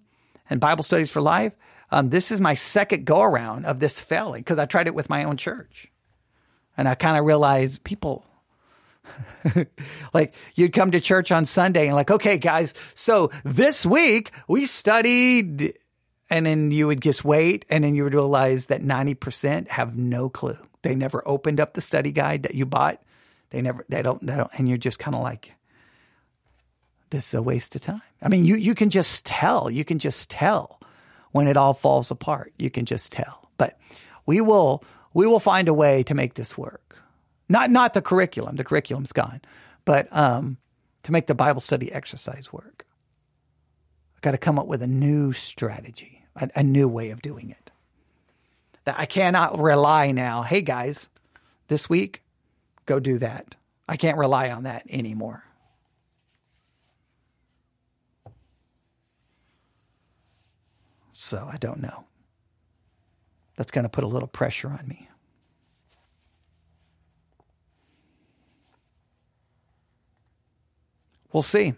and 0.50 0.60
Bible 0.60 0.84
Studies 0.84 1.10
for 1.10 1.22
Life, 1.22 1.54
um, 1.90 2.10
this 2.10 2.32
is 2.32 2.42
my 2.42 2.54
second 2.54 3.06
go 3.06 3.22
around 3.22 3.66
of 3.66 3.80
this 3.80 4.02
failing 4.02 4.42
because 4.42 4.58
I 4.58 4.66
tried 4.66 4.88
it 4.88 4.94
with 4.94 5.10
my 5.10 5.24
own 5.24 5.38
church. 5.38 5.90
And 6.76 6.90
I 6.90 6.96
kind 6.96 7.18
of 7.18 7.24
realized 7.24 7.86
people, 7.86 8.26
like 10.14 10.34
you'd 10.56 10.74
come 10.74 10.92
to 10.92 11.00
church 11.00 11.32
on 11.32 11.46
Sunday 11.46 11.86
and 11.88 11.96
like, 11.96 12.12
okay, 12.12 12.38
guys, 12.38 12.74
so 12.94 13.32
this 13.46 13.86
week 13.86 14.32
we 14.50 14.66
studied, 14.66 15.80
and 16.30 16.46
then 16.46 16.72
you 16.72 16.88
would 16.88 17.02
just 17.02 17.24
wait, 17.24 17.64
and 17.70 17.86
then 17.86 17.96
you 17.96 18.04
would 18.04 18.14
realize 18.14 18.66
that 18.66 18.84
90% 18.84 19.70
have 19.70 19.96
no 19.96 20.28
clue. 20.28 20.58
They 20.82 20.94
never 20.94 21.26
opened 21.26 21.62
up 21.62 21.74
the 21.74 21.80
study 21.80 22.12
guide 22.12 22.44
that 22.44 22.54
you 22.54 22.66
bought. 22.66 23.02
They 23.52 23.62
never, 23.62 23.86
they 23.88 24.02
don't, 24.02 24.20
they 24.28 24.36
don't, 24.36 24.52
and 24.58 24.68
you're 24.68 24.78
just 24.78 25.00
kind 25.00 25.16
of 25.16 25.22
like, 25.22 25.55
this 27.10 27.28
is 27.30 27.34
a 27.34 27.42
waste 27.42 27.76
of 27.76 27.82
time. 27.82 28.02
I 28.22 28.30
mean, 28.30 28.46
you, 28.46 28.56
you 28.56 28.76
can 28.76 28.90
just 28.90 29.26
tell, 29.26 29.70
you 29.70 29.86
can 29.86 30.00
just 30.00 30.30
tell 30.30 30.80
when 31.32 31.48
it 31.48 31.58
all 31.58 31.74
falls 31.74 32.12
apart. 32.12 32.54
You 32.58 32.70
can 32.70 32.86
just 32.86 33.12
tell. 33.12 33.50
But 33.58 33.78
we 34.26 34.42
will, 34.42 34.84
we 35.14 35.28
will 35.28 35.40
find 35.40 35.68
a 35.68 35.74
way 35.74 36.04
to 36.04 36.14
make 36.14 36.34
this 36.34 36.58
work. 36.58 36.98
Not 37.48 37.70
not 37.70 37.94
the 37.94 38.02
curriculum. 38.02 38.56
The 38.56 38.64
curriculum's 38.64 39.12
gone, 39.12 39.42
but 39.86 40.08
um, 40.16 40.58
to 41.04 41.12
make 41.12 41.28
the 41.28 41.36
Bible 41.36 41.62
study 41.62 41.92
exercise 41.92 42.52
work. 42.52 42.86
I've 44.16 44.22
got 44.22 44.32
to 44.32 44.38
come 44.40 44.58
up 44.58 44.66
with 44.66 44.82
a 44.82 44.88
new 44.88 45.32
strategy, 45.32 46.26
a, 46.36 46.50
a 46.56 46.64
new 46.64 46.88
way 46.88 47.12
of 47.12 47.22
doing 47.22 47.52
it. 47.52 47.72
That 48.86 48.98
I 48.98 49.06
cannot 49.06 49.60
rely 49.60 50.12
now. 50.12 50.42
Hey 50.42 50.62
guys, 50.62 51.08
this 51.68 51.88
week, 51.88 52.24
go 52.88 53.00
do 53.00 53.20
that. 53.20 53.56
I 53.88 53.98
can't 53.98 54.18
rely 54.18 54.50
on 54.50 54.64
that 54.64 54.84
anymore. 54.90 55.44
So 61.18 61.50
I 61.50 61.56
don't 61.56 61.82
know 61.82 62.04
that's 63.56 63.72
going 63.72 63.84
to 63.84 63.90
put 63.90 64.04
a 64.04 64.08
little 64.08 64.28
pressure 64.28 64.68
on 64.68 64.86
me. 64.86 65.10
We'll 71.32 71.42
see. 71.42 71.74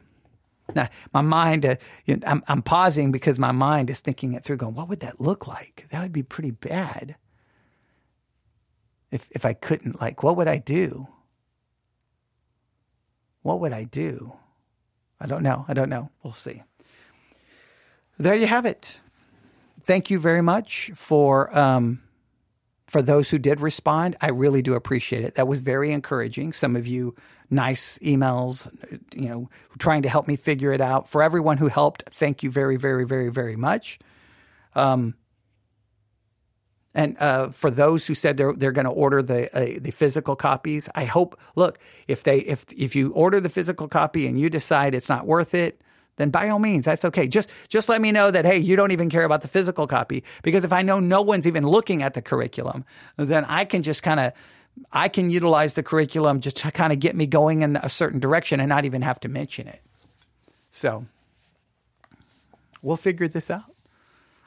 Now, 0.76 0.90
my 1.14 1.22
mind, 1.22 1.66
uh, 1.66 1.76
you 2.06 2.18
know, 2.18 2.28
I'm, 2.28 2.44
I'm 2.48 2.62
pausing 2.64 3.12
because 3.12 3.38
my 3.38 3.52
mind 3.52 3.92
is 3.92 4.00
thinking 4.00 4.34
it 4.34 4.44
through, 4.44 4.58
going, 4.58 4.74
what 4.76 4.90
would 4.90 5.00
that 5.00 5.22
look 5.22 5.48
like? 5.48 5.86
That 5.92 6.02
would 6.02 6.12
be 6.12 6.24
pretty 6.24 6.52
bad. 6.52 7.16
If, 9.12 9.30
if 9.32 9.46
I 9.46 9.54
couldn't, 9.54 10.02
like, 10.02 10.24
what 10.24 10.36
would 10.36 10.48
I 10.48 10.58
do? 10.58 11.08
What 13.44 13.60
would 13.60 13.72
I 13.72 13.84
do? 13.84 14.34
I 15.22 15.28
don't 15.28 15.44
know. 15.44 15.64
I 15.68 15.74
don't 15.74 15.90
know. 15.90 16.10
We'll 16.22 16.34
see. 16.34 16.64
There 18.18 18.36
you 18.36 18.48
have 18.48 18.66
it 18.66 19.00
thank 19.88 20.12
you 20.12 20.20
very 20.20 20.42
much 20.42 20.92
for 20.94 21.58
um, 21.58 22.02
for 22.88 23.02
those 23.02 23.30
who 23.30 23.40
did 23.40 23.60
respond. 23.62 24.16
I 24.22 24.30
really 24.30 24.62
do 24.62 24.76
appreciate 24.76 25.24
it. 25.24 25.36
That 25.36 25.48
was 25.48 25.62
very 25.62 25.92
encouraging. 25.92 26.54
Some 26.54 26.76
of 26.76 26.86
you 26.86 27.16
nice 27.50 27.98
emails, 28.00 28.70
you 29.16 29.30
know, 29.30 29.50
trying 29.80 30.02
to 30.04 30.10
help 30.10 30.28
me 30.28 30.36
figure 30.36 30.74
it 30.74 30.82
out. 30.82 31.10
For 31.10 31.24
everyone 31.24 31.58
who 31.58 31.70
helped, 31.70 32.04
thank 32.10 32.44
you 32.44 32.52
very, 32.52 32.76
very, 32.76 33.06
very, 33.06 33.30
very 33.30 33.56
much. 33.56 34.00
Um, 34.76 35.16
and 36.94 37.18
uh, 37.20 37.50
for 37.50 37.72
those 37.72 38.08
who 38.08 38.16
said 38.16 38.38
they're 38.38 38.54
they're 38.54 38.72
going 38.72 38.86
to 38.86 38.92
order 38.92 39.22
the 39.22 39.56
uh, 39.56 39.80
the 39.80 39.92
physical 39.92 40.36
copies, 40.36 40.90
I 40.96 41.06
hope. 41.06 41.40
Look, 41.56 41.80
if 42.08 42.24
they 42.24 42.40
if 42.40 42.66
if 42.76 42.96
you 42.96 43.12
order 43.14 43.40
the 43.40 43.50
physical 43.50 43.88
copy 43.88 44.28
and 44.28 44.40
you 44.40 44.50
decide 44.50 44.96
it's 44.96 45.10
not 45.10 45.26
worth 45.26 45.54
it, 45.54 45.82
then 46.18 46.30
by 46.30 46.50
all 46.50 46.60
means, 46.60 46.86
that's 46.86 47.06
okay. 47.06 47.28
Just, 47.28 47.50
just 47.70 47.90
let 47.90 48.02
me 48.02 48.12
know 48.12 48.30
that, 48.30 48.46
hey, 48.46 48.58
you 48.58 48.76
don't 48.76 48.92
even 48.92 49.10
care 49.10 49.24
about 49.24 49.42
the 49.42 49.48
physical 49.48 49.88
copy. 49.88 50.24
Because 50.44 50.64
if 50.64 50.74
I 50.74 50.82
know 50.82 51.00
no 51.00 51.22
one's 51.22 51.48
even 51.48 51.66
looking 51.66 52.04
at 52.04 52.14
the 52.14 52.22
curriculum, 52.22 52.86
then 53.16 53.46
I 53.46 53.66
can 53.66 53.84
just 53.84 54.04
kind 54.04 54.20
of, 54.20 54.34
I 54.92 55.10
can 55.10 55.30
utilize 55.30 55.76
the 55.76 55.84
curriculum 55.84 56.42
just 56.42 56.58
to 56.58 56.72
kind 56.72 56.92
of 56.92 57.00
get 57.00 57.16
me 57.16 57.26
going 57.26 57.62
in 57.62 57.78
a 57.78 57.90
certain 57.90 58.20
direction 58.20 58.60
and 58.60 58.70
not 58.70 58.86
even 58.86 59.02
have 59.04 59.20
to 59.22 59.30
mention 59.30 59.68
it. 59.68 59.82
So 60.72 61.06
we'll 62.82 62.98
figure 62.98 63.28
this 63.28 63.50
out. 63.50 63.72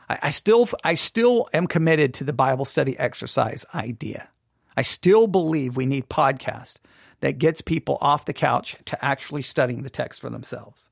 I, 0.08 0.18
I 0.24 0.30
still, 0.30 0.68
I 0.84 0.96
still 0.96 1.48
am 1.52 1.66
committed 1.66 2.14
to 2.14 2.24
the 2.24 2.32
Bible 2.32 2.64
study 2.64 2.98
exercise 2.98 3.64
idea. 3.74 4.28
I 4.76 4.82
still 4.82 5.26
believe 5.26 5.76
we 5.76 5.86
need 5.86 6.08
podcast 6.08 6.76
that 7.20 7.38
gets 7.38 7.60
people 7.60 7.98
off 8.00 8.24
the 8.24 8.32
couch 8.32 8.76
to 8.86 9.04
actually 9.04 9.42
studying 9.42 9.82
the 9.82 9.90
text 9.90 10.20
for 10.20 10.30
themselves. 10.30 10.89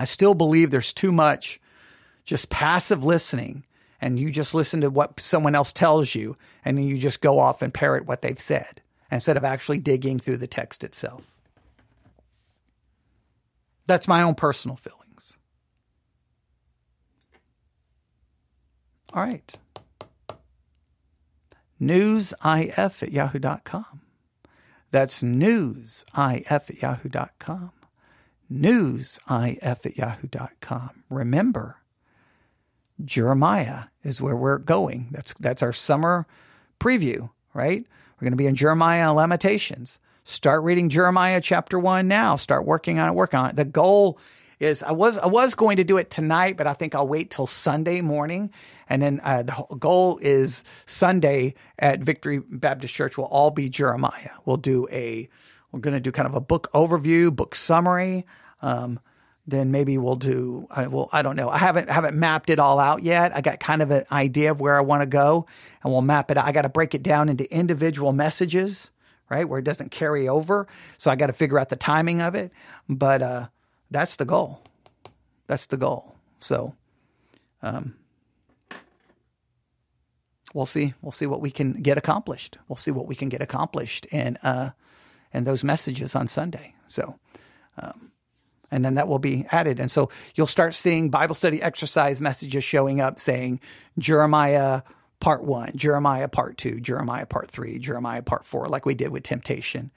I 0.00 0.04
still 0.04 0.32
believe 0.32 0.70
there's 0.70 0.94
too 0.94 1.12
much 1.12 1.60
just 2.24 2.48
passive 2.48 3.04
listening 3.04 3.64
and 4.00 4.18
you 4.18 4.30
just 4.30 4.54
listen 4.54 4.80
to 4.80 4.88
what 4.88 5.20
someone 5.20 5.54
else 5.54 5.74
tells 5.74 6.14
you 6.14 6.38
and 6.64 6.78
then 6.78 6.86
you 6.86 6.96
just 6.96 7.20
go 7.20 7.38
off 7.38 7.60
and 7.60 7.74
parrot 7.74 8.06
what 8.06 8.22
they've 8.22 8.40
said 8.40 8.80
instead 9.10 9.36
of 9.36 9.44
actually 9.44 9.76
digging 9.76 10.18
through 10.18 10.38
the 10.38 10.46
text 10.46 10.84
itself. 10.84 11.22
That's 13.86 14.08
my 14.08 14.22
own 14.22 14.36
personal 14.36 14.76
feelings. 14.76 15.36
All 19.12 19.24
right. 19.24 19.52
Newsif 21.78 23.02
at 23.02 23.12
yahoo.com. 23.12 24.00
That's 24.92 25.22
newsif 25.22 26.50
at 26.50 26.82
yahoo.com 26.82 27.72
newsif 28.52 29.58
at 29.62 29.96
yahoo.com. 29.96 31.04
Remember, 31.08 31.76
Jeremiah 33.04 33.84
is 34.02 34.20
where 34.20 34.36
we're 34.36 34.58
going. 34.58 35.08
That's 35.10 35.34
that's 35.34 35.62
our 35.62 35.72
summer 35.72 36.26
preview, 36.78 37.30
right? 37.54 37.86
We're 38.16 38.24
going 38.24 38.32
to 38.32 38.36
be 38.36 38.46
in 38.46 38.56
Jeremiah 38.56 39.12
Lamentations. 39.12 39.98
Start 40.24 40.62
reading 40.62 40.90
Jeremiah 40.90 41.40
chapter 41.40 41.78
1 41.78 42.06
now. 42.06 42.36
Start 42.36 42.66
working 42.66 42.98
on 42.98 43.08
it, 43.08 43.14
work 43.14 43.34
on 43.34 43.50
it. 43.50 43.56
The 43.56 43.64
goal 43.64 44.18
is 44.58 44.82
I 44.82 44.92
was 44.92 45.16
I 45.16 45.26
was 45.26 45.54
going 45.54 45.78
to 45.78 45.84
do 45.84 45.96
it 45.96 46.10
tonight, 46.10 46.56
but 46.56 46.66
I 46.66 46.74
think 46.74 46.94
I'll 46.94 47.08
wait 47.08 47.30
till 47.30 47.46
Sunday 47.46 48.02
morning. 48.02 48.50
And 48.88 49.00
then 49.00 49.20
uh, 49.24 49.42
the 49.42 49.76
goal 49.78 50.18
is 50.20 50.62
Sunday 50.84 51.54
at 51.78 52.00
Victory 52.00 52.38
Baptist 52.38 52.94
Church 52.94 53.16
will 53.16 53.24
all 53.24 53.50
be 53.50 53.68
Jeremiah. 53.68 54.32
We'll 54.44 54.58
do 54.58 54.86
a 54.90 55.28
we're 55.72 55.80
going 55.80 55.94
to 55.94 56.00
do 56.00 56.12
kind 56.12 56.26
of 56.26 56.34
a 56.34 56.40
book 56.40 56.68
overview, 56.74 57.34
book 57.34 57.54
summary. 57.54 58.26
Um, 58.62 59.00
then 59.46 59.70
maybe 59.70 59.98
we'll 59.98 60.16
do. 60.16 60.66
I 60.70 60.86
will. 60.86 61.08
I 61.12 61.22
don't 61.22 61.36
know. 61.36 61.48
I 61.48 61.58
haven't 61.58 61.88
haven't 61.88 62.16
mapped 62.16 62.50
it 62.50 62.58
all 62.58 62.78
out 62.78 63.02
yet. 63.02 63.34
I 63.34 63.40
got 63.40 63.58
kind 63.58 63.82
of 63.82 63.90
an 63.90 64.04
idea 64.12 64.50
of 64.50 64.60
where 64.60 64.76
I 64.76 64.80
want 64.80 65.02
to 65.02 65.06
go, 65.06 65.46
and 65.82 65.92
we'll 65.92 66.02
map 66.02 66.30
it. 66.30 66.36
out. 66.36 66.44
I 66.44 66.52
got 66.52 66.62
to 66.62 66.68
break 66.68 66.94
it 66.94 67.02
down 67.02 67.28
into 67.28 67.52
individual 67.52 68.12
messages, 68.12 68.90
right, 69.28 69.48
where 69.48 69.58
it 69.58 69.64
doesn't 69.64 69.90
carry 69.90 70.28
over. 70.28 70.68
So 70.98 71.10
I 71.10 71.16
got 71.16 71.28
to 71.28 71.32
figure 71.32 71.58
out 71.58 71.68
the 71.68 71.76
timing 71.76 72.20
of 72.20 72.34
it. 72.34 72.52
But 72.88 73.22
uh, 73.22 73.48
that's 73.90 74.16
the 74.16 74.24
goal. 74.24 74.62
That's 75.46 75.66
the 75.66 75.76
goal. 75.76 76.14
So, 76.38 76.74
um, 77.62 77.96
we'll 80.54 80.66
see. 80.66 80.94
We'll 81.02 81.12
see 81.12 81.26
what 81.26 81.40
we 81.40 81.50
can 81.50 81.72
get 81.72 81.98
accomplished. 81.98 82.58
We'll 82.68 82.76
see 82.76 82.92
what 82.92 83.06
we 83.06 83.16
can 83.16 83.30
get 83.30 83.42
accomplished 83.42 84.06
and 84.12 84.38
uh, 84.42 84.70
in 85.32 85.44
those 85.44 85.64
messages 85.64 86.14
on 86.14 86.26
Sunday. 86.26 86.74
So, 86.88 87.18
um, 87.78 88.10
and 88.70 88.84
then 88.84 88.94
that 88.94 89.08
will 89.08 89.18
be 89.18 89.46
added. 89.50 89.80
And 89.80 89.90
so 89.90 90.10
you'll 90.34 90.46
start 90.46 90.74
seeing 90.74 91.10
Bible 91.10 91.34
study 91.34 91.60
exercise 91.62 92.20
messages 92.20 92.64
showing 92.64 93.00
up 93.00 93.18
saying 93.18 93.60
Jeremiah 93.98 94.82
part 95.18 95.44
one, 95.44 95.72
Jeremiah 95.76 96.28
part 96.28 96.56
two, 96.56 96.80
Jeremiah 96.80 97.26
part 97.26 97.50
three, 97.50 97.78
Jeremiah 97.78 98.22
part 98.22 98.46
four, 98.46 98.68
like 98.68 98.86
we 98.86 98.94
did 98.94 99.10
with 99.10 99.22
temptation 99.22 99.90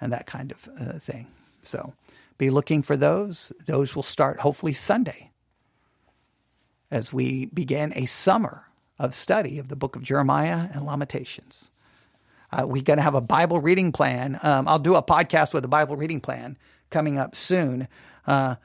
and 0.00 0.12
that 0.12 0.26
kind 0.26 0.52
of 0.52 0.68
uh, 0.80 0.98
thing. 0.98 1.26
So 1.62 1.94
be 2.38 2.50
looking 2.50 2.82
for 2.82 2.96
those. 2.96 3.52
Those 3.66 3.96
will 3.96 4.02
start 4.02 4.40
hopefully 4.40 4.72
Sunday 4.72 5.32
as 6.90 7.12
we 7.12 7.46
begin 7.46 7.92
a 7.94 8.06
summer 8.06 8.64
of 8.98 9.14
study 9.14 9.58
of 9.58 9.68
the 9.68 9.76
book 9.76 9.96
of 9.96 10.02
Jeremiah 10.02 10.68
and 10.72 10.84
Lamentations. 10.84 11.70
Uh, 12.50 12.66
we're 12.66 12.82
going 12.82 12.96
to 12.96 13.02
have 13.02 13.14
a 13.14 13.20
Bible 13.20 13.60
reading 13.60 13.92
plan. 13.92 14.38
Um, 14.42 14.66
I'll 14.68 14.78
do 14.78 14.94
a 14.94 15.02
podcast 15.02 15.52
with 15.52 15.64
a 15.64 15.68
Bible 15.68 15.96
reading 15.96 16.20
plan 16.20 16.56
coming 16.90 17.18
up 17.18 17.36
soon 17.36 17.88
uh, 18.26 18.56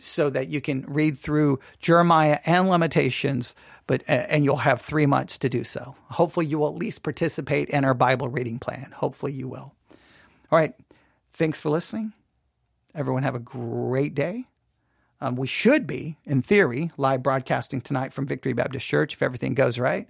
so 0.00 0.30
that 0.30 0.48
you 0.48 0.60
can 0.60 0.84
read 0.86 1.18
through 1.18 1.58
Jeremiah 1.80 2.38
and 2.44 2.68
Lamentations, 2.68 3.54
but 3.86 4.02
and 4.06 4.44
you'll 4.44 4.56
have 4.56 4.80
three 4.80 5.06
months 5.06 5.38
to 5.38 5.48
do 5.48 5.64
so. 5.64 5.96
Hopefully, 6.10 6.46
you 6.46 6.58
will 6.58 6.68
at 6.68 6.76
least 6.76 7.02
participate 7.02 7.68
in 7.70 7.84
our 7.84 7.94
Bible 7.94 8.28
reading 8.28 8.58
plan. 8.58 8.92
Hopefully, 8.94 9.32
you 9.32 9.48
will. 9.48 9.74
All 10.50 10.58
right. 10.58 10.74
Thanks 11.32 11.60
for 11.60 11.70
listening. 11.70 12.12
Everyone 12.94 13.24
have 13.24 13.34
a 13.34 13.40
great 13.40 14.14
day. 14.14 14.44
Um, 15.20 15.36
we 15.36 15.46
should 15.46 15.86
be, 15.86 16.18
in 16.24 16.42
theory, 16.42 16.90
live 16.96 17.22
broadcasting 17.22 17.80
tonight 17.80 18.12
from 18.12 18.26
Victory 18.26 18.52
Baptist 18.52 18.86
Church 18.86 19.14
if 19.14 19.22
everything 19.22 19.54
goes 19.54 19.78
right. 19.78 20.08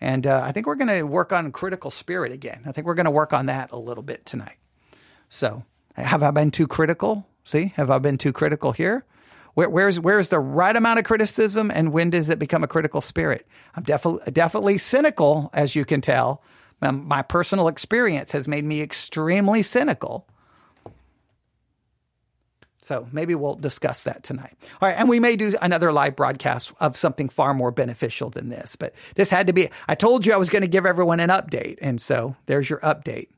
And 0.00 0.26
uh, 0.26 0.42
I 0.44 0.52
think 0.52 0.66
we're 0.66 0.74
going 0.74 0.88
to 0.88 1.02
work 1.02 1.32
on 1.32 1.50
critical 1.52 1.90
spirit 1.90 2.32
again. 2.32 2.62
I 2.66 2.72
think 2.72 2.86
we're 2.86 2.94
going 2.94 3.04
to 3.04 3.10
work 3.10 3.32
on 3.32 3.46
that 3.46 3.72
a 3.72 3.78
little 3.78 4.02
bit 4.02 4.26
tonight. 4.26 4.56
So, 5.28 5.64
have 5.94 6.22
I 6.22 6.30
been 6.30 6.50
too 6.50 6.66
critical? 6.66 7.26
See, 7.44 7.72
have 7.76 7.90
I 7.90 7.98
been 7.98 8.18
too 8.18 8.32
critical 8.32 8.72
here? 8.72 9.04
Where, 9.54 9.70
where's 9.70 10.00
where's 10.00 10.28
the 10.28 10.40
right 10.40 10.74
amount 10.74 10.98
of 10.98 11.04
criticism, 11.04 11.70
and 11.70 11.92
when 11.92 12.10
does 12.10 12.28
it 12.28 12.38
become 12.38 12.64
a 12.64 12.68
critical 12.68 13.00
spirit? 13.00 13.46
I'm 13.76 13.84
definitely 13.84 14.32
definitely 14.32 14.78
cynical, 14.78 15.50
as 15.52 15.76
you 15.76 15.84
can 15.84 16.00
tell. 16.00 16.42
My 16.80 17.22
personal 17.22 17.68
experience 17.68 18.32
has 18.32 18.46
made 18.46 18.64
me 18.64 18.82
extremely 18.82 19.62
cynical. 19.62 20.26
So 22.84 23.08
maybe 23.12 23.34
we'll 23.34 23.54
discuss 23.54 24.04
that 24.04 24.22
tonight. 24.22 24.58
All 24.82 24.86
right. 24.86 24.96
And 24.96 25.08
we 25.08 25.18
may 25.18 25.36
do 25.36 25.56
another 25.62 25.90
live 25.90 26.16
broadcast 26.16 26.70
of 26.80 26.98
something 26.98 27.30
far 27.30 27.54
more 27.54 27.70
beneficial 27.70 28.28
than 28.28 28.50
this. 28.50 28.76
But 28.76 28.94
this 29.14 29.30
had 29.30 29.46
to 29.46 29.54
be, 29.54 29.70
I 29.88 29.94
told 29.94 30.26
you 30.26 30.34
I 30.34 30.36
was 30.36 30.50
going 30.50 30.62
to 30.62 30.68
give 30.68 30.84
everyone 30.84 31.18
an 31.18 31.30
update. 31.30 31.78
And 31.80 31.98
so 31.98 32.36
there's 32.44 32.68
your 32.68 32.80
update. 32.80 33.28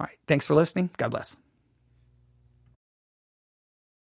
All 0.00 0.06
right. 0.06 0.16
Thanks 0.26 0.46
for 0.46 0.54
listening. 0.54 0.88
God 0.96 1.10
bless. 1.10 1.36